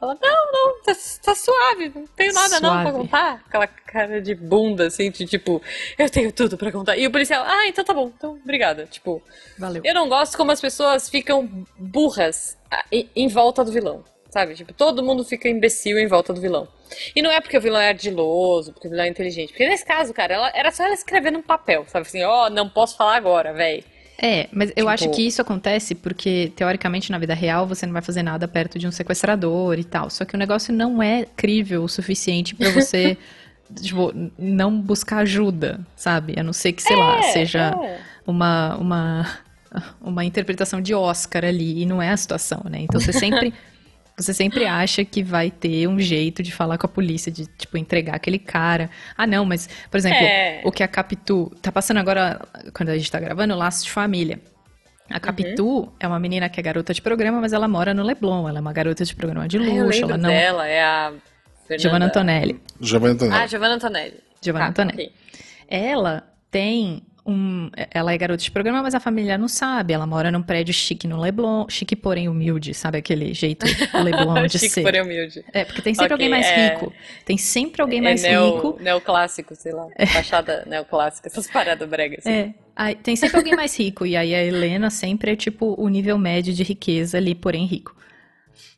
Ela, 0.00 0.16
não, 0.22 0.52
não, 0.52 0.82
tá, 0.82 0.92
tá 1.24 1.34
suave, 1.34 1.92
não 1.92 2.06
tenho 2.06 2.32
nada 2.32 2.58
suave. 2.58 2.62
não 2.62 2.82
pra 2.82 2.92
contar. 2.92 3.42
Aquela 3.46 3.66
cara 3.66 4.22
de 4.22 4.32
bunda, 4.32 4.86
assim, 4.86 5.10
de 5.10 5.26
tipo, 5.26 5.60
eu 5.98 6.08
tenho 6.08 6.30
tudo 6.30 6.56
pra 6.56 6.70
contar. 6.70 6.96
E 6.96 7.04
o 7.04 7.10
policial, 7.10 7.42
ah, 7.44 7.66
então 7.66 7.84
tá 7.84 7.92
bom, 7.92 8.12
então 8.16 8.38
obrigada. 8.42 8.86
Tipo, 8.86 9.20
Valeu. 9.58 9.82
eu 9.84 9.94
não 9.94 10.08
gosto 10.08 10.36
como 10.36 10.52
as 10.52 10.60
pessoas 10.60 11.08
ficam 11.08 11.66
burras 11.76 12.56
em 12.92 13.26
volta 13.26 13.64
do 13.64 13.72
vilão, 13.72 14.04
sabe? 14.30 14.54
Tipo, 14.54 14.72
todo 14.72 15.02
mundo 15.02 15.24
fica 15.24 15.48
imbecil 15.48 15.98
em 15.98 16.06
volta 16.06 16.32
do 16.32 16.40
vilão. 16.40 16.68
E 17.14 17.20
não 17.20 17.32
é 17.32 17.40
porque 17.40 17.58
o 17.58 17.60
vilão 17.60 17.80
é 17.80 17.88
ardiloso, 17.88 18.72
porque 18.72 18.86
o 18.86 18.90
vilão 18.90 19.04
é 19.04 19.08
inteligente. 19.08 19.48
Porque 19.48 19.68
nesse 19.68 19.84
caso, 19.84 20.14
cara, 20.14 20.34
ela, 20.34 20.52
era 20.54 20.70
só 20.70 20.84
ela 20.84 20.94
escrever 20.94 21.32
num 21.32 21.42
papel, 21.42 21.84
sabe? 21.88 22.06
Assim, 22.06 22.22
ó, 22.22 22.46
oh, 22.46 22.50
não 22.50 22.68
posso 22.68 22.96
falar 22.96 23.16
agora, 23.16 23.52
velho. 23.52 23.82
É, 24.20 24.48
mas 24.52 24.70
eu 24.70 24.74
tipo... 24.74 24.88
acho 24.88 25.10
que 25.10 25.24
isso 25.24 25.40
acontece 25.40 25.94
porque, 25.94 26.52
teoricamente, 26.56 27.10
na 27.12 27.18
vida 27.18 27.34
real, 27.34 27.66
você 27.66 27.86
não 27.86 27.92
vai 27.92 28.02
fazer 28.02 28.24
nada 28.24 28.48
perto 28.48 28.76
de 28.76 28.86
um 28.86 28.90
sequestrador 28.90 29.78
e 29.78 29.84
tal. 29.84 30.10
Só 30.10 30.24
que 30.24 30.34
o 30.34 30.38
negócio 30.38 30.74
não 30.74 31.00
é 31.00 31.24
crível 31.36 31.84
o 31.84 31.88
suficiente 31.88 32.52
para 32.52 32.70
você, 32.70 33.16
tipo, 33.80 34.12
não 34.36 34.80
buscar 34.80 35.18
ajuda, 35.18 35.80
sabe? 35.94 36.34
A 36.36 36.42
não 36.42 36.52
ser 36.52 36.72
que, 36.72 36.82
sei 36.82 36.96
é, 36.96 36.98
lá, 36.98 37.22
seja 37.22 37.70
é. 37.80 38.00
uma, 38.26 38.76
uma, 38.76 39.38
uma 40.02 40.24
interpretação 40.24 40.80
de 40.80 40.92
Oscar 40.94 41.44
ali, 41.44 41.82
e 41.82 41.86
não 41.86 42.02
é 42.02 42.10
a 42.10 42.16
situação, 42.16 42.62
né? 42.68 42.80
Então 42.80 43.00
você 43.00 43.12
sempre. 43.12 43.54
Você 44.18 44.34
sempre 44.34 44.66
acha 44.66 45.04
que 45.04 45.22
vai 45.22 45.50
ter 45.50 45.86
um 45.86 46.00
jeito 46.00 46.42
de 46.42 46.52
falar 46.52 46.76
com 46.76 46.86
a 46.86 46.88
polícia, 46.88 47.30
de, 47.30 47.46
tipo, 47.46 47.78
entregar 47.78 48.16
aquele 48.16 48.38
cara. 48.38 48.90
Ah, 49.16 49.26
não, 49.26 49.44
mas, 49.44 49.68
por 49.88 49.96
exemplo, 49.96 50.18
é. 50.18 50.60
o 50.64 50.72
que 50.72 50.82
a 50.82 50.88
Capitu. 50.88 51.52
Tá 51.62 51.70
passando 51.70 51.98
agora, 51.98 52.40
quando 52.74 52.88
a 52.88 52.98
gente 52.98 53.10
tá 53.10 53.20
gravando, 53.20 53.54
Laços 53.54 53.84
de 53.84 53.90
Família. 53.90 54.40
A 55.08 55.20
Capitu 55.20 55.66
uhum. 55.66 55.92
é 56.00 56.06
uma 56.06 56.18
menina 56.18 56.48
que 56.48 56.58
é 56.58 56.62
garota 56.62 56.92
de 56.92 57.00
programa, 57.00 57.40
mas 57.40 57.52
ela 57.52 57.68
mora 57.68 57.94
no 57.94 58.02
Leblon. 58.02 58.48
Ela 58.48 58.58
é 58.58 58.60
uma 58.60 58.72
garota 58.72 59.04
de 59.04 59.14
programa 59.14 59.46
de 59.46 59.58
luxo. 59.58 60.02
ela 60.02 60.18
não. 60.18 60.28
dela, 60.28 60.66
é 60.66 60.82
a. 60.82 61.12
Fernanda... 61.68 61.82
Giovanna 61.82 62.06
Antonelli. 62.06 62.60
Giovanna 62.80 63.12
Antonelli. 63.12 63.42
Ah, 63.42 63.46
Giovanna 63.46 63.74
Antonelli. 63.74 64.20
Giovanna 64.40 64.64
ah, 64.64 64.68
Antonelli. 64.68 65.02
Okay. 65.02 65.12
Ela 65.68 66.24
tem 66.50 67.02
um, 67.28 67.70
ela 67.90 68.12
é 68.12 68.16
garota 68.16 68.42
de 68.42 68.50
programa, 68.50 68.82
mas 68.82 68.94
a 68.94 69.00
família 69.00 69.36
não 69.36 69.48
sabe. 69.48 69.92
Ela 69.92 70.06
mora 70.06 70.30
num 70.30 70.40
prédio 70.40 70.72
chique 70.72 71.06
no 71.06 71.20
Leblon, 71.20 71.66
chique 71.68 71.94
porém 71.94 72.26
humilde, 72.26 72.72
sabe 72.72 72.96
aquele 72.96 73.34
jeito 73.34 73.66
Leblon 74.02 74.46
de 74.46 74.58
chique, 74.58 74.70
ser. 74.70 74.82
porém 74.82 75.02
humilde. 75.02 75.44
É, 75.52 75.62
porque 75.64 75.82
tem 75.82 75.94
sempre 75.94 76.14
okay, 76.14 76.26
alguém 76.26 76.30
mais 76.30 76.46
é... 76.46 76.68
rico. 76.68 76.92
Tem 77.26 77.36
sempre 77.36 77.82
alguém 77.82 77.98
é 77.98 78.02
mais 78.02 78.22
neo, 78.22 78.54
rico. 78.54 78.78
Neoclássico, 78.80 79.54
sei 79.54 79.72
lá. 79.72 79.86
É. 79.94 80.06
Fachada 80.06 80.64
neoclássica, 80.66 81.28
essas 81.28 81.46
paradas 81.46 81.86
bregas. 81.86 82.20
Assim. 82.20 82.30
É. 82.30 82.54
Aí, 82.74 82.94
tem 82.94 83.14
sempre 83.14 83.36
alguém 83.36 83.54
mais 83.54 83.78
rico. 83.78 84.06
E 84.06 84.16
aí 84.16 84.34
a 84.34 84.42
Helena 84.42 84.88
sempre 84.88 85.32
é 85.32 85.36
tipo 85.36 85.74
o 85.78 85.88
nível 85.88 86.16
médio 86.16 86.54
de 86.54 86.62
riqueza 86.62 87.18
ali, 87.18 87.34
porém 87.34 87.66
rico. 87.66 87.94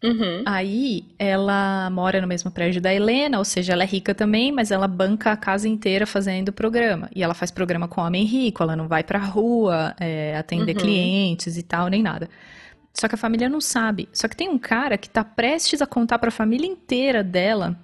Uhum. 0.02 0.42
Aí 0.46 1.04
ela 1.18 1.90
mora 1.90 2.20
no 2.20 2.26
mesmo 2.26 2.50
prédio 2.50 2.80
da 2.80 2.92
Helena, 2.92 3.38
ou 3.38 3.44
seja, 3.44 3.72
ela 3.72 3.82
é 3.82 3.86
rica 3.86 4.14
também, 4.14 4.50
mas 4.50 4.70
ela 4.70 4.88
banca 4.88 5.32
a 5.32 5.36
casa 5.36 5.68
inteira 5.68 6.06
fazendo 6.06 6.52
programa. 6.52 7.10
E 7.14 7.22
ela 7.22 7.34
faz 7.34 7.50
programa 7.50 7.86
com 7.86 8.00
homem 8.00 8.24
rico, 8.24 8.62
ela 8.62 8.74
não 8.74 8.88
vai 8.88 9.02
pra 9.02 9.18
rua 9.18 9.94
é, 10.00 10.36
atender 10.36 10.74
uhum. 10.74 10.82
clientes 10.82 11.56
e 11.56 11.62
tal, 11.62 11.88
nem 11.88 12.02
nada. 12.02 12.28
Só 12.92 13.08
que 13.08 13.14
a 13.14 13.18
família 13.18 13.48
não 13.48 13.60
sabe. 13.60 14.08
Só 14.12 14.26
que 14.28 14.36
tem 14.36 14.48
um 14.48 14.58
cara 14.58 14.98
que 14.98 15.08
tá 15.08 15.22
prestes 15.22 15.80
a 15.80 15.86
contar 15.86 16.18
pra 16.18 16.30
família 16.30 16.66
inteira 16.66 17.22
dela 17.22 17.78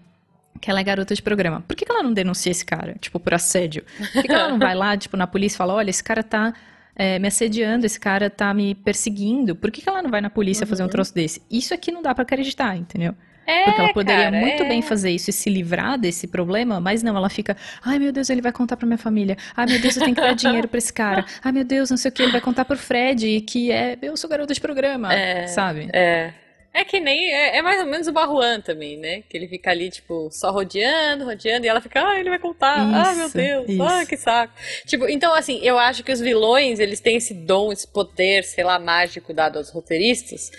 que 0.60 0.70
ela 0.70 0.80
é 0.80 0.84
garota 0.84 1.14
de 1.14 1.22
programa. 1.22 1.62
Por 1.66 1.76
que, 1.76 1.84
que 1.84 1.92
ela 1.92 2.02
não 2.02 2.12
denuncia 2.12 2.50
esse 2.50 2.64
cara, 2.64 2.96
tipo, 2.98 3.20
por 3.20 3.34
assédio? 3.34 3.84
Por 3.98 4.22
que, 4.22 4.22
que 4.22 4.32
ela 4.32 4.48
não 4.48 4.58
vai 4.58 4.74
lá, 4.74 4.96
tipo, 4.98 5.16
na 5.16 5.26
polícia 5.26 5.56
e 5.56 5.58
fala, 5.58 5.74
olha, 5.74 5.90
esse 5.90 6.02
cara 6.02 6.22
tá 6.22 6.54
é, 6.96 7.18
me 7.18 7.28
assediando, 7.28 7.86
esse 7.86 8.00
cara 8.00 8.30
tá 8.30 8.52
me 8.52 8.74
perseguindo. 8.74 9.54
Por 9.54 9.70
que, 9.70 9.82
que 9.82 9.88
ela 9.88 10.02
não 10.02 10.10
vai 10.10 10.20
na 10.20 10.30
polícia 10.30 10.64
uhum. 10.64 10.68
fazer 10.68 10.82
um 10.82 10.88
troço 10.88 11.14
desse? 11.14 11.42
Isso 11.50 11.72
aqui 11.74 11.92
não 11.92 12.02
dá 12.02 12.14
para 12.14 12.22
acreditar, 12.22 12.76
entendeu? 12.76 13.14
É, 13.46 13.64
Porque 13.64 13.80
ela 13.80 13.92
poderia 13.92 14.24
cara, 14.24 14.40
muito 14.40 14.62
é. 14.64 14.68
bem 14.68 14.82
fazer 14.82 15.10
isso 15.10 15.30
e 15.30 15.32
se 15.32 15.48
livrar 15.48 15.96
desse 15.96 16.26
problema, 16.26 16.80
mas 16.80 17.02
não, 17.04 17.16
ela 17.16 17.28
fica, 17.28 17.56
ai 17.84 17.96
meu 17.96 18.10
Deus, 18.10 18.28
ele 18.28 18.42
vai 18.42 18.50
contar 18.50 18.76
pra 18.76 18.86
minha 18.86 18.98
família. 18.98 19.36
Ai 19.56 19.66
meu 19.66 19.80
Deus, 19.80 19.96
eu 19.96 20.02
tenho 20.02 20.16
que 20.16 20.20
dar 20.20 20.34
dinheiro 20.34 20.66
pra 20.66 20.78
esse 20.78 20.92
cara. 20.92 21.24
Ai 21.44 21.52
meu 21.52 21.64
Deus, 21.64 21.88
não 21.88 21.96
sei 21.96 22.10
o 22.10 22.12
que, 22.12 22.22
ele 22.22 22.32
vai 22.32 22.40
contar 22.40 22.64
pro 22.64 22.76
Fred, 22.76 23.40
que 23.42 23.70
é, 23.70 23.96
eu 24.02 24.16
sou 24.16 24.28
garota 24.28 24.52
de 24.52 24.60
programa, 24.60 25.14
é, 25.14 25.46
sabe? 25.46 25.88
É. 25.92 26.32
É 26.76 26.84
que 26.84 27.00
nem. 27.00 27.32
É, 27.32 27.56
é, 27.56 27.62
mais 27.62 27.80
ou 27.80 27.86
menos 27.86 28.06
o 28.06 28.12
Barruan 28.12 28.60
também, 28.60 28.98
né? 28.98 29.22
Que 29.30 29.34
ele 29.38 29.48
fica 29.48 29.70
ali, 29.70 29.88
tipo, 29.88 30.28
só 30.30 30.50
rodeando, 30.50 31.24
rodeando, 31.24 31.64
e 31.64 31.68
ela 31.70 31.80
fica, 31.80 32.06
ah, 32.06 32.20
ele 32.20 32.28
vai 32.28 32.38
contar. 32.38 32.86
Isso, 32.86 32.94
ah, 32.94 33.14
meu 33.14 33.30
Deus, 33.30 33.68
isso. 33.70 33.82
ah, 33.82 34.04
que 34.04 34.16
saco. 34.18 34.52
Tipo, 34.84 35.08
então, 35.08 35.34
assim, 35.34 35.58
eu 35.62 35.78
acho 35.78 36.04
que 36.04 36.12
os 36.12 36.20
vilões, 36.20 36.78
eles 36.78 37.00
têm 37.00 37.16
esse 37.16 37.32
dom, 37.32 37.72
esse 37.72 37.88
poder, 37.88 38.44
sei 38.44 38.62
lá, 38.62 38.78
mágico 38.78 39.32
dado 39.32 39.56
aos 39.56 39.70
roteiristas, 39.70 40.52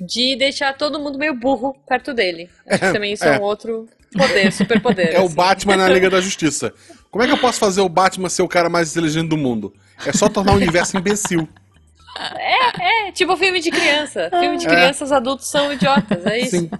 de 0.00 0.36
deixar 0.36 0.72
todo 0.76 1.00
mundo 1.00 1.18
meio 1.18 1.34
burro 1.34 1.74
perto 1.88 2.14
dele. 2.14 2.48
Acho 2.68 2.80
que 2.80 2.92
também 2.92 3.12
isso 3.14 3.24
é, 3.24 3.34
é 3.34 3.40
um 3.40 3.42
outro 3.42 3.88
poder, 4.16 4.52
superpoder. 4.52 5.08
É 5.08 5.16
assim. 5.16 5.26
o 5.26 5.28
Batman 5.30 5.78
na 5.78 5.88
Liga 5.88 6.08
da 6.08 6.20
Justiça. 6.22 6.72
Como 7.10 7.24
é 7.24 7.26
que 7.26 7.32
eu 7.32 7.38
posso 7.38 7.58
fazer 7.58 7.80
o 7.80 7.88
Batman 7.88 8.28
ser 8.28 8.42
o 8.42 8.48
cara 8.48 8.68
mais 8.68 8.92
inteligente 8.92 9.28
do 9.28 9.36
mundo? 9.36 9.74
É 10.06 10.12
só 10.12 10.28
tornar 10.28 10.52
o 10.52 10.56
universo 10.56 10.96
imbecil. 10.96 11.48
É, 12.38 13.08
é, 13.08 13.12
tipo 13.12 13.36
filme 13.36 13.60
de 13.60 13.70
criança. 13.70 14.30
Filme 14.30 14.56
de 14.56 14.66
é. 14.66 14.70
crianças, 14.70 15.12
adultos 15.12 15.48
são 15.48 15.72
idiotas, 15.72 16.24
é 16.26 16.38
isso. 16.38 16.58
Sim. 16.58 16.70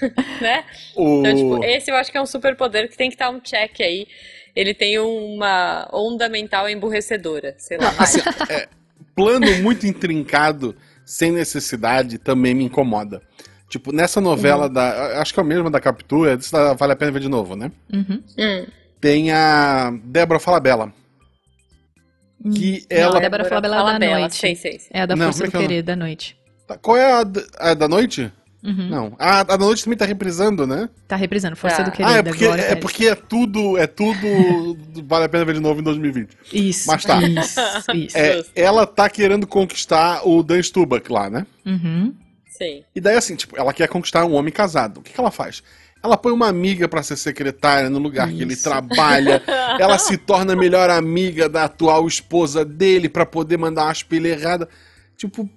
né? 0.40 0.64
O... 0.94 1.20
Então, 1.20 1.34
tipo, 1.34 1.64
esse 1.64 1.90
eu 1.90 1.96
acho 1.96 2.10
que 2.10 2.18
é 2.18 2.22
um 2.22 2.26
superpoder 2.26 2.88
que 2.88 2.96
tem 2.96 3.08
que 3.08 3.14
estar 3.14 3.30
um 3.30 3.40
check 3.40 3.80
aí. 3.80 4.06
Ele 4.54 4.74
tem 4.74 4.98
uma 4.98 5.88
onda 5.92 6.28
mental 6.28 6.68
emburrecedora, 6.68 7.54
sei 7.58 7.78
lá. 7.78 7.94
Assim, 7.98 8.20
é, 8.50 8.68
plano 9.14 9.46
muito 9.62 9.86
intrincado, 9.86 10.74
sem 11.04 11.30
necessidade, 11.32 12.18
também 12.18 12.54
me 12.54 12.64
incomoda. 12.64 13.22
Tipo, 13.68 13.92
nessa 13.92 14.20
novela 14.20 14.66
uhum. 14.66 14.72
da. 14.72 15.20
Acho 15.20 15.34
que 15.34 15.40
é 15.40 15.42
o 15.42 15.46
mesmo 15.46 15.70
da 15.70 15.80
Captura, 15.80 16.34
isso 16.34 16.50
vale 16.76 16.92
a 16.92 16.96
pena 16.96 17.12
ver 17.12 17.20
de 17.20 17.28
novo, 17.28 17.54
né? 17.54 17.70
Uhum. 17.92 18.22
Hum. 18.38 18.66
Tem 19.00 19.30
a 19.30 19.92
Débora 20.04 20.40
Falabella. 20.40 20.92
Hum. 22.44 22.50
Que 22.52 22.86
ela. 22.88 23.10
Não, 23.10 23.16
a 23.18 23.20
Débora 23.20 23.44
Falabella 23.44 23.76
é 23.76 23.92
da 23.94 23.98
Bela, 23.98 24.20
noite. 24.20 24.36
sei, 24.36 24.54
sei, 24.54 24.78
sei. 24.78 24.88
É 24.92 25.02
a 25.02 25.06
da 25.06 25.16
Não, 25.16 25.26
Força 25.26 25.44
é 25.44 25.50
do 25.50 25.56
é 25.56 25.60
Querer, 25.60 25.82
da 25.82 25.96
noite. 25.96 26.36
Tá, 26.66 26.76
Qual 26.78 26.96
é 26.96 27.12
a, 27.12 27.24
a 27.58 27.74
da 27.74 27.88
noite? 27.88 28.30
Uhum. 28.62 28.88
Não. 28.88 29.16
A, 29.18 29.40
a 29.40 29.42
da 29.44 29.58
noite 29.58 29.84
também 29.84 29.96
tá 29.96 30.04
reprisando, 30.04 30.66
né? 30.66 30.88
Tá 31.06 31.14
reprisando, 31.16 31.56
Força 31.56 31.76
Tá. 31.78 31.82
do 31.84 31.90
Querer, 31.92 32.08
ah, 32.08 32.12
é 32.18 32.22
da 32.22 32.30
porque, 32.30 32.44
Glória 32.44 32.62
é 32.62 32.74
porque 32.74 33.06
é 33.06 33.14
tudo. 33.14 33.78
É 33.78 33.86
tudo. 33.86 34.18
vale 35.06 35.24
a 35.24 35.28
pena 35.28 35.44
ver 35.44 35.54
de 35.54 35.60
novo 35.60 35.80
em 35.80 35.84
2020. 35.84 36.36
Isso, 36.52 36.86
Mas 36.88 37.04
tá. 37.04 37.20
isso, 37.22 37.60
isso. 37.94 38.16
É, 38.16 38.42
ela 38.54 38.86
tá 38.86 39.08
querendo 39.08 39.46
conquistar 39.46 40.26
o 40.26 40.42
Dan 40.42 40.60
Stubach 40.62 41.10
lá, 41.10 41.30
né? 41.30 41.46
Uhum. 41.64 42.14
Sim. 42.48 42.82
E 42.94 43.00
daí, 43.00 43.16
assim, 43.16 43.36
tipo, 43.36 43.56
ela 43.56 43.72
quer 43.72 43.88
conquistar 43.88 44.24
um 44.24 44.34
homem 44.34 44.52
casado. 44.52 44.98
O 44.98 45.02
que, 45.02 45.12
que 45.12 45.20
ela 45.20 45.30
faz? 45.30 45.62
Ela 46.02 46.16
põe 46.16 46.32
uma 46.32 46.46
amiga 46.46 46.88
pra 46.88 47.02
ser 47.02 47.16
secretária 47.16 47.90
no 47.90 47.98
lugar 47.98 48.28
que 48.28 48.42
ele 48.42 48.54
Isso. 48.54 48.62
trabalha. 48.62 49.42
ela 49.80 49.98
se 49.98 50.16
torna 50.16 50.52
a 50.52 50.56
melhor 50.56 50.90
amiga 50.90 51.48
da 51.48 51.64
atual 51.64 52.06
esposa 52.06 52.64
dele 52.64 53.08
pra 53.08 53.26
poder 53.26 53.56
mandar 53.56 53.84
uma 53.84 53.92
espelha 53.92 54.28
errada. 54.28 54.68
Tipo, 55.16 55.48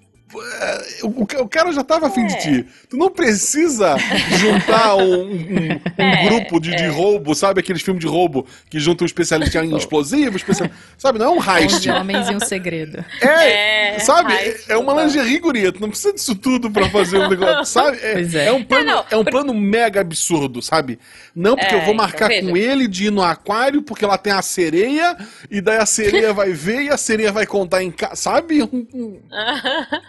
o, 1.03 1.07
o 1.43 1.47
cara 1.47 1.71
já 1.71 1.83
tava 1.83 2.07
afim 2.07 2.25
de 2.27 2.33
É. 2.33 2.37
ti. 2.37 2.65
Tu 2.89 2.97
não 2.97 3.09
precisa 3.09 3.95
juntar 4.37 4.95
um, 4.95 5.23
um- 5.23 5.81
um 5.97 6.03
É, 6.03 6.23
grupo 6.27 6.59
de, 6.59 6.75
de 6.75 6.87
roubo, 6.87 7.33
sabe? 7.35 7.59
Aqueles 7.59 7.81
filmes 7.81 8.01
de 8.01 8.07
roubo 8.07 8.45
que 8.69 8.79
juntam 8.79 9.03
um 9.03 9.07
especialista 9.07 9.63
em 9.63 9.75
explosivo, 9.75 10.35
especial... 10.37 10.69
sabe? 10.97 11.19
Não 11.19 11.25
é 11.25 11.29
um 11.29 11.35
heist. 11.57 11.75
Onze 11.75 11.89
homens 11.91 12.29
e 12.29 12.35
um 12.35 12.39
segredo. 12.39 13.03
É, 13.21 13.95
É, 13.95 13.99
sabe? 13.99 14.33
heist, 14.33 14.69
É 14.69 14.77
uma 14.77 15.01
lingerie, 15.03 15.39
guria. 15.39 15.71
Tu 15.71 15.81
não 15.81 15.89
precisa 15.89 16.13
disso 16.13 16.35
tudo 16.35 16.69
pra 16.71 16.89
fazer 16.89 17.17
um 17.17 17.29
negócio, 17.29 17.65
sabe? 17.71 17.97
É, 18.01 18.13
Pois 18.13 18.35
é. 18.35 18.47
é 18.47 18.51
um 18.53 18.63
plano, 18.63 18.89
É, 18.89 18.93
não, 18.93 19.05
é 19.11 19.17
um 19.17 19.23
plano 19.23 19.53
mega 19.53 20.01
absurdo, 20.01 20.61
sabe? 20.61 20.97
Não 21.35 21.55
porque 21.55 21.73
É, 21.75 21.77
eu 21.79 21.85
vou 21.85 21.93
marcar 21.93 22.31
então, 22.31 22.49
com 22.49 22.57
ele 22.57 22.87
de 22.87 23.05
ir 23.07 23.11
no 23.11 23.21
aquário 23.21 23.81
porque 23.81 24.05
lá 24.05 24.17
tem 24.17 24.33
a 24.33 24.41
sereia 24.41 25.15
e 25.49 25.61
daí 25.61 25.77
a 25.77 25.85
sereia 25.85 26.33
vai 26.33 26.51
ver 26.51 26.81
e 26.83 26.89
a 26.89 26.97
sereia 26.97 27.31
vai 27.31 27.45
contar 27.45 27.83
em 27.83 27.91
casa, 27.91 28.15
sabe? 28.15 28.61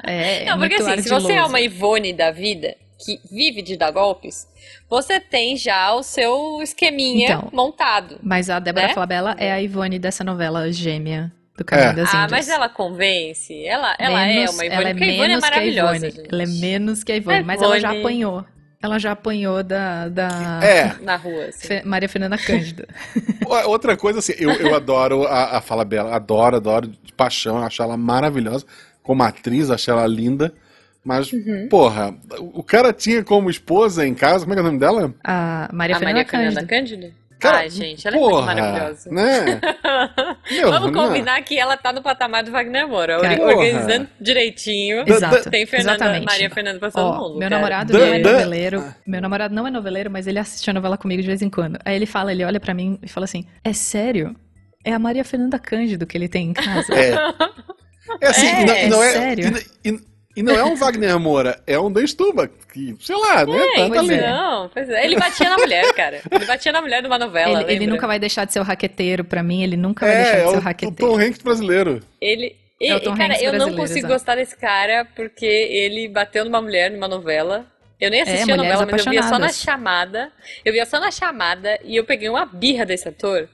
É, 0.02 0.11
é 0.12 0.44
Não, 0.44 0.58
porque 0.58 0.76
muito 0.76 0.90
assim, 0.90 1.02
se 1.02 1.08
você 1.08 1.32
é 1.34 1.44
uma 1.44 1.60
Ivone 1.60 2.12
da 2.12 2.30
vida, 2.30 2.74
que 3.04 3.20
vive 3.30 3.62
de 3.62 3.76
dar 3.76 3.90
golpes, 3.90 4.46
você 4.88 5.18
tem 5.18 5.56
já 5.56 5.92
o 5.94 6.02
seu 6.02 6.60
esqueminha 6.62 7.32
Então. 7.34 7.48
montado. 7.52 8.18
Mas 8.22 8.48
a 8.50 8.58
Débora 8.58 8.88
né? 8.88 8.94
Falabella 8.94 9.34
é 9.38 9.52
a 9.52 9.60
Ivone 9.60 9.98
dessa 9.98 10.22
novela 10.22 10.70
gêmea 10.72 11.32
do 11.56 11.64
Caminho 11.64 11.88
É. 11.90 11.92
das 11.94 12.08
Ah, 12.14 12.24
Índias. 12.24 12.30
mas 12.30 12.48
ela 12.48 12.68
convence. 12.68 13.64
Ela, 13.66 13.94
ela 13.98 14.24
Menos- 14.26 14.50
é 14.50 14.54
uma 14.54 14.64
Ivone, 14.64 14.68
ela 14.80 14.88
é 14.88 14.92
porque 14.94 15.04
a 15.04 15.08
Ivone 15.08 15.24
é 15.24 15.28
menos 15.28 15.40
que 15.42 15.46
a 15.46 15.50
maravilhosa, 15.50 16.06
Ivone. 16.08 16.28
Ela 16.30 16.42
é 16.42 16.46
menos 16.46 17.04
que 17.04 17.12
a 17.12 17.16
Ivone, 17.16 17.38
A 17.38 17.42
mas 17.44 17.62
ela 17.62 17.80
já 17.80 17.88
Ivone- 17.88 18.00
apanhou. 18.00 18.44
Ela 18.84 18.98
já 18.98 19.12
apanhou 19.12 19.62
da, 19.62 20.08
da 20.08 20.60
É. 20.60 20.92
Na 21.02 21.14
rua, 21.14 21.44
assim. 21.46 21.68
Fe- 21.68 21.82
Maria 21.84 22.08
Fernanda 22.08 22.36
Cândida. 22.36 22.88
Outra 23.66 23.96
coisa, 23.96 24.18
assim, 24.18 24.32
eu, 24.38 24.50
eu 24.54 24.74
adoro 24.74 25.24
a, 25.24 25.58
a 25.58 25.60
Fala 25.60 25.84
Bela, 25.84 26.14
adoro, 26.16 26.56
adoro 26.56 26.88
de 26.88 27.12
paixão, 27.12 27.58
acho 27.62 27.80
ela 27.82 27.96
maravilhosa. 27.96 28.66
Como 29.02 29.22
atriz, 29.22 29.70
acho 29.70 29.90
ela 29.90 30.06
linda. 30.06 30.52
Mas, 31.04 31.32
Uhum. 31.32 31.66
porra, 31.68 32.14
o 32.38 32.62
cara 32.62 32.92
tinha 32.92 33.24
como 33.24 33.50
esposa 33.50 34.06
em 34.06 34.14
casa, 34.14 34.44
como 34.44 34.52
é 34.52 34.56
que 34.56 34.60
é 34.60 34.62
o 34.62 34.66
nome 34.66 34.78
dela? 34.78 35.12
A 35.24 35.68
Maria 35.72 35.96
a 35.96 35.98
Fernanda 35.98 36.18
Maria 36.18 36.30
Fernanda 36.30 36.60
Cândida. 36.64 36.66
Cândida? 36.66 37.22
Cara, 37.40 37.58
Ai, 37.58 37.70
gente, 37.70 38.06
ela 38.06 38.16
é 38.16 38.20
muito 38.20 38.30
porra, 38.34 38.46
maravilhosa. 38.54 39.10
Né? 39.10 39.60
Meu, 40.48 40.70
Vamos 40.70 40.92
não 40.92 41.02
é? 41.04 41.06
combinar 41.08 41.42
que 41.42 41.58
ela 41.58 41.76
tá 41.76 41.92
no 41.92 42.00
patamar 42.00 42.44
do 42.44 42.52
Wagner 42.52 42.86
Moura, 42.86 43.18
Cara, 43.20 43.42
or- 43.42 43.48
organizando 43.56 44.08
direitinho. 44.20 45.02
Exato. 45.04 45.50
Tem 45.50 45.66
Fernanda, 45.66 45.94
exatamente. 45.96 46.24
Maria 46.24 46.50
Fernanda 46.50 46.78
pra 46.78 46.92
todo 46.92 47.04
Ó, 47.04 47.18
mundo. 47.18 47.30
meu 47.40 47.48
cara. 47.48 47.56
namorado 47.56 47.92
não 47.92 48.00
é 48.00 48.18
noveleiro. 48.20 48.94
Meu 49.04 49.20
namorado 49.20 49.52
não 49.56 49.66
é 49.66 49.72
noveleiro, 49.72 50.08
mas 50.08 50.28
ele 50.28 50.38
assiste 50.38 50.70
a 50.70 50.72
novela 50.72 50.96
comigo 50.96 51.20
de 51.20 51.26
vez 51.26 51.42
em 51.42 51.50
quando. 51.50 51.80
Aí 51.84 51.96
ele 51.96 52.06
fala, 52.06 52.30
ele 52.30 52.44
olha 52.44 52.60
pra 52.60 52.74
mim 52.74 52.96
e 53.02 53.08
fala 53.08 53.24
assim: 53.24 53.44
É 53.64 53.72
sério? 53.72 54.36
É 54.84 54.92
a 54.92 54.98
Maria 55.00 55.24
Fernanda 55.24 55.58
Cândido 55.58 56.06
que 56.06 56.16
ele 56.16 56.28
tem 56.28 56.50
em 56.50 56.52
casa. 56.52 56.94
É. 56.94 57.12
É 58.20 58.28
assim, 58.28 58.46
É, 58.46 58.84
e 58.86 58.88
não, 58.88 58.96
não 58.98 59.02
é. 59.04 59.12
sério? 59.12 59.52
E, 59.84 59.88
e- 59.90 60.12
e 60.34 60.42
não 60.42 60.54
é 60.54 60.64
um 60.64 60.74
Wagner 60.76 61.18
Moura, 61.20 61.60
é 61.66 61.78
um 61.78 61.92
Dan 61.92 62.06
Stubach, 62.06 62.50
que, 62.72 62.96
sei 63.00 63.14
lá, 63.16 63.44
né? 63.44 63.54
É, 63.54 63.66
tá, 63.74 63.80
tá 63.82 63.88
pois 63.88 63.98
ali. 64.00 64.14
é. 64.14 64.30
Não, 64.30 64.68
pois 64.70 64.88
é. 64.88 65.04
Ele 65.04 65.16
batia 65.18 65.50
na 65.50 65.58
mulher, 65.58 65.92
cara. 65.92 66.22
Ele 66.30 66.44
batia 66.46 66.72
na 66.72 66.80
mulher 66.80 67.02
numa 67.02 67.18
novela. 67.18 67.62
ele, 67.64 67.72
ele 67.74 67.86
nunca 67.86 68.06
vai 68.06 68.18
deixar 68.18 68.46
de 68.46 68.52
ser 68.54 68.60
o 68.60 68.62
raqueteiro 68.62 69.24
pra 69.24 69.42
mim, 69.42 69.62
ele 69.62 69.76
nunca 69.76 70.06
vai 70.06 70.16
deixar 70.16 70.30
É, 70.30 70.34
de 70.36 70.40
é 70.40 70.44
ser 70.44 70.48
o 70.48 70.54
o, 70.54 70.56
o 70.56 70.60
raqueteiro. 70.60 71.12
Tom 71.12 71.18
Hanks 71.20 71.42
brasileiro. 71.42 72.00
Ele. 72.18 72.56
É 72.80 72.86
e- 72.88 72.92
o 72.94 73.00
Tom 73.00 73.14
cara, 73.14 73.34
Hanks 73.34 73.42
eu 73.42 73.52
não 73.52 73.74
consigo 73.76 73.98
exato. 73.98 74.12
gostar 74.14 74.34
desse 74.36 74.56
cara 74.56 75.06
porque 75.14 75.44
ele 75.44 76.08
bateu 76.08 76.44
numa 76.46 76.62
mulher 76.62 76.90
numa 76.90 77.06
novela. 77.08 77.66
Eu 78.00 78.10
nem 78.10 78.22
assisti 78.22 78.50
a 78.50 78.56
mulheres 78.56 78.80
novela, 78.80 78.88
mas 78.90 79.04
eu 79.06 79.12
via 79.12 79.22
só 79.24 79.38
na 79.38 79.48
chamada. 79.52 80.32
Eu 80.64 80.72
via 80.72 80.86
só 80.86 80.98
na 80.98 81.10
chamada 81.10 81.78
e 81.84 81.94
eu 81.94 82.04
peguei 82.04 82.28
uma 82.30 82.46
birra 82.46 82.86
desse 82.86 83.06
ator 83.06 83.48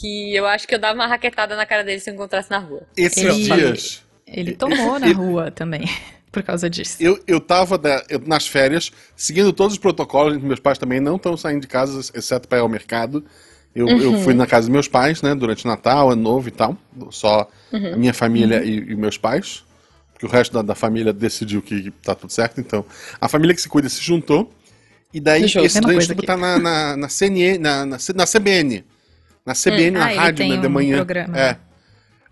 que 0.00 0.34
eu 0.34 0.46
acho 0.46 0.66
que 0.66 0.74
eu 0.74 0.78
dava 0.78 0.94
uma 0.94 1.06
raquetada 1.06 1.54
na 1.56 1.64
cara 1.66 1.84
dele 1.84 2.00
se 2.00 2.10
eu 2.10 2.14
encontrasse 2.14 2.50
na 2.50 2.58
rua. 2.58 2.82
Esses 2.96 3.18
Ele- 3.22 3.42
dias. 3.44 4.02
Ele 4.26 4.52
tomou 4.52 4.98
na 4.98 5.12
rua 5.12 5.50
também, 5.50 5.82
por 6.32 6.42
causa 6.42 6.68
disso. 6.68 6.96
Eu, 7.00 7.22
eu 7.26 7.40
tava 7.40 7.76
da- 7.78 8.02
eu- 8.08 8.20
nas 8.26 8.46
férias, 8.46 8.90
seguindo 9.14 9.52
todos 9.52 9.74
os 9.74 9.78
protocolos, 9.78 10.38
meus 10.42 10.58
pais 10.60 10.78
também 10.78 10.98
não 11.00 11.16
estão 11.16 11.36
saindo 11.36 11.60
de 11.60 11.68
casa, 11.68 12.00
exceto 12.14 12.48
para 12.48 12.58
ir 12.58 12.62
ao 12.62 12.68
mercado. 12.68 13.24
Eu, 13.74 13.88
eu 13.88 14.12
Uhum. 14.12 14.22
fui 14.22 14.34
na 14.34 14.46
casa 14.46 14.66
dos 14.68 14.72
meus 14.72 14.86
pais, 14.88 15.20
né, 15.20 15.34
durante 15.34 15.66
Natal, 15.66 16.10
Ano 16.10 16.22
Novo 16.22 16.46
e 16.48 16.52
tal. 16.52 16.76
Só 17.10 17.48
Uhum. 17.72 17.94
a 17.94 17.96
minha 17.96 18.14
família 18.14 18.62
e, 18.64 18.78
e 18.78 18.94
meus 18.94 19.18
pais. 19.18 19.64
Porque 20.12 20.24
o 20.26 20.28
resto 20.28 20.52
da, 20.52 20.62
da 20.62 20.74
família 20.76 21.12
decidiu 21.12 21.60
que 21.60 21.90
tá 22.02 22.14
tudo 22.14 22.32
certo, 22.32 22.60
então. 22.60 22.84
A 23.20 23.28
família 23.28 23.52
que 23.54 23.60
se 23.60 23.68
cuida 23.68 23.88
se 23.88 24.00
juntou. 24.00 24.48
E 25.12 25.20
daí 25.20 25.44
esse 25.44 25.54
coisa 25.58 25.80
Stubach 25.80 26.12
aqui. 26.12 26.26
tá 26.26 26.36
na, 26.36 26.58
na, 26.58 26.96
na, 26.96 27.08
CNN, 27.08 27.58
na, 27.58 27.84
na, 27.84 27.96
na 28.14 28.26
CBN. 28.26 28.84
Na 29.44 29.52
CBN, 29.54 29.90
na 29.98 30.06
Ah, 30.06 30.12
rádio, 30.14 30.48
né, 30.48 30.56
de 30.56 30.66
um 30.66 30.70
manhã. 30.70 30.96
programa. 30.96 31.38
É. 31.38 31.56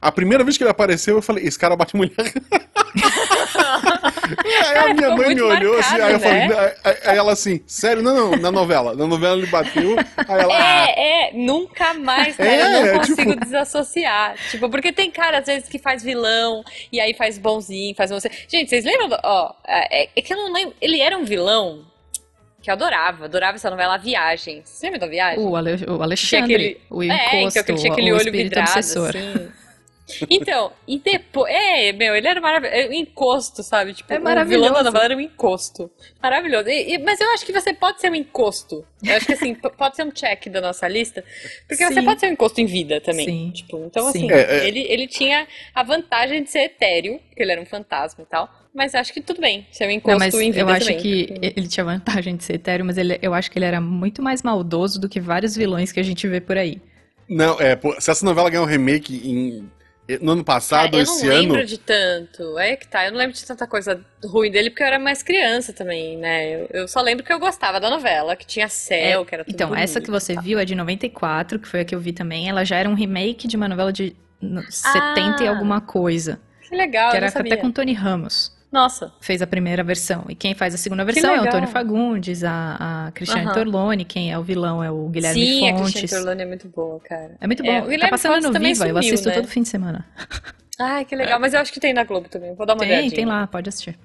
A 0.01 0.11
primeira 0.11 0.43
vez 0.43 0.57
que 0.57 0.65
ele 0.65 0.71
apareceu, 0.71 1.15
eu 1.17 1.23
falei, 1.23 1.45
esse 1.47 1.59
cara 1.59 1.77
bate 1.77 1.95
mulher. 1.95 2.13
aí 4.67 4.79
a 4.79 4.95
minha 4.95 5.11
ficou 5.11 5.17
mãe 5.17 5.35
me 5.35 5.43
olhou 5.43 5.79
assim, 5.79 5.95
aí 5.95 6.01
eu 6.13 6.19
marcado, 6.21 6.23
falei, 6.23 6.49
né? 6.49 6.75
aí, 7.05 7.17
ela 7.19 7.33
assim, 7.33 7.63
sério? 7.67 8.03
Não, 8.03 8.15
não, 8.33 8.37
na 8.39 8.51
novela. 8.51 8.95
Na 8.95 9.07
novela 9.07 9.37
ele 9.37 9.47
bateu, 9.47 9.97
aí 10.17 10.41
ela. 10.41 10.55
ah, 10.57 10.87
É, 10.91 11.29
é, 11.29 11.33
nunca 11.35 11.95
mais, 11.95 12.37
cara. 12.37 12.49
É, 12.51 12.61
eu 12.61 12.67
é, 12.67 12.93
não 12.93 12.99
consigo 12.99 13.31
tipo- 13.31 13.45
desassociar. 13.45 14.35
Tipo, 14.51 14.69
porque 14.71 14.93
tem 14.93 15.11
cara, 15.11 15.39
às 15.39 15.47
vezes, 15.47 15.69
que 15.69 15.79
faz 15.79 16.03
vilão, 16.03 16.65
e 16.91 16.99
aí 17.01 17.15
faz 17.15 17.39
bonzinho, 17.39 17.95
faz 17.95 18.11
você. 18.11 18.31
Gente, 18.49 18.69
vocês 18.71 18.85
lembram? 18.85 19.19
Ó, 19.23 19.53
é, 19.67 20.09
é 20.17 20.23
que 20.23 20.33
eu 20.33 20.37
não 20.39 20.53
lembro. 20.53 20.75
Ele 20.81 21.01
era 21.01 21.17
um 21.17 21.25
vilão 21.25 21.85
que 22.63 22.71
eu 22.71 22.75
adorava, 22.75 23.25
adorava 23.25 23.57
essa 23.57 23.69
novela 23.69 23.97
Viagem. 23.99 24.63
Você 24.65 24.87
lembra 24.87 25.01
da 25.01 25.07
Viagem? 25.09 25.45
O, 25.45 25.57
Ale- 25.57 25.85
o 25.89 26.01
Alexandre, 26.03 26.55
aquele- 26.55 26.81
o 26.89 27.03
é, 27.03 27.07
encosto, 27.07 27.59
então, 27.59 27.65
que 27.65 27.71
ele 27.73 27.79
tinha 27.81 27.93
aquele 27.93 28.13
o 28.13 28.17
olho 28.17 28.33
vidrado, 28.33 28.69
obsessor. 28.71 29.09
assim. 29.09 29.49
Então, 30.29 30.73
e 30.87 30.99
depois. 30.99 31.53
É, 31.55 31.93
meu, 31.93 32.15
ele 32.15 32.27
era 32.27 32.41
maravilhoso. 32.41 32.89
Um 32.89 32.93
encosto, 32.93 33.63
sabe? 33.63 33.95
Tipo, 33.95 34.13
É 34.13 34.17
o 34.17 34.19
vilão 34.19 34.35
maravilhoso. 34.35 34.73
da 34.75 34.83
novela 34.83 35.05
era 35.05 35.17
um 35.17 35.21
encosto. 35.21 35.91
Maravilhoso. 36.23 36.69
E- 36.69 36.95
e- 36.95 36.99
mas 36.99 37.21
eu 37.21 37.31
acho 37.33 37.47
que 37.47 37.53
você 37.53 37.73
pode 37.73 38.01
ser 38.01 38.11
um 38.11 38.15
encosto. 38.15 38.85
Eu 39.03 39.17
acho 39.17 39.27
que 39.27 39.33
assim, 39.33 39.55
pode 39.55 39.97
ser 39.97 40.05
um 40.05 40.11
check 40.11 40.49
da 40.49 40.61
nossa 40.61 40.87
lista. 40.89 41.25
Porque 41.69 41.85
você 41.87 41.95
Sim. 41.95 42.05
pode 42.05 42.21
ser 42.21 42.27
um 42.27 42.33
encosto 42.33 42.61
em 42.61 42.67
vida 42.67 43.01
também. 43.01 43.27
Sim. 43.27 43.51
Tipo, 43.53 43.85
então, 43.87 44.11
Sim. 44.13 44.27
assim, 44.27 44.33
É, 44.33 44.59
é. 44.59 44.67
Ele, 44.69 44.81
ele 44.89 45.07
tinha 45.07 45.47
a 45.75 45.83
vantagem 45.83 46.43
de 46.43 46.51
ser 46.51 46.61
etéreo, 46.65 47.21
porque 47.29 47.43
ele 47.43 47.53
era 47.53 47.61
um 47.61 47.67
fantasma 47.67 48.23
e 48.25 48.27
tal. 48.27 48.51
Mas 48.75 48.95
acho 48.95 49.13
que 49.13 49.21
tudo 49.21 49.41
bem, 49.41 49.67
ser 49.71 49.87
um 49.87 49.91
encosto 49.91 50.19
Não, 50.19 50.19
mas 50.19 50.35
em 50.35 50.51
vida 50.51 50.61
eu 50.61 50.69
acho 50.69 50.87
também. 50.87 51.01
que 51.01 51.35
ele 51.57 51.69
tinha 51.69 51.85
vantagem 51.85 52.37
de 52.37 52.43
ser 52.45 52.55
etéreo, 52.55 52.85
mas 52.85 52.97
ele, 52.99 53.19
eu 53.23 53.35
acho 53.35 53.51
que 53.51 53.59
ele 53.59 53.67
era 53.67 53.81
muito 53.81 54.23
mais 54.23 54.43
maldoso 54.43 54.99
do 55.01 55.09
que 55.09 55.21
vários 55.21 55.55
vilões 55.55 55.93
que 55.93 56.01
a 56.01 56.03
gente 56.03 56.27
vê 56.27 56.41
por 56.41 56.57
aí. 56.57 56.81
Não, 57.29 57.59
é, 57.61 57.79
se 58.01 58.11
essa 58.11 58.25
novela 58.25 58.51
ganhar 58.51 58.63
um 58.63 58.67
remake 58.67 59.15
em, 59.29 59.71
no 60.21 60.33
ano 60.33 60.45
passado, 60.45 60.91
Cara, 60.93 61.03
eu 61.03 61.07
não 61.07 61.15
esse 61.15 61.27
lembro 61.29 61.57
ano. 61.59 61.67
de 61.67 61.79
tanto. 61.79 62.59
É 62.59 62.77
que 62.77 62.87
tá, 62.89 63.05
eu 63.07 63.13
não 63.13 63.19
lembro 63.19 63.35
de 63.37 63.45
tanta 63.45 63.67
coisa 63.67 64.05
ruim 64.25 64.51
dele, 64.51 64.71
porque 64.71 64.83
eu 64.83 64.87
era 64.87 64.99
mais 64.99 65.23
criança 65.23 65.73
também, 65.73 66.17
né? 66.19 66.55
Eu, 66.63 66.69
eu 66.73 66.89
só 66.89 67.01
lembro 67.01 67.25
que 67.25 67.33
eu 67.33 67.39
gostava 67.39 67.79
da 67.81 67.89
novela, 67.91 68.35
que 68.37 68.47
tinha 68.47 68.69
céu, 68.69 69.25
que 69.25 69.35
era 69.35 69.45
tudo 69.45 69.55
Então, 69.55 69.69
bonito 69.69 69.83
essa 69.85 70.01
que 70.01 70.11
você 70.11 70.33
e 70.33 70.35
tal. 70.37 70.45
viu 70.45 70.59
é 70.59 70.65
de 70.65 70.75
94, 70.75 71.59
que 71.59 71.69
foi 71.69 71.81
a 71.81 71.85
que 71.85 71.95
eu 71.95 72.01
vi 72.01 72.13
também. 72.13 72.49
Ela 72.49 72.65
já 72.65 72.77
era 72.77 72.89
um 72.89 72.95
remake 72.95 73.47
de 73.49 73.57
uma 73.57 73.69
novela 73.69 73.93
de 73.93 74.15
no- 74.41 74.63
70 74.71 75.43
e 75.43 75.47
Ah, 75.47 75.51
alguma 75.51 75.81
coisa. 75.81 76.41
Que 76.69 76.75
legal, 76.77 77.11
que 77.11 77.17
eu 77.17 77.19
era 77.19 77.27
não 77.27 77.33
sabia. 77.33 77.55
até 77.55 77.63
com 77.63 77.71
Tony 77.71 77.93
Ramos. 77.93 78.53
Nossa, 78.73 79.13
Fez 79.21 79.43
a 79.43 79.47
primeira 79.47 79.85
versão. 79.85 80.25
E 80.31 80.35
quem 80.35 80.55
faz 80.55 80.75
a 80.75 80.79
segunda 80.79 81.05
versão 81.05 81.31
é 81.35 81.41
o. 81.41 81.45
Antônio 81.45 81.69
Fagundes, 81.69 82.43
a, 82.43 83.07
a 83.09 83.13
Cristiane 83.13 83.45
Aham. 83.45 83.53
Torlone, 83.55 84.05
quem 84.07 84.33
é 84.33 84.39
o 84.39 84.43
vilão 84.43 84.83
é 84.83 84.91
o 84.91 85.09
Guilherme 85.09 85.45
sim, 85.47 85.69
a 85.71 85.77
Fontes. 85.77 85.93
Cristiane 85.95 86.23
Torlone 86.25 86.43
é 86.43 86.47
muito 86.47 86.69
boa, 86.69 86.99
cara. 87.01 87.37
É 87.39 87.47
muito 87.47 87.63
É, 87.63 87.67
bom. 87.67 87.79
o 87.79 87.83
tá 87.83 87.89
Guilherme 87.91 88.11
passando 88.11 88.33
Fontes 88.33 88.47
no 88.49 88.53
também 88.55 88.73
Viva, 88.73 88.85
eu 88.87 88.95
sumiu, 88.95 88.99
assisto 89.01 89.29
né? 89.29 89.35
todo 89.35 89.47
fim 89.47 89.63
de 89.63 89.69
semana. 89.69 90.07
Ai, 90.81 91.05
que 91.05 91.15
legal, 91.15 91.39
mas 91.39 91.53
eu 91.53 91.61
acho 91.61 91.71
que 91.71 91.79
tem 91.79 91.93
na 91.93 92.03
Globo 92.05 92.29
também, 92.31 92.55
vou 92.55 92.65
dar 92.65 92.73
uma 92.73 92.81
Tem, 92.81 92.89
olhadinha. 92.93 93.15
tem 93.15 93.27
lá, 93.27 93.47
pode 93.47 93.69
assistir. 93.69 93.97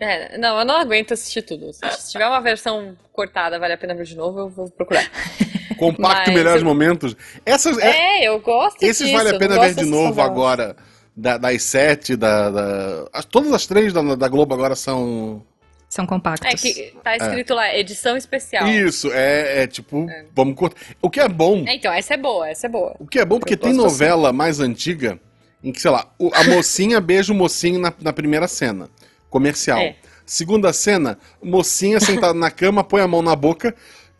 É, 0.00 0.36
não, 0.36 0.58
eu 0.58 0.64
não 0.64 0.76
aguento 0.80 1.14
assistir 1.14 1.42
tudo. 1.42 1.72
Se 1.72 2.10
tiver 2.12 2.26
uma 2.26 2.40
versão 2.40 2.96
cortada, 3.12 3.58
vale 3.58 3.72
a 3.74 3.78
pena 3.78 3.94
ver 3.94 4.04
de 4.04 4.16
novo, 4.16 4.40
eu 4.40 4.48
vou 4.48 4.68
procurar. 4.70 5.08
Compacto 5.78 6.30
Mas 6.30 6.34
melhores 6.34 6.60
eu- 6.62 6.66
momentos. 6.68 7.16
Essas, 7.46 7.78
é- 7.78 8.22
É, 8.24 8.28
eu 8.28 8.38
gosto 8.40 8.82
esses 8.82 9.06
disso, 9.06 9.16
vale 9.16 9.30
a 9.30 9.32
eu 9.32 9.38
pena 9.38 9.58
ver 9.60 9.74
de 9.74 9.84
novo 9.86 10.20
agora. 10.20 10.76
Da- 11.16 11.38
das 11.38 11.62
sete, 11.62 12.16
da, 12.16 12.50
da- 12.50 13.08
as- 13.12 13.24
todas 13.24 13.52
as 13.52 13.66
três 13.66 13.92
da, 13.92 14.02
da 14.14 14.28
Globo 14.28 14.52
agora 14.54 14.74
são. 14.74 15.44
São 15.88 16.06
compactos. 16.06 16.50
É 16.52 16.56
que 16.56 16.92
tá 17.04 17.16
escrito 17.16 17.52
é. 17.52 17.56
lá, 17.56 17.76
edição 17.76 18.16
especial. 18.16 18.66
Isso, 18.66 19.12
é, 19.12 19.62
é 19.62 19.66
tipo, 19.68 20.10
é. 20.10 20.24
vamos 20.34 20.56
cortar. 20.56 20.80
O 21.00 21.08
que 21.08 21.20
é 21.20 21.28
bom. 21.28 21.64
É, 21.68 21.76
então, 21.76 21.92
essa 21.92 22.14
é 22.14 22.16
boa, 22.16 22.48
essa 22.48 22.66
é 22.66 22.70
boa. 22.70 22.96
O 22.98 23.06
que 23.06 23.20
é 23.20 23.24
bom, 23.24 23.38
porque 23.38 23.56
tem 23.56 23.72
novela 23.72 24.30
assim. 24.30 24.36
mais 24.36 24.58
antiga 24.58 25.20
em 25.62 25.70
que, 25.70 25.80
sei 25.80 25.92
lá, 25.92 26.06
a 26.32 26.44
mocinha 26.44 26.98
beija 27.00 27.32
o 27.32 27.36
mocinho 27.36 27.78
na, 27.78 27.92
na 28.00 28.12
primeira 28.12 28.48
cena. 28.48 28.90
Comercial. 29.30 29.78
É. 29.78 29.96
Segunda 30.26 30.72
cena, 30.72 31.18
mocinha 31.42 32.00
sentada 32.00 32.34
na 32.34 32.50
cama, 32.50 32.82
põe 32.82 33.00
a 33.00 33.06
mão 33.06 33.22
na 33.22 33.36
boca, 33.36 33.74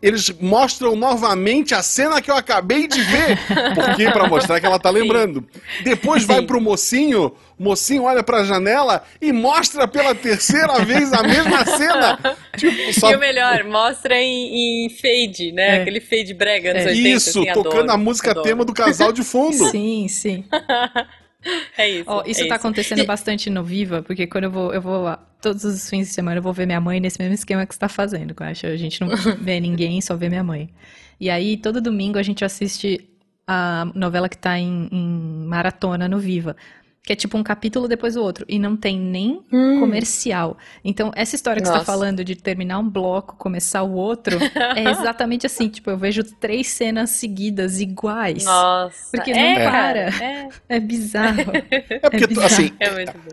eles 0.05 0.29
mostram 0.39 0.95
novamente 0.95 1.75
a 1.75 1.83
cena 1.83 2.21
que 2.21 2.31
eu 2.31 2.37
acabei 2.37 2.87
de 2.87 3.01
ver. 3.01 3.39
Porque 3.75 4.05
para 4.11 4.29
mostrar 4.29 4.61
que 4.61 4.67
ela 4.67 4.79
tá 4.79 4.91
lembrando. 4.91 5.49
Depois 5.83 6.21
Sim. 6.21 6.29
vai 6.29 6.43
pro 6.43 6.61
mocinho, 6.61 7.33
o 7.59 7.65
mocinho 7.65 8.03
olha 8.03 8.23
pra 8.23 8.45
janela 8.45 9.03
e 9.19 9.33
mostra 9.33 9.89
pela 9.89 10.15
terceira 10.15 10.85
vez 10.85 11.11
a 11.11 11.23
mesma 11.23 11.65
cena. 11.65 12.19
Tipo, 12.55 13.01
só... 13.01 13.11
E 13.11 13.17
o 13.17 13.19
melhor, 13.19 13.65
mostra 13.65 14.17
em, 14.17 14.85
em 14.85 14.91
fade, 14.91 15.51
né? 15.53 15.79
É. 15.79 15.81
Aquele 15.81 16.01
fade 16.01 16.35
brega 16.35 16.75
nos 16.75 16.83
é. 16.83 16.89
80. 16.89 17.09
Isso, 17.09 17.41
assim, 17.41 17.53
tocando 17.53 17.77
adoro, 17.77 17.93
a 17.93 17.97
música 17.97 18.31
adoro. 18.31 18.47
tema 18.47 18.65
do 18.65 18.75
casal 18.75 19.11
de 19.11 19.25
fundo. 19.25 19.65
Sim, 19.73 20.07
sim. 20.09 20.45
É 21.77 21.87
isso. 21.91 22.05
Oh, 22.11 22.23
isso 22.27 22.41
é 22.41 22.49
tá 22.49 22.55
isso. 22.55 22.67
acontecendo 22.67 23.05
bastante 23.05 23.51
no 23.51 23.63
Viva, 23.63 24.03
porque 24.03 24.27
quando 24.27 24.45
eu 24.45 24.51
vou, 24.51 24.73
eu 24.73 24.81
vou 24.81 25.15
todos 25.45 25.63
os 25.63 25.91
fins 25.91 26.09
de 26.09 26.15
semana 26.15 26.39
eu 26.39 26.43
vou 26.43 26.55
ver 26.55 26.65
minha 26.65 26.81
mãe 26.81 26.99
nesse 26.99 27.19
mesmo 27.21 27.35
esquema 27.35 27.67
que 27.67 27.75
você 27.75 27.81
tá 27.81 27.89
fazendo, 27.89 28.35
eu 28.39 28.47
acho. 28.47 28.67
A 28.67 28.77
gente 28.77 29.01
não 29.03 29.09
vê 29.41 29.61
ninguém, 29.61 30.01
só 30.01 30.17
vê 30.17 30.31
minha 30.31 30.43
mãe. 30.43 30.71
E 31.21 31.29
aí, 31.29 31.59
todo 31.59 31.83
domingo 31.83 32.19
a 32.19 32.23
gente 32.23 32.45
assiste 32.45 33.07
a 33.47 33.87
novela 33.95 34.27
que 34.27 34.39
tá 34.39 34.59
em, 34.59 34.89
em 34.91 35.47
maratona 35.47 36.09
no 36.09 36.19
Viva 36.19 36.57
que 37.05 37.13
é 37.13 37.17
tipo 37.17 37.37
um 37.37 37.43
capítulo 37.43 37.87
depois 37.87 38.15
do 38.15 38.23
outro, 38.23 38.47
e 38.49 38.59
não 38.59 38.75
tem 38.75 38.99
nem 38.99 39.45
hum. 39.53 39.79
comercial. 39.79 40.57
Então, 40.83 41.13
essa 41.15 41.37
história 41.37 41.61
que 41.61 41.69
Nossa. 41.69 41.81
você 41.81 41.85
tá 41.85 41.93
falando 41.93 42.25
de 42.25 42.35
terminar 42.35 42.79
um 42.79 42.89
bloco, 42.89 43.37
começar 43.37 43.83
o 43.83 43.93
outro, 43.93 44.39
é 44.75 44.91
exatamente 44.91 45.45
assim, 45.45 45.69
tipo, 45.69 45.91
eu 45.91 45.99
vejo 45.99 46.25
três 46.41 46.69
cenas 46.69 47.11
seguidas 47.11 47.79
iguais. 47.79 48.45
Nossa. 48.45 49.11
Porque 49.13 49.33
é, 49.33 49.35
não 49.37 49.71
para. 49.71 50.25
É. 50.25 50.49
é 50.67 50.81
bizarro. 50.81 51.35
É 51.75 51.99
porque, 51.99 52.25
é 52.25 52.27
bizarro. 52.27 52.47
assim, 52.47 52.73
é 52.81 52.89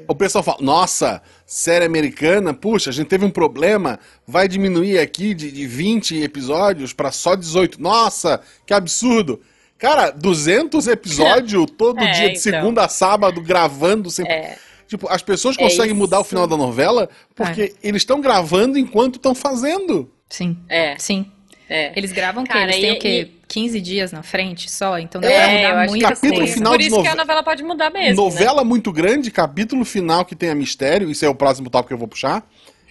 o 0.07 0.15
pessoal 0.15 0.43
fala, 0.43 0.57
nossa, 0.61 1.21
série 1.45 1.85
americana, 1.85 2.53
puxa, 2.53 2.89
a 2.89 2.93
gente 2.93 3.07
teve 3.07 3.23
um 3.23 3.29
problema, 3.29 3.99
vai 4.27 4.47
diminuir 4.47 4.97
aqui 4.99 5.33
de, 5.33 5.51
de 5.51 5.67
20 5.67 6.21
episódios 6.21 6.91
para 6.91 7.11
só 7.11 7.35
18. 7.35 7.81
Nossa, 7.81 8.41
que 8.65 8.73
absurdo. 8.73 9.39
Cara, 9.81 10.11
200 10.11 10.87
episódios 10.87 11.65
todo 11.75 11.99
é, 11.99 12.11
dia, 12.11 12.29
de 12.29 12.37
então. 12.37 12.41
segunda 12.41 12.85
a 12.85 12.87
sábado, 12.87 13.41
gravando 13.41 14.11
sempre. 14.11 14.31
É. 14.31 14.57
Tipo, 14.87 15.09
as 15.09 15.23
pessoas 15.23 15.57
é 15.57 15.63
conseguem 15.63 15.95
mudar 15.95 16.19
o 16.19 16.23
final 16.23 16.45
da 16.45 16.55
novela 16.55 17.09
porque 17.35 17.61
é. 17.61 17.71
eles 17.81 18.03
estão 18.03 18.21
gravando 18.21 18.77
enquanto 18.77 19.15
estão 19.15 19.33
fazendo. 19.33 20.11
Sim. 20.29 20.55
É. 20.69 20.95
Sim. 20.99 21.25
É. 21.67 21.91
Eles 21.95 22.11
gravam 22.11 22.43
o 22.43 22.45
quê? 22.45 22.57
Eles 22.57 22.75
têm 22.75 22.91
o 22.91 22.99
quê? 22.99 23.29
E... 23.37 23.41
15 23.47 23.81
dias 23.81 24.11
na 24.11 24.23
frente 24.23 24.69
só? 24.69 24.99
Então 24.99 25.19
dá 25.19 25.29
é, 25.29 25.59
pra 25.59 25.69
mudar 25.71 25.87
muita 25.89 26.07
capítulo 26.09 26.35
coisa. 26.35 26.53
Final 26.53 26.71
Por 26.73 26.81
isso 26.81 27.01
que 27.01 27.07
a 27.07 27.15
novela 27.15 27.43
pode 27.43 27.63
mudar 27.63 27.89
mesmo. 27.89 28.23
Novela 28.23 28.63
né? 28.63 28.69
muito 28.69 28.93
grande, 28.93 29.31
capítulo 29.31 29.83
final 29.83 30.23
que 30.23 30.35
tenha 30.35 30.55
mistério, 30.55 31.09
isso 31.09 31.25
é 31.25 31.29
o 31.29 31.35
próximo 31.35 31.69
tópico 31.69 31.89
que 31.89 31.93
eu 31.93 31.97
vou 31.97 32.07
puxar. 32.07 32.45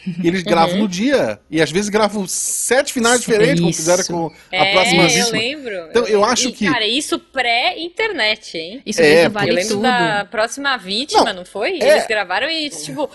E 0.06 0.26
eles 0.26 0.42
gravam 0.42 0.76
uhum. 0.76 0.82
no 0.82 0.88
dia. 0.88 1.38
E 1.50 1.60
às 1.60 1.70
vezes 1.70 1.88
gravam 1.88 2.26
sete 2.26 2.92
finais 2.92 3.20
diferentes, 3.20 3.60
como 3.60 3.72
fizeram 3.72 4.04
com 4.04 4.32
a 4.52 4.56
é, 4.56 4.72
próxima 4.72 5.06
vítima. 5.06 5.26
eu 5.26 5.32
lembro. 5.32 5.86
Então 5.90 6.06
eu 6.06 6.24
acho 6.24 6.48
e, 6.48 6.52
que. 6.52 6.66
Cara, 6.66 6.86
isso 6.86 7.18
pré-internet, 7.18 8.56
hein? 8.56 8.82
Isso 8.86 9.02
é, 9.02 9.28
vale 9.28 9.50
eu 9.50 9.54
lembro 9.54 9.74
tudo. 9.74 9.82
da 9.82 10.24
próxima 10.30 10.76
vítima, 10.76 11.24
não, 11.24 11.34
não 11.34 11.44
foi? 11.44 11.78
É... 11.80 11.90
Eles 11.92 12.06
gravaram 12.06 12.48
e, 12.48 12.70
tipo, 12.70 13.10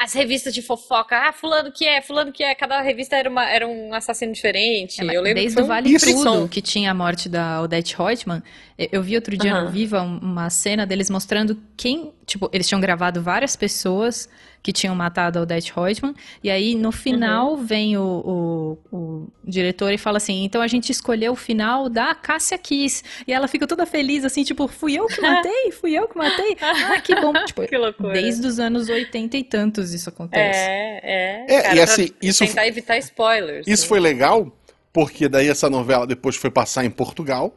as 0.00 0.12
revistas 0.12 0.52
de 0.52 0.62
fofoca. 0.62 1.16
Ah, 1.16 1.32
fulano 1.32 1.70
que 1.70 1.86
é, 1.86 2.00
fulano 2.00 2.32
que 2.32 2.42
é. 2.42 2.54
Cada 2.54 2.80
revista 2.80 3.16
era, 3.16 3.28
uma, 3.28 3.48
era 3.48 3.66
um 3.66 3.94
assassino 3.94 4.32
diferente. 4.32 5.00
É, 5.00 5.16
eu 5.16 5.22
lembro 5.22 5.42
desde 5.42 5.60
o 5.60 5.66
Vale 5.66 5.94
isso. 5.94 6.24
Tudo, 6.24 6.48
que 6.48 6.60
tinha 6.60 6.90
a 6.90 6.94
morte 6.94 7.28
da 7.28 7.62
Odette 7.62 7.96
Reutemann, 7.96 8.42
eu 8.76 9.02
vi 9.02 9.14
outro 9.14 9.36
dia 9.36 9.54
uhum. 9.54 9.64
no 9.64 9.70
Viva 9.70 10.02
uma 10.02 10.50
cena 10.50 10.86
deles 10.86 11.08
mostrando 11.08 11.60
quem. 11.76 12.12
Tipo, 12.26 12.48
eles 12.52 12.66
tinham 12.66 12.80
gravado 12.80 13.22
várias 13.22 13.54
pessoas 13.54 14.28
que 14.64 14.72
tinham 14.72 14.94
matado 14.94 15.38
a 15.38 15.42
Odette 15.42 15.70
Reutemann. 15.76 16.14
E 16.42 16.50
aí, 16.50 16.74
no 16.74 16.90
final, 16.90 17.50
uhum. 17.50 17.64
vem 17.64 17.98
o, 17.98 18.78
o, 18.90 18.96
o, 18.96 19.28
diretor 19.44 19.92
e 19.92 19.98
fala 19.98 20.16
assim: 20.16 20.42
então 20.42 20.62
a 20.62 20.66
gente 20.66 20.90
escolheu 20.90 21.32
o 21.32 21.36
final 21.36 21.90
da 21.90 22.14
Cássia 22.14 22.56
Kiss. 22.56 23.04
E 23.26 23.32
ela 23.32 23.46
fica 23.46 23.66
toda 23.66 23.84
feliz, 23.84 24.24
assim, 24.24 24.42
tipo, 24.42 24.66
fui 24.66 24.94
eu 24.94 25.06
que 25.06 25.20
matei? 25.20 25.70
Fui 25.70 25.92
eu 25.92 26.08
que 26.08 26.16
matei? 26.16 26.56
Ah, 26.64 27.00
que 27.00 27.14
bom. 27.14 27.32
Tipo, 27.44 27.66
que 27.66 27.76
loucura. 27.76 28.14
Desde 28.14 28.46
os 28.46 28.58
anos 28.58 28.88
80 28.88 29.36
e 29.36 29.44
tantos 29.44 29.92
isso 29.92 30.08
acontece. 30.08 30.58
É, 30.58 31.00
é. 31.02 31.54
é 31.54 31.62
cara, 31.62 31.76
e 31.76 31.80
assim, 31.80 32.10
isso. 32.22 32.46
Tentar 32.46 32.66
evitar 32.66 32.96
spoilers. 32.98 33.66
Isso 33.66 33.82
né? 33.82 33.88
foi 33.88 34.00
legal, 34.00 34.50
porque 34.92 35.28
daí 35.28 35.48
essa 35.48 35.68
novela 35.68 36.06
depois 36.06 36.36
foi 36.36 36.50
passar 36.50 36.84
em 36.84 36.90
Portugal. 36.90 37.54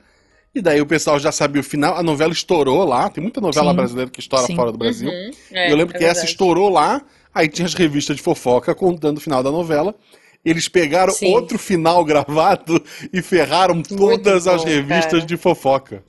E 0.54 0.62
daí 0.62 0.82
o 0.82 0.86
pessoal 0.86 1.20
já 1.20 1.32
sabia 1.32 1.62
o 1.62 1.64
final, 1.64 1.95
a 1.95 2.04
novela 2.04 2.34
estourou 2.34 2.84
lá, 2.84 3.10
tem 3.10 3.22
muita 3.22 3.39
novela 3.39 3.72
Sim. 3.72 3.76
brasileira 3.76 4.12
que 4.12 4.20
estoura 4.20 4.45
Sim. 4.45 4.56
fora 4.56 4.72
do 4.72 4.78
Brasil. 4.78 5.10
Uhum. 5.10 5.32
É, 5.52 5.72
eu 5.72 5.76
lembro 5.76 5.95
é 5.95 6.00
que 6.00 6.04
verdade. 6.04 6.20
essa 6.20 6.26
estourou 6.26 6.70
lá, 6.70 7.02
aí 7.34 7.48
tinha 7.48 7.66
as 7.66 7.74
revistas 7.74 8.16
de 8.16 8.22
fofoca 8.22 8.74
contando 8.74 9.18
o 9.18 9.22
final 9.22 9.43
da 9.43 9.52
novela. 9.52 9.93
Eles 10.43 10.70
pegaram 10.70 11.14
Sim. 11.14 11.34
outro 11.34 11.60
final 11.60 12.04
gravado 12.06 12.82
e 13.12 13.22
ferraram 13.22 13.76
muito 13.76 13.95
todas 13.95 14.45
bom, 14.45 14.52
as 14.52 14.64
revistas 14.64 15.12
cara. 15.12 15.26
de 15.26 15.38
fofoca. 15.38 16.04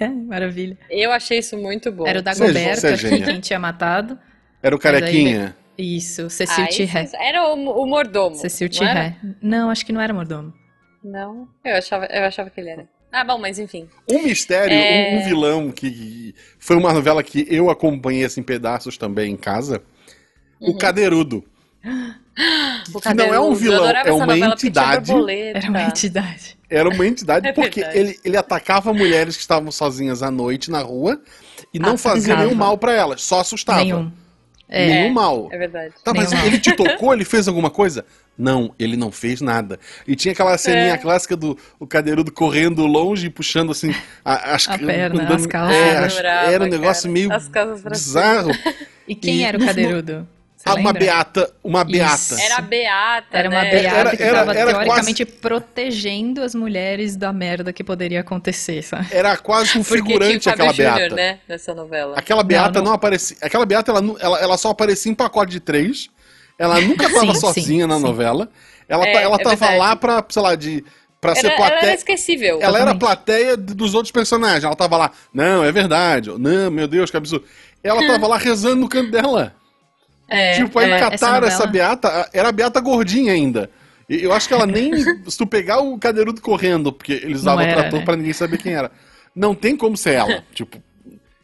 Maravilha. 0.26 0.78
Eu 0.88 1.12
achei 1.12 1.38
isso 1.38 1.56
muito 1.56 1.92
bom. 1.92 2.06
Era 2.06 2.20
o 2.20 2.22
Dagoberto, 2.22 2.86
é, 2.86 2.94
é 2.94 3.20
quem 3.20 3.40
tinha 3.40 3.58
matado. 3.58 4.18
Era 4.62 4.74
o 4.74 4.78
Carequinha. 4.78 5.54
Isso, 5.76 6.28
Cecil 6.28 6.64
ah, 6.64 6.66
Tirré. 6.66 7.08
Era 7.14 7.54
o, 7.54 7.82
o 7.82 7.86
mordomo. 7.86 8.34
Cecil 8.34 8.68
Tirré. 8.68 9.16
Não, 9.40 9.66
não, 9.66 9.70
acho 9.70 9.86
que 9.86 9.92
não 9.92 10.00
era 10.00 10.12
mordomo. 10.12 10.52
Não, 11.04 11.46
eu 11.64 11.76
achava, 11.76 12.06
eu 12.06 12.24
achava 12.24 12.50
que 12.50 12.60
ele 12.60 12.70
era. 12.70 12.88
Ah, 13.10 13.24
bom, 13.24 13.38
mas 13.38 13.58
enfim. 13.58 13.88
Um 14.08 14.22
mistério, 14.22 14.74
é... 14.74 15.14
um, 15.14 15.18
um, 15.18 15.24
vilão 15.24 15.70
que 15.70 16.34
foi 16.58 16.76
uma 16.76 16.92
novela 16.92 17.22
que 17.22 17.46
eu 17.48 17.70
acompanhei 17.70 18.24
assim, 18.24 18.40
em 18.40 18.44
pedaços 18.44 18.98
também 18.98 19.32
em 19.32 19.36
casa. 19.36 19.82
Uhum. 20.60 20.70
O 20.70 20.78
Cadeirudo. 20.78 21.44
O 22.94 23.00
que 23.00 23.12
não 23.14 23.34
é 23.34 23.40
um 23.40 23.52
vilão, 23.52 23.84
é 23.90 24.12
uma 24.12 24.38
entidade. 24.38 25.10
Era 25.10 25.68
uma 25.68 25.82
entidade. 25.82 26.56
Era 26.70 26.88
uma 26.88 27.04
entidade 27.04 27.48
é 27.48 27.52
porque 27.52 27.80
ele, 27.80 28.16
ele 28.24 28.36
atacava 28.36 28.94
mulheres 28.94 29.34
que 29.34 29.42
estavam 29.42 29.72
sozinhas 29.72 30.22
à 30.22 30.30
noite 30.30 30.70
na 30.70 30.80
rua 30.80 31.20
e 31.74 31.80
não 31.80 31.94
atacava. 31.94 32.14
fazia 32.14 32.36
nenhum 32.36 32.54
mal 32.54 32.78
para 32.78 32.92
elas, 32.92 33.22
só 33.22 33.40
assustava. 33.40 33.80
Nenhum. 33.80 34.12
É, 34.68 34.86
nenhum 34.86 35.12
mal. 35.12 35.48
É 35.50 35.58
verdade. 35.58 35.94
Tá, 36.04 36.14
mas 36.14 36.30
nenhum 36.30 36.46
ele 36.46 36.60
te 36.60 36.72
tocou, 36.76 37.12
ele 37.12 37.24
fez 37.24 37.48
alguma 37.48 37.70
coisa? 37.70 38.06
Não, 38.38 38.72
ele 38.78 38.96
não 38.96 39.10
fez 39.10 39.40
nada. 39.40 39.80
E 40.06 40.14
tinha 40.14 40.32
aquela 40.32 40.56
ceninha 40.56 40.94
é. 40.94 40.96
clássica 40.96 41.36
do 41.36 41.58
o 41.78 41.86
cadeirudo 41.86 42.30
correndo 42.30 42.86
longe 42.86 43.26
e 43.26 43.30
puxando 43.30 43.72
assim 43.72 43.92
a, 44.24 44.54
as 44.54 44.68
a 44.68 44.78
perna, 44.78 45.22
andando, 45.22 45.34
as 45.34 45.46
calças. 45.46 45.76
É, 45.76 45.98
as, 45.98 46.16
era 46.18 46.64
um 46.64 46.68
negócio 46.68 47.02
cara. 47.02 47.12
meio 47.12 47.90
bizarro. 47.90 48.50
E 49.08 49.14
quem 49.14 49.36
e, 49.36 49.42
era 49.42 49.56
o 49.56 49.64
cadeirudo? 49.64 50.28
Ah, 50.64 50.74
uma 50.74 50.92
beata, 50.92 51.50
uma 51.62 51.84
beata. 51.84 52.14
Isso. 52.14 52.38
Era 52.38 52.56
a 52.56 52.60
beata, 52.60 53.38
Era 53.38 53.48
uma 53.48 53.62
né? 53.62 53.70
beata 53.70 53.96
era, 53.96 54.10
que 54.10 54.22
estava 54.22 54.54
teoricamente 54.54 55.24
quase... 55.24 55.38
protegendo 55.40 56.42
as 56.42 56.54
mulheres 56.54 57.16
da 57.16 57.32
merda 57.32 57.72
que 57.72 57.82
poderia 57.82 58.20
acontecer, 58.20 58.82
sabe? 58.82 59.06
Era 59.10 59.36
quase 59.36 59.78
um 59.78 59.84
figurante 59.84 60.48
aquela 60.48 60.72
Júnior, 60.72 60.96
beata. 60.96 61.14
né, 61.14 61.38
nessa 61.48 61.74
novela. 61.74 62.18
Aquela 62.18 62.42
beata 62.42 62.78
não, 62.78 62.82
não... 62.82 62.84
não 62.86 62.92
aparecia, 62.92 63.36
aquela 63.40 63.64
beata 63.64 63.92
ela, 63.92 64.16
ela, 64.20 64.40
ela 64.40 64.58
só 64.58 64.70
aparecia 64.70 65.10
em 65.10 65.14
pacote 65.14 65.52
de 65.52 65.60
três. 65.60 66.10
Ela 66.58 66.80
nunca 66.80 67.06
estava 67.06 67.34
sozinha 67.34 67.84
sim, 67.84 67.88
na 67.88 67.96
sim. 67.96 68.02
novela. 68.02 68.48
Ela, 68.88 69.06
é, 69.06 69.22
ela 69.22 69.36
é 69.36 69.38
tava 69.38 69.56
verdade. 69.56 69.78
lá 69.78 69.96
pra, 69.96 70.24
sei 70.28 70.42
lá, 70.42 70.54
de. 70.54 70.84
Pra 71.20 71.32
era, 71.32 71.40
ser 71.40 71.56
plateia. 71.56 71.78
Ela 71.78 71.86
era 71.86 71.94
esquecível. 71.94 72.48
Ela 72.48 72.58
totalmente. 72.58 72.88
era 72.88 72.94
plateia 72.94 73.56
dos 73.56 73.94
outros 73.94 74.10
personagens. 74.10 74.64
Ela 74.64 74.76
tava 74.76 74.96
lá, 74.96 75.10
não, 75.32 75.64
é 75.64 75.70
verdade. 75.70 76.30
Não, 76.36 76.70
meu 76.70 76.88
Deus, 76.88 77.10
que 77.10 77.16
absurdo. 77.16 77.44
Ela 77.82 78.06
tava 78.06 78.26
lá 78.26 78.36
rezando 78.36 78.76
no 78.76 78.88
canto 78.88 79.10
dela. 79.10 79.54
É, 80.30 80.56
tipo, 80.56 80.78
aí 80.78 80.90
ela, 80.90 81.10
cataram 81.10 81.46
essa, 81.46 81.62
essa, 81.62 81.66
beata, 81.66 82.28
era 82.34 82.50
a 82.50 82.52
beata 82.52 82.78
gordinha 82.82 83.32
ainda. 83.32 83.70
Eu 84.06 84.30
acho 84.30 84.46
que 84.46 84.52
ela 84.52 84.66
nem. 84.66 84.92
se 85.26 85.38
tu 85.38 85.46
pegar 85.46 85.78
o 85.78 85.98
cadeirudo 85.98 86.42
correndo, 86.42 86.92
porque 86.92 87.12
eles 87.12 87.40
usavam 87.40 87.64
o 87.64 87.72
trator 87.72 88.00
né? 88.00 88.04
pra 88.04 88.14
ninguém 88.14 88.34
saber 88.34 88.58
quem 88.58 88.74
era. 88.74 88.90
Não 89.34 89.54
tem 89.54 89.74
como 89.74 89.96
ser 89.96 90.16
ela. 90.16 90.44
tipo. 90.52 90.82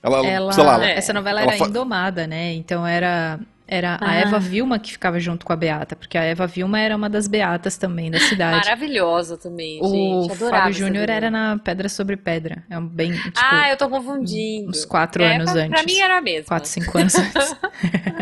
Ela, 0.02 0.26
ela, 0.26 0.52
sei 0.52 0.64
lá, 0.64 0.84
essa 0.84 1.14
novela 1.14 1.40
era 1.40 1.52
fa... 1.52 1.64
indomada, 1.64 2.26
né? 2.26 2.52
Então 2.52 2.86
era 2.86 3.40
era 3.66 3.98
ah. 4.00 4.10
a 4.10 4.14
Eva 4.16 4.38
Vilma 4.38 4.78
que 4.78 4.92
ficava 4.92 5.18
junto 5.18 5.46
com 5.46 5.52
a 5.52 5.56
Beata, 5.56 5.96
porque 5.96 6.18
a 6.18 6.22
Eva 6.22 6.46
Vilma 6.46 6.78
era 6.78 6.94
uma 6.94 7.08
das 7.08 7.26
beatas 7.26 7.78
também 7.78 8.10
da 8.10 8.20
cidade. 8.20 8.56
Maravilhosa 8.56 9.38
também, 9.38 9.80
o 9.80 9.88
gente. 9.88 10.32
O 10.32 10.50
Fábio 10.50 10.72
Júnior 10.74 11.08
era 11.08 11.30
na 11.30 11.58
Pedra 11.58 11.88
sobre 11.88 12.16
Pedra. 12.16 12.62
É 12.68 12.78
um 12.78 12.86
bem, 12.86 13.12
tipo, 13.12 13.40
Ah, 13.40 13.70
eu 13.70 13.76
tô 13.76 13.88
confundindo. 13.88 14.68
Uns 14.68 14.84
quatro 14.84 15.22
é, 15.22 15.36
anos 15.36 15.50
pra, 15.50 15.62
antes. 15.62 15.82
Pra 15.82 15.82
mim 15.82 15.98
era 15.98 16.20
mesmo. 16.20 16.46
Quatro, 16.46 16.68
cinco 16.68 16.98
anos 16.98 17.14
antes. 17.16 17.52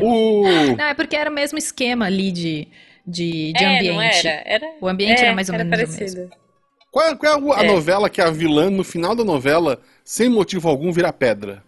uh. 0.01 0.76
Não, 0.76 0.84
é 0.84 0.95
porque 0.95 1.16
era 1.16 1.28
o 1.28 1.34
mesmo 1.34 1.59
esquema 1.59 2.07
ali 2.07 2.30
de, 2.30 2.68
de, 3.05 3.53
de 3.53 3.64
é, 3.64 3.78
ambiente. 3.78 3.95
Não 3.95 4.03
era. 4.03 4.43
era. 4.47 4.66
O 4.80 4.88
ambiente 4.88 5.22
é, 5.22 5.26
era 5.26 5.34
mais 5.34 5.49
ou 5.49 5.55
era 5.57 5.64
menos 5.64 5.97
parecido. 5.97 6.20
o 6.20 6.24
mesmo. 6.24 6.43
Qual 6.93 7.09
é, 7.09 7.16
qual 7.16 7.32
é 7.32 7.57
a, 7.57 7.61
a 7.61 7.64
é. 7.64 7.72
novela 7.72 8.09
que 8.09 8.20
a 8.20 8.30
vilã, 8.30 8.70
no 8.70 8.84
final 8.84 9.16
da 9.16 9.24
novela, 9.24 9.80
sem 10.05 10.28
motivo 10.28 10.68
algum, 10.68 10.93
vira 10.93 11.12
pedra? 11.12 11.64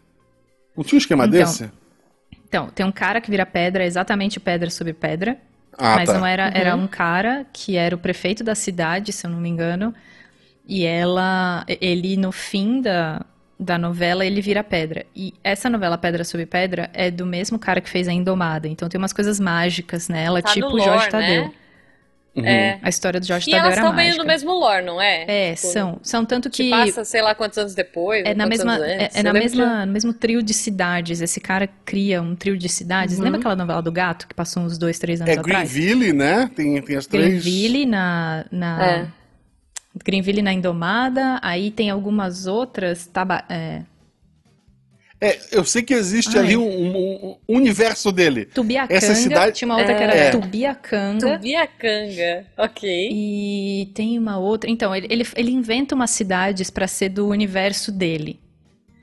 Não 0.76 0.84
tinha 0.84 0.96
um 0.96 1.00
esquema 1.00 1.26
então, 1.26 1.38
desse? 1.38 1.70
Então, 2.54 2.68
tem 2.68 2.86
um 2.86 2.92
cara 2.92 3.20
que 3.20 3.28
vira 3.28 3.44
pedra, 3.44 3.84
exatamente 3.84 4.38
pedra 4.38 4.70
sobre 4.70 4.92
pedra. 4.92 5.36
Ah, 5.76 5.96
Mas 5.96 6.08
tá. 6.08 6.16
não 6.16 6.24
era, 6.24 6.52
era 6.54 6.76
uhum. 6.76 6.84
um 6.84 6.86
cara 6.86 7.44
que 7.52 7.76
era 7.76 7.96
o 7.96 7.98
prefeito 7.98 8.44
da 8.44 8.54
cidade, 8.54 9.12
se 9.12 9.26
eu 9.26 9.30
não 9.32 9.40
me 9.40 9.48
engano. 9.48 9.92
E 10.64 10.86
ela, 10.86 11.64
ele 11.66 12.16
no 12.16 12.30
fim 12.30 12.80
da, 12.80 13.26
da 13.58 13.76
novela, 13.76 14.24
ele 14.24 14.40
vira 14.40 14.62
pedra. 14.62 15.04
E 15.16 15.34
essa 15.42 15.68
novela 15.68 15.98
Pedra 15.98 16.22
sobre 16.22 16.46
Pedra 16.46 16.88
é 16.94 17.10
do 17.10 17.26
mesmo 17.26 17.58
cara 17.58 17.80
que 17.80 17.90
fez 17.90 18.06
a 18.06 18.12
Indomada. 18.12 18.68
Então 18.68 18.88
tem 18.88 19.00
umas 19.00 19.12
coisas 19.12 19.40
mágicas 19.40 20.08
nela, 20.08 20.40
tá 20.40 20.52
tipo 20.52 20.68
lore, 20.68 20.84
Jorge 20.84 21.08
Tadeu. 21.08 21.42
Né? 21.46 21.52
Uhum. 22.36 22.44
É. 22.44 22.78
A 22.82 22.88
história 22.88 23.20
do 23.20 23.26
Jorge 23.26 23.48
e 23.48 23.52
Tadeu 23.52 23.70
era 23.70 23.82
mágica. 23.82 23.82
E 23.82 23.84
elas 23.84 23.94
estão 23.94 24.04
meio 24.04 24.18
no 24.18 24.24
mesmo 24.26 24.52
lore, 24.52 24.84
não 24.84 25.00
é? 25.00 25.50
É, 25.50 25.54
tipo, 25.54 25.68
são. 25.68 25.98
São 26.02 26.24
tanto 26.24 26.50
que... 26.50 26.64
que... 26.64 26.70
passa, 26.70 27.04
sei 27.04 27.22
lá, 27.22 27.34
quantos 27.34 27.56
anos 27.58 27.74
depois, 27.74 28.24
é 28.24 28.34
na 28.34 28.46
mesma, 28.46 28.84
é, 28.84 29.08
é 29.14 29.22
na 29.22 29.32
mesma, 29.32 29.64
que... 29.64 29.86
no 29.86 29.92
mesmo 29.92 30.12
trio 30.12 30.42
de 30.42 30.52
cidades. 30.52 31.20
Esse 31.20 31.40
cara 31.40 31.68
cria 31.84 32.20
um 32.20 32.34
trio 32.34 32.58
de 32.58 32.68
cidades. 32.68 33.18
Uhum. 33.18 33.24
Lembra 33.24 33.38
aquela 33.38 33.56
novela 33.56 33.80
do 33.80 33.92
gato 33.92 34.26
que 34.26 34.34
passou 34.34 34.62
uns 34.62 34.76
dois, 34.76 34.98
três 34.98 35.20
anos 35.20 35.34
é 35.34 35.38
atrás? 35.38 35.70
É 35.70 35.78
Greenville, 35.78 36.12
né? 36.12 36.50
Tem, 36.54 36.82
tem 36.82 36.96
as 36.96 37.06
três... 37.06 37.42
Greenville 37.42 37.86
na... 37.86 38.44
na... 38.50 38.86
É. 38.86 39.06
Greenville 40.04 40.42
na 40.42 40.52
Indomada, 40.52 41.38
aí 41.40 41.70
tem 41.70 41.88
algumas 41.88 42.48
outras, 42.48 43.06
taba, 43.06 43.44
é, 43.48 43.82
é, 45.24 45.40
eu 45.52 45.64
sei 45.64 45.82
que 45.82 45.94
existe 45.94 46.36
Ai. 46.36 46.44
ali 46.44 46.56
um, 46.56 46.66
um, 46.66 47.36
um, 47.48 47.56
universo 47.56 48.12
dele. 48.12 48.44
Tubiacanga. 48.46 48.94
Essa 48.94 49.14
cidade... 49.14 49.56
Tinha 49.56 49.66
uma 49.66 49.78
outra 49.78 49.92
é... 49.92 49.96
que 49.96 50.02
era 50.02 50.14
é. 50.14 50.30
Tubiacanga. 50.30 51.36
Tubiacanga, 51.36 52.46
ok. 52.58 53.08
E 53.12 53.90
tem 53.94 54.18
uma 54.18 54.38
outra. 54.38 54.68
Então, 54.68 54.94
ele, 54.94 55.06
ele, 55.10 55.26
ele 55.34 55.50
inventa 55.50 55.94
umas 55.94 56.10
cidades 56.10 56.70
para 56.70 56.86
ser 56.86 57.08
do 57.08 57.28
universo 57.28 57.90
dele. 57.90 58.40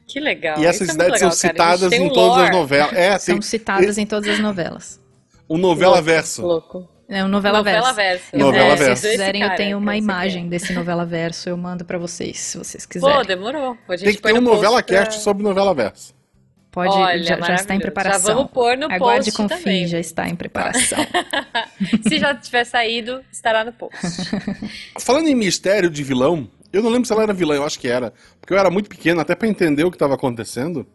Que 0.08 0.20
legal. 0.20 0.60
E 0.60 0.66
essas 0.66 0.82
Isso 0.82 0.92
cidades 0.92 1.14
é 1.14 1.16
legal, 1.16 1.32
são 1.32 1.50
citadas 1.50 1.92
em 1.94 2.10
todas 2.10 2.44
as 2.44 2.52
novelas. 2.52 2.94
É, 2.94 3.18
são 3.18 3.36
tem... 3.36 3.42
citadas 3.42 3.98
em 3.98 4.06
todas 4.06 4.30
as 4.30 4.40
novelas. 4.40 5.00
O 5.48 5.58
novela 5.58 5.96
louco, 5.96 6.06
verso. 6.06 6.42
Louco. 6.42 6.90
É 7.12 7.26
um 7.26 7.28
novela, 7.28 7.58
novela 7.58 7.92
verso. 7.92 8.32
verso. 8.32 8.38
Novela 8.38 8.76
verso. 8.78 8.96
Se 8.96 9.02
vocês 9.02 9.12
quiserem, 9.12 9.42
eu 9.42 9.56
tenho 9.56 9.78
uma 9.78 9.98
imagem 9.98 10.48
desse 10.48 10.72
novela 10.72 11.06
verso. 11.06 11.50
Eu 11.50 11.58
mando 11.58 11.84
para 11.84 11.98
vocês, 11.98 12.40
se 12.40 12.58
vocês 12.58 12.86
quiserem. 12.86 13.18
Pô, 13.18 13.24
demorou. 13.24 13.78
Tem 13.86 14.16
que 14.16 14.22
ter 14.22 14.34
um 14.34 14.40
novela 14.40 14.82
cast 14.82 15.16
pra... 15.16 15.22
sobre 15.22 15.44
novela 15.44 15.76
verso. 15.76 16.16
Pode, 16.72 16.96
Olha, 16.96 17.22
já, 17.22 17.38
já, 17.42 17.56
está 17.56 17.76
em 17.76 17.82
preparação. 17.82 18.28
Já 18.30 18.34
vamos 18.34 18.52
pôr 18.52 18.78
no 18.78 18.86
Aguarde 18.86 19.30
post 19.30 19.34
confie, 19.34 19.58
também. 19.58 19.88
já 19.88 20.00
está 20.00 20.30
em 20.30 20.38
preparação. 20.38 21.06
se 22.08 22.18
já 22.18 22.34
tiver 22.34 22.64
saído, 22.64 23.22
estará 23.30 23.66
no 23.66 23.74
post. 23.74 24.00
Falando 24.98 25.28
em 25.28 25.36
mistério 25.36 25.90
de 25.90 26.02
vilão, 26.02 26.50
eu 26.72 26.82
não 26.82 26.90
lembro 26.90 27.06
se 27.06 27.12
ela 27.12 27.24
era 27.24 27.34
vilã, 27.34 27.56
eu 27.56 27.66
acho 27.66 27.78
que 27.78 27.90
era. 27.90 28.14
Porque 28.40 28.54
eu 28.54 28.58
era 28.58 28.72
muito 28.72 28.88
pequeno, 28.88 29.20
até 29.20 29.36
para 29.36 29.50
entender 29.50 29.84
o 29.84 29.92
que 29.92 29.96
estava 29.98 30.16
acontecendo. 30.16 30.88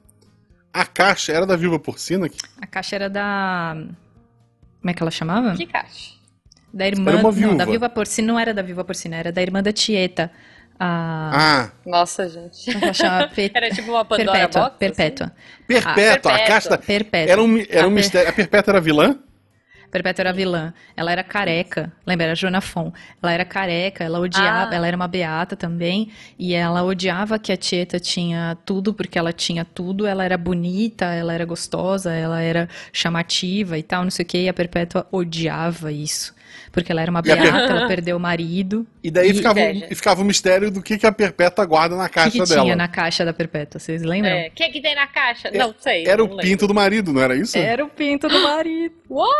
A 0.72 0.86
caixa 0.86 1.32
era 1.32 1.44
da 1.44 1.56
Viva 1.56 1.78
Porcina? 1.78 2.26
A 2.58 2.66
caixa 2.66 2.96
era 2.96 3.10
da... 3.10 3.76
Como 4.87 4.93
é 4.93 4.95
que 4.95 5.03
ela 5.03 5.11
chamava? 5.11 5.57
Que 5.57 5.66
caixa? 5.66 6.12
Da 6.72 6.87
irmã... 6.87 7.11
Era 7.11 7.20
uma 7.20 7.32
viúva. 7.32 7.51
Não, 7.51 7.57
da 7.57 7.64
Viva 7.64 7.89
Porcina 7.89 8.28
não 8.28 8.39
era 8.39 8.55
da 8.55 8.62
Viva 8.62 8.84
Porcina, 8.84 9.16
era 9.16 9.32
da 9.32 9.43
irmã 9.43 9.61
da 9.61 9.72
Tieta. 9.72 10.30
A... 10.78 11.30
Ah. 11.34 11.70
Nossa, 11.84 12.28
gente. 12.28 12.70
Per... 13.34 13.51
Era 13.53 13.68
tipo 13.70 13.91
uma 13.91 14.05
Pandora 14.05 14.30
Perpétua. 14.30 14.62
Box, 14.62 14.76
Perpétua. 14.78 15.26
Assim? 15.26 15.66
Perpétua, 15.66 16.34
a 16.37 16.47
casta. 16.47 16.78
Perpétua. 16.78 17.32
Era 17.32 17.43
um, 17.43 17.59
era 17.68 17.89
um 17.89 17.91
a 17.91 17.95
mistério. 17.95 18.26
Per... 18.26 18.32
A 18.32 18.37
Perpétua 18.37 18.72
era 18.74 18.80
vilã? 18.80 19.18
Perpétua 19.91 20.22
era 20.22 20.32
vilã. 20.32 20.72
Ela 20.97 21.12
era 21.12 21.22
careca. 21.24 21.93
Lembra? 22.07 22.26
Era 22.26 22.34
Joana 22.34 22.61
Fon. 22.61 22.93
Ela 23.22 23.32
era 23.32 23.45
careca, 23.45 24.05
ela 24.05 24.18
odiava. 24.18 24.70
Ah. 24.72 24.74
Ela 24.74 24.87
era 24.87 24.97
uma 24.97 25.09
beata 25.09 25.57
também. 25.57 26.11
E 26.39 26.55
ela 26.55 26.82
odiava 26.82 27.39
que 27.39 27.53
a 27.53 27.57
Tieta 27.57 27.99
tinha 27.99 28.57
tudo, 28.64 28.93
porque 28.95 29.18
ela 29.18 29.32
tinha 29.32 29.64
tudo. 29.64 30.07
Ela 30.07 30.24
era 30.24 30.37
bonita, 30.37 31.07
ela 31.07 31.32
era 31.32 31.45
gostosa, 31.45 32.12
ela 32.12 32.41
era 32.41 32.68
chamativa 32.93 33.78
e 33.78 33.82
tal, 33.82 34.05
não 34.05 34.11
sei 34.11 34.24
o 34.24 34.28
quê. 34.28 34.39
E 34.45 34.49
a 34.49 34.55
Perpétua 34.55 35.07
odiava 35.11 35.91
isso 35.91 36.36
porque 36.72 36.92
ela 36.92 37.02
era 37.02 37.11
uma 37.11 37.22
beata, 37.22 37.46
ela 37.46 37.86
perdeu 37.86 38.16
o 38.16 38.20
marido. 38.20 38.86
E 39.02 39.11
daí 39.11 39.30
e... 39.30 39.34
Ficava, 39.34 39.61
um, 39.61 39.80
ficava 39.94 40.22
o 40.22 40.24
mistério 40.24 40.70
do 40.70 40.82
que, 40.82 40.98
que 40.98 41.07
a 41.07 41.12
Perpétua 41.12 41.64
guarda 41.64 41.96
na 41.96 42.09
caixa 42.09 42.32
que 42.32 42.40
que 42.40 42.48
dela. 42.48 42.62
tinha 42.62 42.76
na 42.76 42.88
caixa 42.88 43.24
da 43.24 43.32
Perpétua, 43.32 43.78
vocês 43.78 44.02
lembram? 44.02 44.32
É, 44.32 44.48
o 44.48 44.50
que, 44.52 44.68
que 44.68 44.80
tem 44.80 44.94
na 44.94 45.07
caixa? 45.07 45.48
É, 45.48 45.59
não 45.59 45.74
sei. 45.78 46.07
Era 46.07 46.18
não 46.18 46.24
o 46.24 46.28
lembro. 46.28 46.44
pinto 46.44 46.66
do 46.66 46.74
marido, 46.74 47.12
não 47.12 47.22
era 47.22 47.36
isso? 47.36 47.57
Era 47.59 47.84
o 47.84 47.88
pinto 47.88 48.28
do 48.28 48.42
marido. 48.42 48.94
What? 49.09 49.34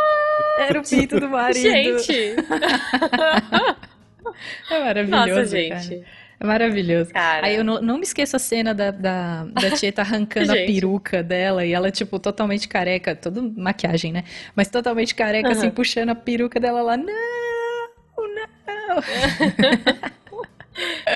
Era 0.59 0.81
o 0.81 0.83
pinto 0.83 1.21
do 1.21 1.29
marido. 1.31 1.61
Gente! 1.61 2.37
é 4.71 4.81
maravilhoso, 4.81 5.29
Nossa, 5.29 5.47
gente. 5.47 5.89
Cara. 5.97 6.26
É 6.39 6.47
maravilhoso. 6.47 7.13
Cara. 7.13 7.47
Aí 7.47 7.57
eu 7.57 7.65
não, 7.65 7.81
não 7.81 7.97
me 7.97 8.05
esqueço 8.05 8.37
a 8.37 8.39
cena 8.39 8.75
da, 8.75 8.91
da, 8.91 9.45
da 9.45 9.71
Tieta 9.71 10.03
arrancando 10.03 10.53
a 10.53 10.55
peruca 10.55 11.23
dela 11.23 11.65
e 11.65 11.73
ela, 11.73 11.91
tipo, 11.91 12.19
totalmente 12.19 12.69
careca, 12.69 13.15
toda 13.15 13.41
maquiagem, 13.43 14.13
né? 14.13 14.25
Mas 14.55 14.69
totalmente 14.69 15.15
careca, 15.15 15.49
uhum. 15.49 15.55
assim, 15.55 15.71
puxando 15.71 16.11
a 16.11 16.15
peruca 16.15 16.61
dela 16.61 16.83
lá. 16.83 16.97
Não! 16.97 17.07
Não! 18.19 19.03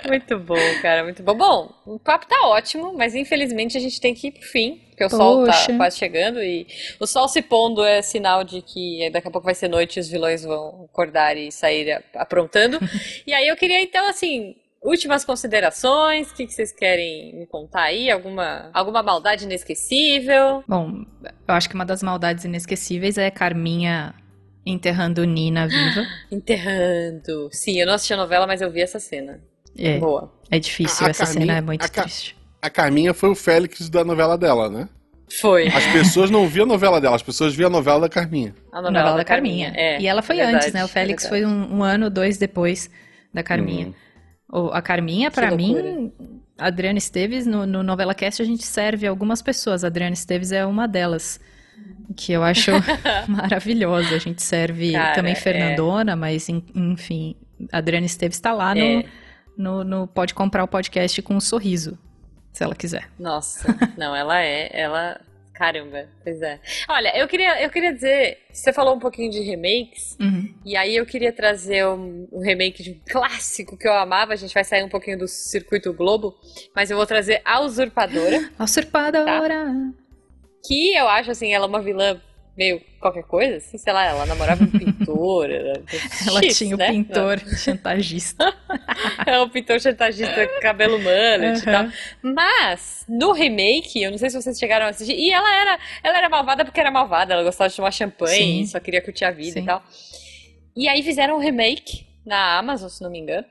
muito 0.09 0.39
bom, 0.39 0.57
cara, 0.81 1.05
muito 1.05 1.23
bom. 1.23 1.35
Bom, 1.35 1.75
o 1.87 1.99
papo 1.99 2.27
tá 2.27 2.47
ótimo, 2.47 2.95
mas 2.95 3.15
infelizmente 3.15 3.77
a 3.77 3.81
gente 3.81 4.01
tem 4.01 4.15
que 4.15 4.29
ir 4.29 4.33
pro 4.33 4.43
fim, 4.43 4.81
porque 4.89 5.05
o 5.05 5.09
Poxa. 5.09 5.17
sol 5.17 5.45
tá 5.45 5.77
quase 5.77 5.99
chegando 5.99 6.43
e 6.43 6.67
o 6.99 7.07
sol 7.07 7.29
se 7.29 7.43
pondo 7.43 7.85
é 7.85 8.01
sinal 8.01 8.43
de 8.43 8.63
que 8.63 9.11
daqui 9.11 9.29
a 9.29 9.31
pouco 9.31 9.45
vai 9.45 9.55
ser 9.55 9.69
noite 9.69 9.97
e 9.97 10.01
os 10.01 10.09
vilões 10.09 10.43
vão 10.43 10.89
acordar 10.91 11.37
e 11.37 11.53
sair 11.53 12.03
aprontando. 12.15 12.79
e 13.27 13.35
aí 13.35 13.49
eu 13.49 13.57
queria 13.57 13.83
então, 13.83 14.09
assim, 14.09 14.57
últimas 14.83 15.25
considerações, 15.25 16.31
o 16.31 16.35
que, 16.35 16.47
que, 16.47 16.53
vocês 16.53 16.73
querem 16.73 17.37
me 17.37 17.47
contar 17.47 17.83
aí? 17.83 18.11
Alguma, 18.11 18.71
alguma 18.73 19.03
maldade 19.03 19.45
inesquecível? 19.45 20.65
Bom, 20.67 21.05
eu 21.23 21.55
acho 21.55 21.69
que 21.69 21.75
uma 21.75 21.85
das 21.85 22.03
maldades 22.03 22.45
inesquecíveis 22.45 23.19
é 23.19 23.31
Carminha 23.31 24.15
enterrando 24.65 25.25
Nina 25.25 25.67
viva. 25.67 26.07
enterrando. 26.31 27.49
Sim, 27.53 27.81
eu 27.81 27.87
não 27.87 27.95
assisti 27.95 28.15
a 28.15 28.17
novela, 28.17 28.47
mas 28.47 28.61
eu 28.61 28.71
vi 28.71 28.81
essa 28.81 28.99
cena. 28.99 29.41
É. 29.77 29.99
Boa. 29.99 30.33
É 30.51 30.59
difícil, 30.59 31.07
a 31.07 31.11
essa 31.11 31.25
Carminha, 31.25 31.47
cena 31.47 31.59
é 31.59 31.61
muito 31.61 31.85
a 31.85 31.89
triste. 31.89 32.37
A 32.61 32.71
Carminha 32.71 33.15
foi 33.15 33.31
o 33.31 33.35
Félix 33.35 33.89
da 33.89 34.05
novela 34.05 34.37
dela, 34.37 34.69
né? 34.69 34.89
Foi. 35.41 35.69
As 35.69 35.87
pessoas 35.87 36.29
não 36.29 36.49
viam 36.49 36.65
a 36.65 36.69
novela 36.69 37.01
dela, 37.01 37.15
as 37.15 37.23
pessoas 37.23 37.55
viam 37.55 37.69
a 37.69 37.71
novela 37.71 38.01
da 38.01 38.09
Carminha. 38.09 38.55
A 38.73 38.83
novela, 38.83 38.91
novela 38.91 39.11
da, 39.13 39.17
da, 39.19 39.25
Carminha. 39.25 39.67
Carminha. 39.67 39.97
É, 39.97 40.01
e 40.01 40.07
ela 40.07 40.23
foi 40.23 40.37
verdade, 40.37 40.57
antes, 40.57 40.73
né? 40.73 40.85
O 40.85 40.89
Félix 40.89 41.29
foi 41.29 41.47
um, 41.47 41.77
um, 41.77 41.83
ano, 41.85 42.11
dois 42.11 42.37
depois 42.37 42.91
da 43.33 43.43
Carminha. 43.43 43.89
Hum. 43.89 43.95
A 44.73 44.83
Carminha, 44.83 45.31
para 45.31 45.55
mim, 45.55 46.13
Adriana 46.59 46.99
Esteves, 46.99 47.47
no, 47.47 47.65
no 47.67 47.83
Novela 47.83 48.15
Cast 48.15 48.43
a 48.43 48.45
gente 48.45 48.65
serve 48.65 49.07
algumas 49.07 49.41
pessoas. 49.41 49.85
A 49.85 49.87
Adriana 49.87 50.15
Esteves 50.15 50.53
é 50.53 50.65
uma 50.67 50.87
delas 50.87 51.41
que 52.17 52.33
eu 52.33 52.43
acho 52.43 52.71
maravilhosa. 53.29 54.15
A 54.15 54.19
gente 54.19 54.43
serve 54.43 54.93
Cara, 54.93 55.15
também 55.15 55.35
Fernandona, 55.35 56.13
é. 56.13 56.15
mas 56.17 56.49
enfim, 56.49 57.37
a 57.73 57.79
Adriana 57.79 58.07
Esteves 58.07 58.37
está 58.37 58.53
lá 58.53 58.75
no, 58.75 58.81
é. 58.81 59.05
no, 59.57 59.85
no, 59.85 60.07
Pode 60.07 60.35
Comprar 60.35 60.65
o 60.65 60.69
Podcast 60.69 61.23
com 61.23 61.35
um 61.35 61.41
sorriso, 61.41 61.99
se 62.53 62.63
ela 62.63 62.75
quiser. 62.75 63.09
Nossa, 63.19 63.75
não, 63.97 64.15
ela 64.15 64.41
é, 64.41 64.71
ela. 64.73 65.21
Caramba, 65.61 66.09
pois 66.25 66.41
é. 66.41 66.59
Olha, 66.89 67.15
eu 67.19 67.29
queria, 67.29 67.63
eu 67.63 67.69
queria 67.69 67.93
dizer, 67.93 68.39
você 68.51 68.73
falou 68.73 68.95
um 68.95 68.99
pouquinho 68.99 69.31
de 69.31 69.41
remakes, 69.41 70.17
uhum. 70.19 70.55
e 70.65 70.75
aí 70.75 70.97
eu 70.97 71.05
queria 71.05 71.31
trazer 71.35 71.87
um, 71.87 72.27
um, 72.33 72.41
remake 72.41 72.83
de 72.83 72.93
um 72.93 73.01
clássico 73.07 73.77
que 73.77 73.87
eu 73.87 73.93
amava, 73.93 74.33
a 74.33 74.37
gente 74.37 74.55
vai 74.55 74.65
sair 74.65 74.83
um 74.83 74.89
pouquinho 74.89 75.19
do 75.19 75.29
Circuito 75.29 75.93
Globo, 75.93 76.35
mas 76.75 76.91
eu 76.91 76.97
vou 76.97 77.05
trazer 77.05 77.43
A 77.45 77.61
Usurpadora. 77.61 78.51
A 78.59 78.65
Usurpadora! 78.65 79.27
Tá? 79.27 79.93
Que 80.67 80.97
eu 80.97 81.07
acho, 81.07 81.31
assim, 81.31 81.53
ela 81.53 81.67
é 81.67 81.69
uma 81.69 81.83
vilã 81.83 82.19
meio 82.61 82.83
qualquer 83.01 83.23
coisa, 83.23 83.57
assim, 83.57 83.79
sei 83.79 83.91
lá, 83.91 84.05
ela 84.05 84.27
namorava 84.27 84.63
um 84.63 84.67
pintor. 84.67 85.49
ela 86.29 86.41
tinha 86.43 86.75
o 86.75 86.79
né? 86.79 86.89
pintor 86.91 87.41
Não. 87.43 87.53
chantagista. 87.57 88.55
é 89.27 89.41
o 89.41 89.49
pintor 89.49 89.81
chantagista, 89.81 90.47
cabelo 90.61 90.99
mullet 90.99 91.41
uhum. 91.41 91.57
e 91.57 91.63
tal. 91.63 91.89
Mas, 92.23 93.07
no 93.09 93.33
remake, 93.33 94.03
eu 94.03 94.11
não 94.11 94.19
sei 94.19 94.29
se 94.29 94.41
vocês 94.41 94.59
chegaram 94.59 94.85
a 94.85 94.91
assistir, 94.91 95.15
e 95.15 95.33
ela 95.33 95.51
era, 95.59 95.79
ela 96.05 96.19
era 96.19 96.29
malvada 96.29 96.63
porque 96.63 96.79
era 96.79 96.91
malvada, 96.91 97.33
ela 97.33 97.43
gostava 97.43 97.71
de 97.71 97.77
tomar 97.77 97.91
champanhe, 97.91 98.67
Sim. 98.67 98.67
só 98.67 98.79
queria 98.79 99.01
curtir 99.01 99.25
a 99.25 99.31
vida 99.31 99.53
Sim. 99.53 99.63
e 99.63 99.67
tal. 99.67 99.83
E 100.77 100.87
aí 100.87 101.03
fizeram 101.03 101.37
um 101.37 101.41
remake 101.41 102.07
na 102.27 102.59
Amazon, 102.59 102.91
se 102.91 103.03
não 103.03 103.11
me 103.11 103.19
engano. 103.19 103.47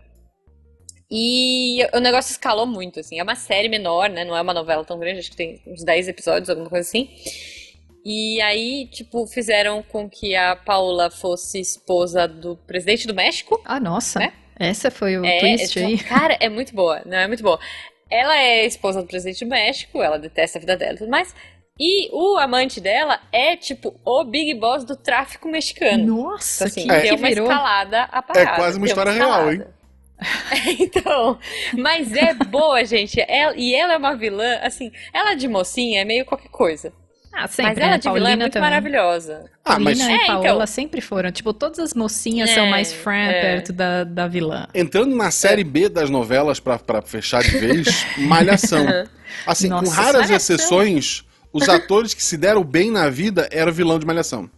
E 1.11 1.79
o 1.91 1.99
negócio 1.99 2.29
escalou 2.31 2.67
muito, 2.67 2.99
assim. 2.99 3.19
É 3.19 3.23
uma 3.23 3.33
série 3.33 3.67
menor, 3.67 4.09
né? 4.09 4.23
Não 4.23 4.37
é 4.37 4.41
uma 4.41 4.53
novela 4.53 4.85
tão 4.85 4.99
grande, 4.99 5.19
acho 5.19 5.31
que 5.31 5.37
tem 5.37 5.59
uns 5.65 5.83
10 5.83 6.07
episódios, 6.07 6.49
alguma 6.51 6.69
coisa 6.69 6.87
assim. 6.87 7.09
E 8.05 8.41
aí, 8.41 8.87
tipo, 8.91 9.27
fizeram 9.27 9.83
com 9.83 10.09
que 10.09 10.35
a 10.35 10.55
Paula 10.55 11.11
fosse 11.11 11.59
esposa 11.59 12.27
do 12.27 12.55
presidente 12.55 13.05
do 13.05 13.13
México. 13.13 13.61
Ah, 13.65 13.79
nossa. 13.79 14.19
Né? 14.19 14.33
Essa 14.57 14.89
foi 14.89 15.17
o 15.17 15.25
é, 15.25 15.39
twist 15.39 15.79
é, 15.79 15.85
aí. 15.85 15.97
Cara, 16.03 16.37
é 16.39 16.49
muito 16.49 16.73
boa, 16.73 17.01
não 17.05 17.17
é 17.17 17.27
muito 17.27 17.43
boa. 17.43 17.59
Ela 18.09 18.37
é 18.37 18.65
esposa 18.65 19.01
do 19.01 19.07
presidente 19.07 19.45
do 19.45 19.49
México, 19.49 20.01
ela 20.01 20.17
detesta 20.17 20.57
a 20.57 20.61
vida 20.61 20.75
dela 20.75 20.93
e 20.93 20.97
tudo 20.97 21.09
mais. 21.09 21.33
E 21.79 22.09
o 22.11 22.37
amante 22.37 22.81
dela 22.81 23.21
é, 23.31 23.55
tipo, 23.55 23.97
o 24.03 24.23
Big 24.25 24.53
Boss 24.55 24.83
do 24.83 24.97
tráfico 24.97 25.47
mexicano. 25.47 26.05
Nossa, 26.05 26.67
então, 26.67 26.93
assim, 26.93 27.01
que, 27.01 27.07
que 27.07 27.15
uma 27.15 27.27
virou. 27.29 27.47
escalada 27.47 28.03
a 28.03 28.21
parada. 28.21 28.51
É 28.51 28.55
quase 28.55 28.77
uma 28.77 28.85
história 28.85 29.13
uma 29.13 29.17
real, 29.17 29.53
hein? 29.53 29.63
então, 30.77 31.39
mas 31.77 32.13
é 32.13 32.33
boa, 32.33 32.83
gente. 32.83 33.21
Ela, 33.21 33.55
e 33.55 33.73
ela 33.73 33.93
é 33.93 33.97
uma 33.97 34.17
vilã, 34.17 34.59
assim, 34.61 34.91
ela 35.13 35.35
de 35.35 35.47
mocinha 35.47 36.01
é 36.01 36.05
meio 36.05 36.25
qualquer 36.25 36.49
coisa. 36.49 36.91
Ah, 37.31 37.47
sempre, 37.47 37.73
Mas 37.75 37.77
ela 37.77 37.91
né? 37.91 37.97
de 37.97 38.03
vilã 38.03 38.17
é 38.17 38.21
Paulina 38.21 38.35
muito 38.43 38.53
também. 38.53 38.69
maravilhosa. 38.69 39.45
Ah, 39.63 39.79
mas 39.79 39.97
Paulina 39.99 40.11
e 40.19 40.23
É, 40.23 40.27
Paola 40.27 40.49
então. 40.55 40.67
sempre 40.67 40.99
foram. 41.01 41.31
Tipo, 41.31 41.53
todas 41.53 41.79
as 41.79 41.93
mocinhas 41.93 42.49
É, 42.49 42.53
são 42.55 42.65
mais 42.67 42.91
fran 42.91 43.27
é. 43.27 43.41
perto 43.41 43.71
da, 43.71 44.03
da 44.03 44.27
vilã. 44.27 44.67
entrando 44.73 45.15
na 45.15 45.29
série 45.31 45.63
B 45.63 45.87
das 45.89 46.09
novelas 46.09 46.59
pra, 46.59 46.77
pra 46.79 47.01
fechar 47.01 47.41
de 47.43 47.57
vez, 47.57 48.05
Malhação. 48.17 48.85
Assim, 49.45 49.69
com 49.69 49.75
Nossa, 49.75 49.93
raras 49.93 50.21
Malhação. 50.27 50.55
exceções, 50.55 51.23
os 51.53 51.69
atores 51.69 52.13
que 52.13 52.23
se 52.23 52.35
deram 52.35 52.63
bem 52.63 52.91
na 52.91 53.09
vida 53.09 53.47
eram 53.51 53.71
o 53.71 53.75
vilão 53.75 53.99
de 53.99 54.05
Malhação. 54.05 54.49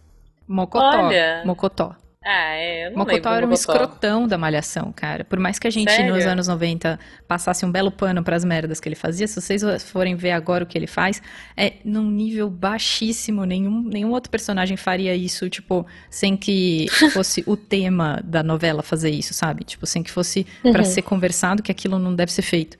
Mocotó. 0.48 0.84
Olha. 1.06 1.42
Mocotó. 1.44 1.94
Ah, 2.24 2.54
é, 2.54 2.86
eu 2.86 2.90
não 2.92 2.98
Mocotó 2.98 3.14
lembro 3.14 3.30
era 3.32 3.46
um 3.46 3.50
Mocotó. 3.50 3.72
escrotão 3.72 4.28
da 4.28 4.38
malhação, 4.38 4.92
cara. 4.94 5.24
Por 5.24 5.40
mais 5.40 5.58
que 5.58 5.66
a 5.66 5.70
gente 5.70 5.90
Sério? 5.90 6.14
nos 6.14 6.24
anos 6.24 6.46
90 6.46 6.98
passasse 7.26 7.66
um 7.66 7.72
belo 7.72 7.90
pano 7.90 8.22
pras 8.22 8.44
merdas 8.44 8.78
que 8.78 8.88
ele 8.88 8.94
fazia, 8.94 9.26
se 9.26 9.40
vocês 9.40 9.62
forem 9.90 10.14
ver 10.14 10.30
agora 10.30 10.62
o 10.62 10.66
que 10.66 10.78
ele 10.78 10.86
faz, 10.86 11.20
é 11.56 11.74
num 11.84 12.08
nível 12.08 12.48
baixíssimo. 12.48 13.44
Nenhum, 13.44 13.82
nenhum 13.82 14.10
outro 14.12 14.30
personagem 14.30 14.76
faria 14.76 15.16
isso, 15.16 15.50
tipo, 15.50 15.84
sem 16.08 16.36
que 16.36 16.86
fosse 17.12 17.42
o 17.46 17.56
tema 17.56 18.20
da 18.22 18.42
novela 18.42 18.82
fazer 18.84 19.10
isso, 19.10 19.34
sabe? 19.34 19.64
Tipo, 19.64 19.84
sem 19.84 20.02
que 20.02 20.10
fosse 20.10 20.46
pra 20.62 20.78
Uhum. 20.82 20.84
ser 20.84 21.02
conversado 21.02 21.62
que 21.62 21.72
aquilo 21.72 21.98
não 21.98 22.14
deve 22.14 22.32
ser 22.32 22.42
feito. 22.42 22.78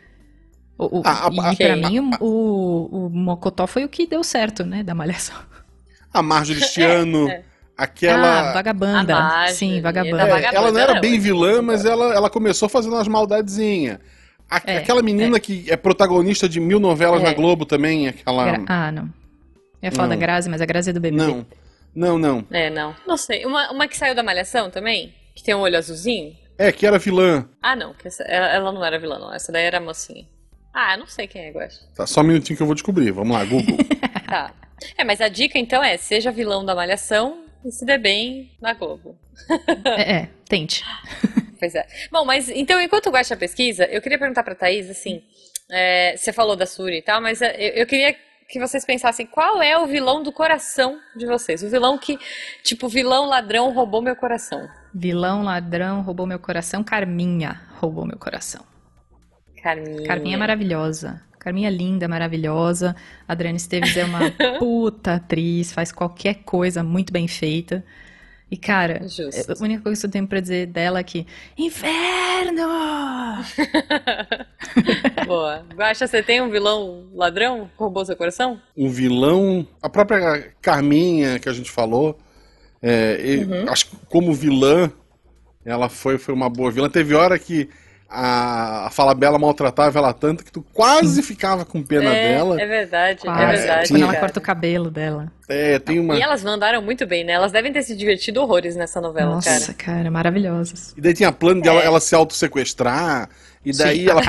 O, 0.78 1.00
o- 1.00 1.02
Ah, 1.04 1.28
e 1.32 1.40
a- 1.40 1.54
pra 1.56 1.76
mim, 1.90 2.10
o, 2.20 3.06
o, 3.06 3.10
Mocotó 3.10 3.66
foi 3.66 3.84
o 3.84 3.88
que 3.88 4.06
deu 4.06 4.22
certo, 4.22 4.64
né, 4.64 4.82
da 4.84 4.94
malhação. 4.94 5.36
A 6.14 6.22
Marjorie 6.22 6.62
Stiano, 6.62 7.26
É, 7.30 7.42
aquela. 7.76 8.50
Ah, 8.50 8.52
vagabanda. 8.52 9.14
Marjorie, 9.14 9.54
Sim, 9.54 9.76
da 9.76 9.82
vagabanda. 9.82 10.22
É, 10.22 10.26
Vagabanda 10.26 10.56
ela 10.58 10.72
não 10.72 10.80
era 10.80 10.92
era 10.92 11.00
bem 11.00 11.18
vilã, 11.18 11.60
mas 11.62 11.84
ela, 11.84 12.14
ela 12.14 12.30
começou 12.30 12.68
fazendo 12.68 12.94
umas 12.94 13.08
maldadezinhas. 13.08 13.98
A- 14.50 14.60
É, 14.66 14.76
aquela 14.78 15.02
menina 15.02 15.40
que 15.40 15.64
é 15.70 15.76
protagonista 15.76 16.48
de 16.48 16.60
mil 16.60 16.78
novelas 16.78 17.22
É. 17.22 17.24
na 17.24 17.32
Globo 17.32 17.64
também, 17.64 18.08
aquela. 18.08 18.44
Gra- 18.44 18.64
Ah, 18.68 18.92
não. 18.92 19.04
Eu 19.04 19.10
ia 19.88 19.92
falar 19.92 20.08
Não. 20.08 20.14
da 20.16 20.20
Grazi, 20.20 20.48
mas 20.48 20.60
a 20.60 20.66
Grazi 20.66 20.90
é 20.90 20.92
do 20.92 21.00
BBB. 21.00 21.22
Não. 21.24 21.46
Não, 21.94 22.18
não. 22.18 22.44
É, 22.50 22.70
não. 22.70 22.94
Não 23.06 23.16
sei. 23.16 23.44
Uma, 23.44 23.70
uma 23.72 23.88
que 23.88 23.96
saiu 23.96 24.14
da 24.14 24.22
Malhação 24.22 24.70
também? 24.70 25.12
Que 25.34 25.42
tem 25.42 25.54
um 25.54 25.60
olho 25.60 25.76
azulzinho? 25.76 26.34
É, 26.58 26.70
que 26.70 26.86
era 26.86 26.98
vilã. 26.98 27.46
Ah, 27.62 27.74
não. 27.74 27.92
Que 27.94 28.06
essa- 28.08 28.22
ela, 28.24 28.46
ela 28.48 28.72
não 28.72 28.84
era 28.84 28.98
vilã, 28.98 29.18
não. 29.18 29.32
Essa 29.34 29.50
daí 29.50 29.64
era 29.64 29.80
mocinha. 29.80 30.24
Ah, 30.72 30.94
eu 30.94 31.00
não 31.00 31.06
sei 31.06 31.26
quem 31.26 31.42
é, 31.46 31.50
Guaxa. 31.50 31.80
Tá, 31.94 32.06
só 32.06 32.20
um 32.20 32.24
minutinho 32.24 32.56
que 32.56 32.62
eu 32.62 32.66
vou 32.66 32.74
descobrir. 32.74 33.10
Vamos 33.10 33.36
lá, 33.36 33.44
Google. 33.44 33.76
Tá. 34.28 34.50
É, 34.96 35.04
mas 35.04 35.20
a 35.20 35.28
dica 35.28 35.58
então 35.58 35.82
é: 35.84 35.96
seja 35.98 36.30
vilão 36.30 36.64
da 36.64 36.74
Malhação 36.74 37.44
e 37.64 37.70
se 37.70 37.84
dê 37.84 37.98
bem 37.98 38.50
na 38.60 38.74
Globo. 38.74 39.16
É, 39.96 40.12
é, 40.12 40.28
tente. 40.48 40.84
Pois 41.58 41.74
é. 41.74 41.86
Bom, 42.10 42.24
mas 42.24 42.48
então, 42.48 42.80
enquanto 42.80 43.06
o 43.06 43.10
Guaxa 43.10 43.36
pesquisa, 43.36 43.84
eu 43.86 44.02
queria 44.02 44.18
perguntar 44.18 44.42
pra 44.42 44.54
Thaís, 44.54 44.90
assim, 44.90 45.22
é, 45.70 46.16
você 46.16 46.32
falou 46.32 46.56
da 46.56 46.66
Suri 46.66 46.98
e 46.98 47.02
tal, 47.02 47.20
mas 47.20 47.40
é, 47.40 47.54
eu, 47.56 47.82
eu 47.82 47.86
queria 47.86 48.14
que 48.48 48.60
vocês 48.60 48.84
pensassem 48.84 49.24
qual 49.24 49.62
é 49.62 49.78
o 49.78 49.86
vilão 49.86 50.22
do 50.22 50.30
coração 50.30 50.98
de 51.16 51.24
vocês. 51.24 51.62
O 51.62 51.70
vilão 51.70 51.96
que, 51.96 52.18
tipo, 52.62 52.86
vilão 52.88 53.24
ladrão 53.24 53.72
roubou 53.72 54.02
meu 54.02 54.14
coração. 54.14 54.68
Vilão, 54.94 55.42
ladrão, 55.42 56.02
roubou 56.02 56.26
meu 56.26 56.38
coração. 56.38 56.84
Carminha 56.84 57.62
roubou 57.80 58.04
meu 58.04 58.18
coração. 58.18 58.62
Carminha. 59.62 60.06
Carminha 60.06 60.36
é 60.36 60.38
maravilhosa. 60.38 61.22
Carminha 61.42 61.68
é 61.68 61.70
linda, 61.72 62.06
maravilhosa. 62.06 62.94
Adriana 63.26 63.56
Esteves 63.56 63.96
é 63.96 64.04
uma 64.04 64.20
puta 64.60 65.14
atriz, 65.14 65.72
faz 65.72 65.90
qualquer 65.90 66.34
coisa 66.44 66.82
muito 66.84 67.12
bem 67.12 67.26
feita. 67.26 67.84
E, 68.50 68.56
cara, 68.56 69.00
Justo. 69.08 69.52
a 69.52 69.64
única 69.64 69.82
coisa 69.82 69.98
que 70.00 70.06
eu 70.06 70.10
tenho 70.10 70.26
pra 70.26 70.38
dizer 70.38 70.66
dela 70.66 70.98
é 70.98 71.02
que. 71.02 71.26
Inferno! 71.56 72.68
Boa. 75.26 75.64
Guaxa, 75.74 76.06
você 76.06 76.22
tem 76.22 76.40
um 76.40 76.50
vilão 76.50 77.06
ladrão 77.14 77.66
que 77.66 77.72
roubou 77.78 78.04
seu 78.04 78.16
coração? 78.16 78.60
um 78.76 78.88
vilão. 78.90 79.66
A 79.82 79.88
própria 79.88 80.52
Carminha 80.60 81.38
que 81.38 81.48
a 81.48 81.52
gente 81.52 81.70
falou. 81.70 82.18
é, 82.82 83.20
e- 83.24 83.44
Uhum. 83.44 83.68
Acho 83.70 83.86
que 83.86 83.96
como 84.08 84.32
vilã, 84.34 84.90
ela 85.64 85.88
foi, 85.88 86.18
foi 86.18 86.34
uma 86.34 86.50
boa 86.50 86.70
vilã. 86.70 86.88
Teve 86.90 87.14
hora 87.14 87.38
que 87.38 87.68
a, 88.12 88.86
a 88.86 88.90
Falabella 88.90 89.38
maltratava 89.38 89.98
ela 89.98 90.12
tanto 90.12 90.44
que 90.44 90.52
tu 90.52 90.62
quase 90.72 91.22
ficava 91.22 91.64
com 91.64 91.82
pena 91.82 92.14
é, 92.14 92.34
dela. 92.34 92.60
é 92.60 92.66
verdade, 92.66 93.20
Quase. 93.22 93.42
é 93.42 93.46
verdade. 93.46 93.86
tinha- 93.86 93.98
Quando 94.00 94.10
ela 94.10 94.20
corta 94.20 94.38
o 94.38 94.42
cabelo 94.42 94.90
dela. 94.90 95.32
É, 95.48 95.78
tem 95.78 95.98
uma. 95.98 96.14
E 96.16 96.20
elas 96.22 96.44
mandaram 96.44 96.82
muito 96.82 97.06
bem, 97.06 97.24
né? 97.24 97.32
Elas 97.32 97.50
devem 97.52 97.72
ter 97.72 97.82
se 97.82 97.96
divertido 97.96 98.40
horrores 98.42 98.76
nessa 98.76 99.00
novela, 99.00 99.34
Nossa, 99.36 99.74
cara. 99.74 99.96
cara, 99.96 100.10
maravilhosas. 100.10 100.94
E 100.96 101.00
daí 101.00 101.14
tinha 101.14 101.32
plano 101.32 101.62
de 101.62 101.68
ela, 101.68 101.80
É. 101.82 101.86
ela 101.86 102.00
se 102.00 102.14
autossequestrar. 102.14 103.28
E 103.64 103.72
daí 103.76 104.00
Sim, 104.04 104.10
ela 104.10 104.20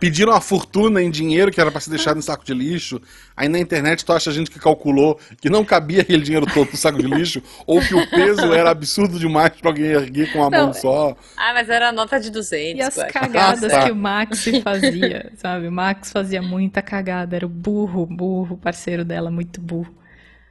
pediram 0.00 0.32
uma 0.32 0.40
fortuna 0.40 1.02
em 1.02 1.10
dinheiro 1.10 1.50
que 1.52 1.60
era 1.60 1.70
pra 1.70 1.80
ser 1.80 1.90
deixado 1.90 2.16
no 2.16 2.22
saco 2.22 2.44
de 2.44 2.54
lixo. 2.54 3.00
Aí 3.36 3.48
na 3.48 3.58
internet 3.58 4.04
tu 4.04 4.12
acha 4.12 4.32
gente 4.32 4.50
que 4.50 4.58
calculou 4.58 5.20
que 5.40 5.48
não 5.48 5.64
cabia 5.64 6.00
aquele 6.02 6.22
dinheiro 6.22 6.46
todo 6.52 6.70
no 6.70 6.76
saco 6.76 6.98
de 6.98 7.06
lixo, 7.06 7.42
ou 7.66 7.80
que 7.80 7.94
o 7.94 8.06
peso 8.10 8.52
era 8.52 8.70
absurdo 8.70 9.18
demais 9.18 9.52
pra 9.60 9.70
alguém 9.70 9.86
erguer 9.86 10.32
com 10.32 10.38
uma 10.40 10.50
mão 10.50 10.72
só. 10.74 11.16
Ah, 11.36 11.52
mas 11.54 11.68
era 11.68 11.90
a 11.90 11.92
nota 11.92 12.18
de 12.18 12.30
200, 12.30 12.78
E 12.78 12.82
as 12.82 12.94
cagadas 13.12 13.64
Ah, 13.72 13.80
tá. 13.80 13.84
que 13.84 13.92
o 13.92 13.96
Max 13.96 14.44
fazia, 14.64 15.32
sabe? 15.36 15.68
O 15.68 15.72
Max 15.72 16.10
fazia 16.10 16.40
muita 16.42 16.80
cagada, 16.82 17.36
era 17.36 17.46
o 17.46 17.48
burro, 17.48 18.06
burro, 18.06 18.56
parceiro 18.56 19.04
dela, 19.04 19.30
muito 19.30 19.60
burro. 19.60 19.94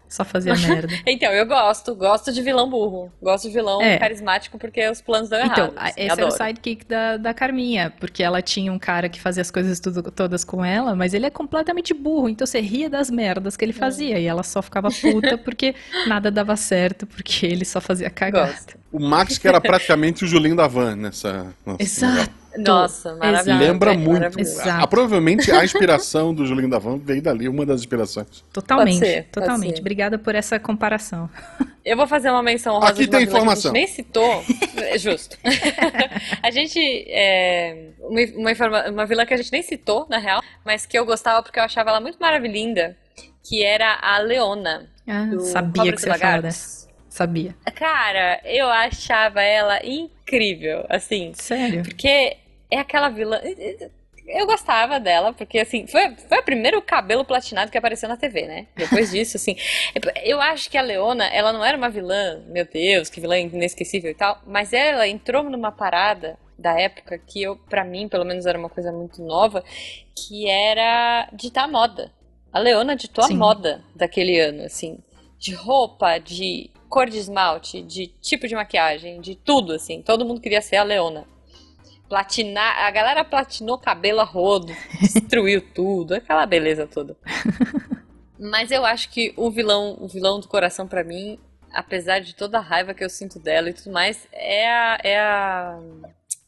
Só 0.10 0.26
fazia 0.26 0.56
merda. 0.68 0.94
Então, 1.06 1.32
eu 1.32 1.46
gosto. 1.46 1.94
Gosto 1.96 2.34
de 2.34 2.42
vilão 2.42 2.68
burro. 2.70 3.12
Gosto 3.22 3.48
de 3.48 3.54
vilão 3.54 3.80
É. 3.82 3.98
carismático 4.00 4.58
porque 4.58 4.90
os 4.90 5.00
planos 5.02 5.30
dão 5.30 5.40
Então, 5.46 5.66
errado. 5.68 5.74
assim, 5.78 5.94
esse 6.02 6.12
adoro. 6.12 6.22
era 6.22 6.28
o 6.28 6.32
sidekick 6.48 6.86
da, 6.88 7.18
da 7.18 7.34
Carminha, 7.34 7.94
porque 8.00 8.24
ela 8.24 8.42
tinha 8.42 8.74
um 8.74 8.80
cara 8.80 9.08
que 9.08 9.22
fazia 9.22 9.42
as 9.42 9.52
coisas 9.52 9.80
tudo, 9.80 10.02
todas 10.12 10.44
com 10.44 10.66
ela, 10.66 10.96
mas 10.96 11.14
ele 11.14 11.28
é 11.28 11.30
completamente 11.30 11.94
burro, 11.94 12.28
então 12.28 12.48
você 12.48 12.60
ria 12.60 12.90
das 12.90 13.10
merdas 13.12 13.56
que 13.56 13.64
ele 13.64 13.72
fazia, 13.74 14.18
e 14.20 14.26
ela 14.26 14.42
só 14.42 14.62
ficava 14.62 14.90
puta 14.90 15.38
porque 15.40 15.76
nada 16.08 16.32
dava 16.32 16.56
certo, 16.56 17.06
porque 17.06 17.46
ele 17.46 17.64
só 17.64 17.80
fazia 17.80 18.10
cagada. 18.10 18.52
Gosto. 18.52 18.78
O 18.92 19.00
Max, 19.00 19.38
que 19.38 19.48
era 19.48 19.62
praticamente 19.62 20.24
o 20.24 20.28
Julinho 20.28 20.56
da 20.56 20.66
Van 20.68 20.96
nessa. 20.96 21.54
nessa 21.64 21.84
Exato. 21.84 22.39
Nossa, 22.58 23.16
maravilhoso. 23.16 23.60
Lembra 23.64 23.94
é, 23.94 23.98
muito. 23.98 24.12
maravilhoso. 24.14 24.52
Exato. 24.62 24.84
Ah, 24.84 24.88
provavelmente 24.88 25.52
a 25.52 25.64
inspiração 25.64 26.34
do 26.34 26.46
Julinho 26.46 26.70
da 26.70 26.80
Van 26.80 26.98
veio 26.98 27.22
dali, 27.22 27.48
uma 27.48 27.66
das 27.66 27.82
inspirações. 27.82 28.44
Totalmente, 28.52 29.00
Pode 29.00 29.12
ser, 29.12 29.24
pode 29.24 29.32
totalmente. 29.46 29.76
ser. 29.76 29.80
Obrigada 29.82 30.18
por 30.18 30.36
essa 30.36 30.60
comparação. 30.60 31.30
Eu 31.86 31.96
vou 31.98 32.06
fazer 32.08 32.30
uma 32.30 32.44
menção 32.44 32.76
honrosa 32.76 32.92
Aqui 32.92 33.04
de 33.04 33.10
uma 33.10 33.18
tem 33.18 33.20
vila 33.26 33.32
que 33.32 33.38
informação. 33.38 33.72
a 33.72 33.76
gente 33.76 33.86
nem 33.86 33.96
citou. 33.96 34.44
É 34.78 34.98
Justo. 34.98 35.38
a 36.44 36.52
gente. 36.52 36.80
É, 37.08 37.88
uma, 38.02 38.20
uma, 38.36 38.52
informa- 38.52 38.90
uma 38.90 39.06
vila 39.06 39.26
que 39.26 39.34
a 39.34 39.38
gente 39.38 39.52
nem 39.52 39.62
citou, 39.64 40.06
na 40.10 40.18
real, 40.18 40.42
mas 40.66 40.86
que 40.86 40.98
eu 41.00 41.06
gostava 41.06 41.42
porque 41.42 41.60
eu 41.60 41.64
achava 41.64 41.90
ela 41.90 42.02
muito 42.02 42.18
maravilhinda, 42.20 42.96
que 43.44 43.64
era 43.64 43.98
a 44.02 44.20
Leona. 44.20 44.88
Ah, 45.08 45.26
do 45.26 45.40
sabia 45.42 45.92
que 45.94 46.02
você 46.02 46.10
ia 46.10 46.18
falar 46.18 46.42
dessa. 46.42 46.89
Sabia. 47.10 47.56
Cara, 47.76 48.40
eu 48.46 48.68
achava 48.70 49.42
ela 49.42 49.84
incrível, 49.84 50.86
assim. 50.88 51.34
Sério? 51.34 51.84
Porque 51.84 52.38
é 52.70 52.78
aquela 52.80 53.10
vilã. 53.10 53.42
Eu 54.28 54.46
gostava 54.46 55.00
dela, 55.00 55.34
porque 55.34 55.58
assim, 55.58 55.88
foi, 55.88 56.16
foi 56.16 56.38
o 56.38 56.44
primeiro 56.44 56.80
cabelo 56.84 57.26
platinado 57.26 57.72
que 57.72 57.78
apareceu 57.78 58.08
na 58.08 58.16
TV, 58.16 58.46
né? 58.46 58.68
Depois 58.76 59.10
disso, 59.12 59.38
assim. 59.38 59.56
Eu 60.24 60.40
acho 60.40 60.70
que 60.70 60.78
a 60.78 60.82
Leona, 60.82 61.26
ela 61.26 61.52
não 61.52 61.66
era 61.66 61.76
uma 61.76 61.90
vilã, 61.90 62.44
meu 62.48 62.66
Deus, 62.66 63.10
que 63.10 63.20
vilã 63.20 63.40
inesquecível 63.40 64.12
e 64.12 64.16
tal, 64.16 64.40
mas 64.46 64.72
ela 64.72 65.08
entrou 65.08 65.44
numa 65.44 65.72
parada 65.72 66.38
da 66.60 66.80
época 66.80 67.18
que 67.18 67.42
eu, 67.42 67.56
para 67.56 67.84
mim, 67.84 68.08
pelo 68.08 68.26
menos 68.26 68.46
era 68.46 68.60
uma 68.60 68.70
coisa 68.70 68.92
muito 68.92 69.24
nova, 69.24 69.64
que 70.16 70.48
era 70.48 71.28
ditar 71.34 71.68
moda. 71.68 72.12
A 72.52 72.60
Leona 72.60 72.96
ditou 72.96 73.24
Sim. 73.24 73.34
a 73.34 73.38
moda 73.38 73.84
daquele 73.96 74.40
ano, 74.40 74.64
assim, 74.64 75.00
de 75.40 75.54
roupa, 75.54 76.20
de 76.20 76.70
cor 76.90 77.08
de 77.08 77.18
esmalte, 77.18 77.82
de 77.82 78.08
tipo 78.20 78.48
de 78.48 78.56
maquiagem, 78.56 79.22
de 79.22 79.36
tudo, 79.36 79.74
assim. 79.74 80.02
Todo 80.02 80.26
mundo 80.26 80.42
queria 80.42 80.62
ser 80.62 80.78
a 80.78 80.84
Leona. 80.84 81.26
Platinar, 82.10 82.86
a 82.86 82.90
galera 82.90 83.24
platinou 83.24 83.78
cabelo 83.78 84.20
a 84.20 84.24
rodo, 84.24 84.74
destruiu 85.00 85.62
tudo, 85.62 86.16
aquela 86.16 86.46
beleza 86.46 86.88
toda. 86.88 87.16
Mas 88.40 88.72
eu 88.72 88.84
acho 88.84 89.10
que 89.10 89.32
o 89.38 89.52
vilão, 89.52 89.96
o 90.00 90.08
vilão 90.08 90.40
do 90.40 90.48
coração 90.48 90.88
pra 90.88 91.04
mim, 91.04 91.38
apesar 91.72 92.20
de 92.20 92.34
toda 92.34 92.58
a 92.58 92.62
raiva 92.62 92.94
que 92.94 93.04
eu 93.04 93.10
sinto 93.10 93.38
dela 93.38 93.70
e 93.70 93.74
tudo 93.74 93.92
mais, 93.92 94.28
é 94.32 94.68
a, 94.68 95.00
é 95.04 95.20
a... 95.20 95.80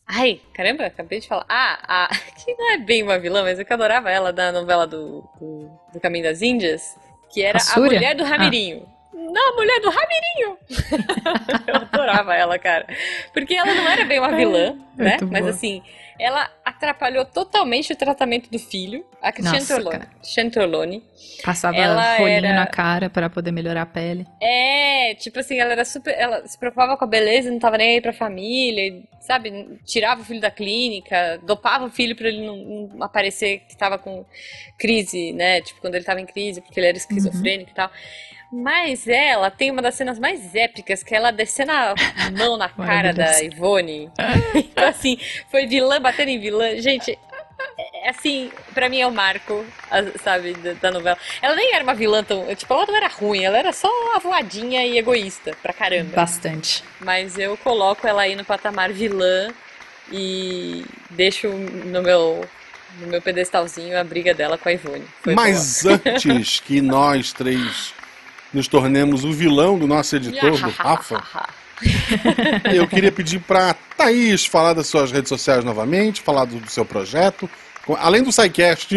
Ai, 0.08 0.42
caramba, 0.54 0.86
acabei 0.86 1.20
de 1.20 1.28
falar. 1.28 1.46
Ah, 1.48 2.08
a... 2.08 2.08
que 2.44 2.54
não 2.56 2.72
é 2.72 2.78
bem 2.78 3.04
uma 3.04 3.20
vilã, 3.20 3.44
mas 3.44 3.60
eu 3.60 3.66
que 3.66 3.74
adorava 3.74 4.10
ela 4.10 4.34
da 4.34 4.52
novela 4.52 4.88
do, 4.88 5.22
do, 5.40 5.70
do 5.94 6.00
Caminho 6.00 6.24
das 6.24 6.42
Índias, 6.42 6.98
que 7.32 7.44
era 7.44 7.60
A 7.60 7.76
a, 7.76 7.80
mulher 7.80 8.16
do 8.16 8.24
Ramirinho. 8.24 8.88
Não, 9.14 9.54
a 9.54 9.56
mulher 9.56 9.80
do 9.82 9.90
Ramirinho! 9.90 10.58
eu 11.68 11.76
adorava 11.76 12.36
ela, 12.36 12.58
cara. 12.58 12.88
Porque 13.34 13.54
ela 13.54 13.74
não 13.74 13.88
era 13.88 14.06
bem 14.06 14.20
uma 14.20 14.36
vilã, 14.36 14.76
né? 14.96 15.12
Muito 15.12 15.28
Mas 15.28 15.42
boa. 15.42 15.52
assim, 15.52 15.84
ela 16.22 16.50
atrapalhou 16.64 17.26
totalmente 17.26 17.92
o 17.92 17.96
tratamento 17.96 18.50
do 18.50 18.60
filho, 18.60 19.04
a 19.20 19.32
Cristiane 19.32 20.52
Torlone. 20.52 21.04
Passava 21.44 21.76
ela 21.76 22.18
rolinho 22.18 22.38
era... 22.38 22.54
na 22.54 22.68
cara 22.68 23.10
para 23.10 23.28
poder 23.28 23.52
melhorar 23.52 23.82
a 23.82 23.86
pele. 23.88 24.28
É, 24.40 25.16
tipo 25.16 25.40
assim, 25.40 25.60
ela 25.60 25.72
era 25.72 25.84
super. 25.84 26.14
Ela 26.16 26.48
se 26.48 26.58
preocupava 26.60 26.96
com 26.96 27.04
a 27.04 27.08
beleza, 27.08 27.50
não 27.50 27.58
tava 27.58 27.80
nem 27.80 27.96
aí 27.96 28.02
pra 28.02 28.14
família, 28.14 29.02
sabe? 29.20 29.80
Tirava 29.84 30.22
o 30.22 30.24
filho 30.24 30.40
da 30.40 30.52
clínica, 30.52 31.40
dopava 31.44 31.86
o 31.86 31.90
filho 31.90 32.16
pra 32.16 32.28
ele 32.28 32.46
não, 32.46 32.88
não 32.94 33.04
aparecer 33.04 33.64
que 33.68 33.76
tava 33.76 33.98
com 33.98 34.24
crise, 34.78 35.34
né? 35.34 35.62
Tipo, 35.62 35.82
quando 35.82 35.96
ele 35.96 36.06
tava 36.06 36.22
em 36.22 36.26
crise, 36.28 36.62
porque 36.62 36.80
ele 36.80 36.88
era 36.88 36.98
esquizofrênico 36.98 37.70
uhum. 37.70 37.74
e 37.74 37.76
tal. 37.76 37.92
Mas 38.52 39.08
ela 39.08 39.50
tem 39.50 39.72
uma 39.72 39.82
das 39.82 39.96
cenas 39.96 40.20
mais 40.20 40.54
épicas, 40.54 41.04
que 41.04 41.14
é 41.14 41.18
ela 41.18 41.32
descendo 41.32 41.72
a 41.72 41.96
mão 42.38 42.58
na 42.58 42.68
cara 42.68 43.14
da 43.14 43.42
Ivone. 43.42 44.12
então, 44.54 44.88
assim, 44.88 45.18
foi 45.50 45.66
vilã 45.66 46.02
batendo 46.02 46.30
em 46.30 46.40
vilã. 46.40 46.76
Gente, 46.82 47.18
é, 47.78 48.10
assim, 48.10 48.52
pra 48.74 48.90
mim 48.90 49.00
é 49.00 49.08
o 49.08 49.12
marco, 49.12 49.66
sabe, 50.22 50.54
da, 50.82 50.92
novela. 50.92 51.18
Ela 51.42 51.56
nem 51.56 51.74
era 51.74 51.84
uma 51.84 51.94
vilã 51.94 52.24
tão. 52.24 52.54
Tipo, 52.56 52.74
ela 52.74 52.86
não 52.86 52.96
era 52.96 53.08
ruim, 53.08 53.44
ela 53.44 53.58
era 53.58 53.72
só 53.72 53.90
avoadinha 54.16 54.86
e 54.86 54.98
egoísta 54.98 55.56
pra 55.62 55.72
caramba. 55.72 56.16
Bastante. 56.16 56.84
Mas 57.00 57.38
eu 57.38 57.56
coloco 57.58 58.06
ela 58.06 58.24
aí 58.24 58.36
no 58.36 58.44
patamar 58.44 58.92
vilã 58.92 59.50
e 60.12 60.86
deixo 61.10 61.48
no 61.48 62.02
meu. 62.02 62.46
No 63.00 63.08
meu 63.08 63.22
pedestalzinho 63.22 63.98
a 63.98 64.04
briga 64.04 64.34
dela 64.34 64.58
com 64.58 64.68
a 64.68 64.74
Ivone. 64.74 65.06
Foi 65.22 65.34
Mas 65.34 65.84
boa. 65.84 66.02
antes 66.06 66.60
que 66.60 66.82
nós 66.82 67.32
três 67.32 67.94
nos 68.54 68.68
tornemos 68.68 69.24
o 69.24 69.32
vilão 69.32 69.78
do 69.78 69.88
nosso 69.88 70.16
editor, 70.16 70.60
do 70.60 70.70
Rafa. 70.78 71.24
Eu 72.74 72.88
queria 72.88 73.12
pedir 73.12 73.40
para 73.40 73.74
Thaís 73.98 74.46
falar 74.46 74.74
das 74.74 74.88
suas 74.88 75.12
redes 75.12 75.30
sociais 75.30 75.64
novamente, 75.64 76.22
falar 76.22 76.46
do, 76.46 76.70
seu 76.70 76.86
projeto, 76.86 77.50
além 78.00 78.22
do 78.22 78.32
SciCast, 78.32 78.96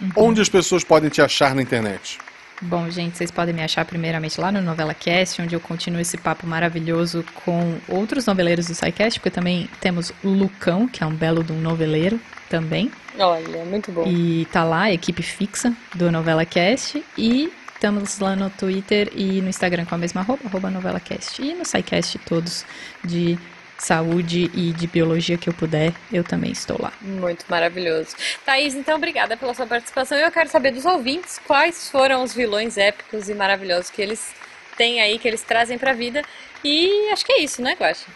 uhum. 0.00 0.10
onde 0.16 0.40
as 0.40 0.48
pessoas 0.48 0.84
podem 0.84 1.08
te 1.08 1.22
achar 1.22 1.54
na 1.54 1.62
internet. 1.62 2.18
Bom, 2.60 2.90
gente, 2.90 3.16
vocês 3.16 3.30
podem 3.30 3.54
me 3.54 3.62
achar 3.62 3.84
primeiramente 3.84 4.40
lá 4.40 4.50
no 4.50 4.60
Novela 4.60 4.92
Cast, 4.92 5.40
onde 5.40 5.54
eu 5.54 5.60
continuo 5.60 6.00
esse 6.00 6.18
papo 6.18 6.44
maravilhoso 6.44 7.24
com 7.44 7.78
outros 7.88 8.26
noveleiros 8.26 8.66
do 8.66 8.74
SciCast, 8.74 9.20
porque 9.20 9.30
também 9.30 9.68
temos 9.80 10.12
o 10.24 10.28
Lucão, 10.28 10.88
que 10.88 11.04
é 11.04 11.06
um 11.06 11.14
belo 11.14 11.44
de 11.44 11.52
um 11.52 11.60
noveleiro 11.60 12.20
também. 12.50 12.90
Olha, 13.16 13.64
muito 13.64 13.92
bom. 13.92 14.04
E 14.06 14.44
tá 14.46 14.64
lá, 14.64 14.82
a 14.82 14.92
equipe 14.92 15.22
fixa 15.22 15.72
do 15.94 16.10
Novela 16.10 16.44
Cast. 16.44 17.02
E 17.16 17.52
Estamos 17.78 18.18
lá 18.18 18.34
no 18.34 18.50
Twitter 18.50 19.08
e 19.14 19.40
no 19.40 19.48
Instagram 19.48 19.84
com 19.84 19.94
a 19.94 19.98
mesma 19.98 20.20
arroba, 20.20 20.40
arroba 20.46 20.68
NovelaCast. 20.68 21.40
E 21.40 21.54
no 21.54 21.64
SciCast 21.64 22.18
todos 22.26 22.64
de 23.04 23.38
saúde 23.78 24.50
e 24.52 24.72
de 24.72 24.88
biologia 24.88 25.38
que 25.38 25.48
eu 25.48 25.54
puder, 25.54 25.92
eu 26.12 26.24
também 26.24 26.50
estou 26.50 26.76
lá. 26.82 26.92
Muito 27.00 27.44
maravilhoso. 27.48 28.16
Thaís, 28.44 28.74
então 28.74 28.96
obrigada 28.96 29.36
pela 29.36 29.54
sua 29.54 29.64
participação. 29.64 30.18
Eu 30.18 30.32
quero 30.32 30.50
saber 30.50 30.72
dos 30.72 30.84
ouvintes 30.84 31.38
quais 31.46 31.88
foram 31.88 32.24
os 32.24 32.34
vilões 32.34 32.76
épicos 32.76 33.28
e 33.28 33.34
maravilhosos 33.34 33.90
que 33.90 34.02
eles 34.02 34.34
têm 34.76 35.00
aí, 35.00 35.16
que 35.16 35.28
eles 35.28 35.42
trazem 35.42 35.78
pra 35.78 35.92
vida. 35.92 36.24
E 36.64 37.10
acho 37.12 37.24
que 37.24 37.30
é 37.30 37.42
isso, 37.42 37.62
né, 37.62 37.76
Guaxa? 37.78 38.06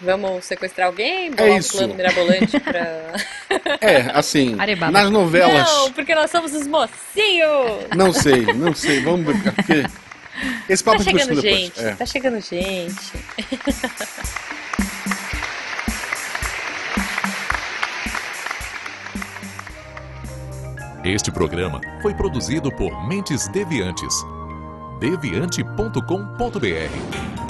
Vamos 0.00 0.46
sequestrar 0.46 0.86
alguém? 0.86 1.30
Bolar 1.30 1.52
é 1.52 1.58
isso. 1.58 1.74
um 1.74 1.78
plano 1.78 1.94
mirabolante 1.94 2.58
pra. 2.58 3.12
é, 3.80 4.10
assim, 4.14 4.58
Arebaba. 4.58 4.90
nas 4.90 5.10
novelas. 5.10 5.68
Não, 5.68 5.92
porque 5.92 6.14
nós 6.14 6.30
somos 6.30 6.54
os 6.54 6.66
mocinhos! 6.66 7.86
Não 7.94 8.12
sei, 8.12 8.46
não 8.54 8.74
sei. 8.74 9.00
Vamos 9.00 9.26
ver, 9.26 9.52
porque. 9.52 9.84
Esse 10.68 10.82
papo 10.82 10.98
tá 10.98 11.04
chegando 11.04 11.40
gente, 11.40 11.78
é. 11.78 11.94
tá 11.94 12.06
chegando 12.06 12.40
gente. 12.40 13.12
Este 21.04 21.30
programa 21.30 21.80
foi 22.00 22.14
produzido 22.14 22.70
por 22.70 23.06
Mentes 23.06 23.48
Deviantes. 23.48 24.14
deviante.com.br 24.98 27.49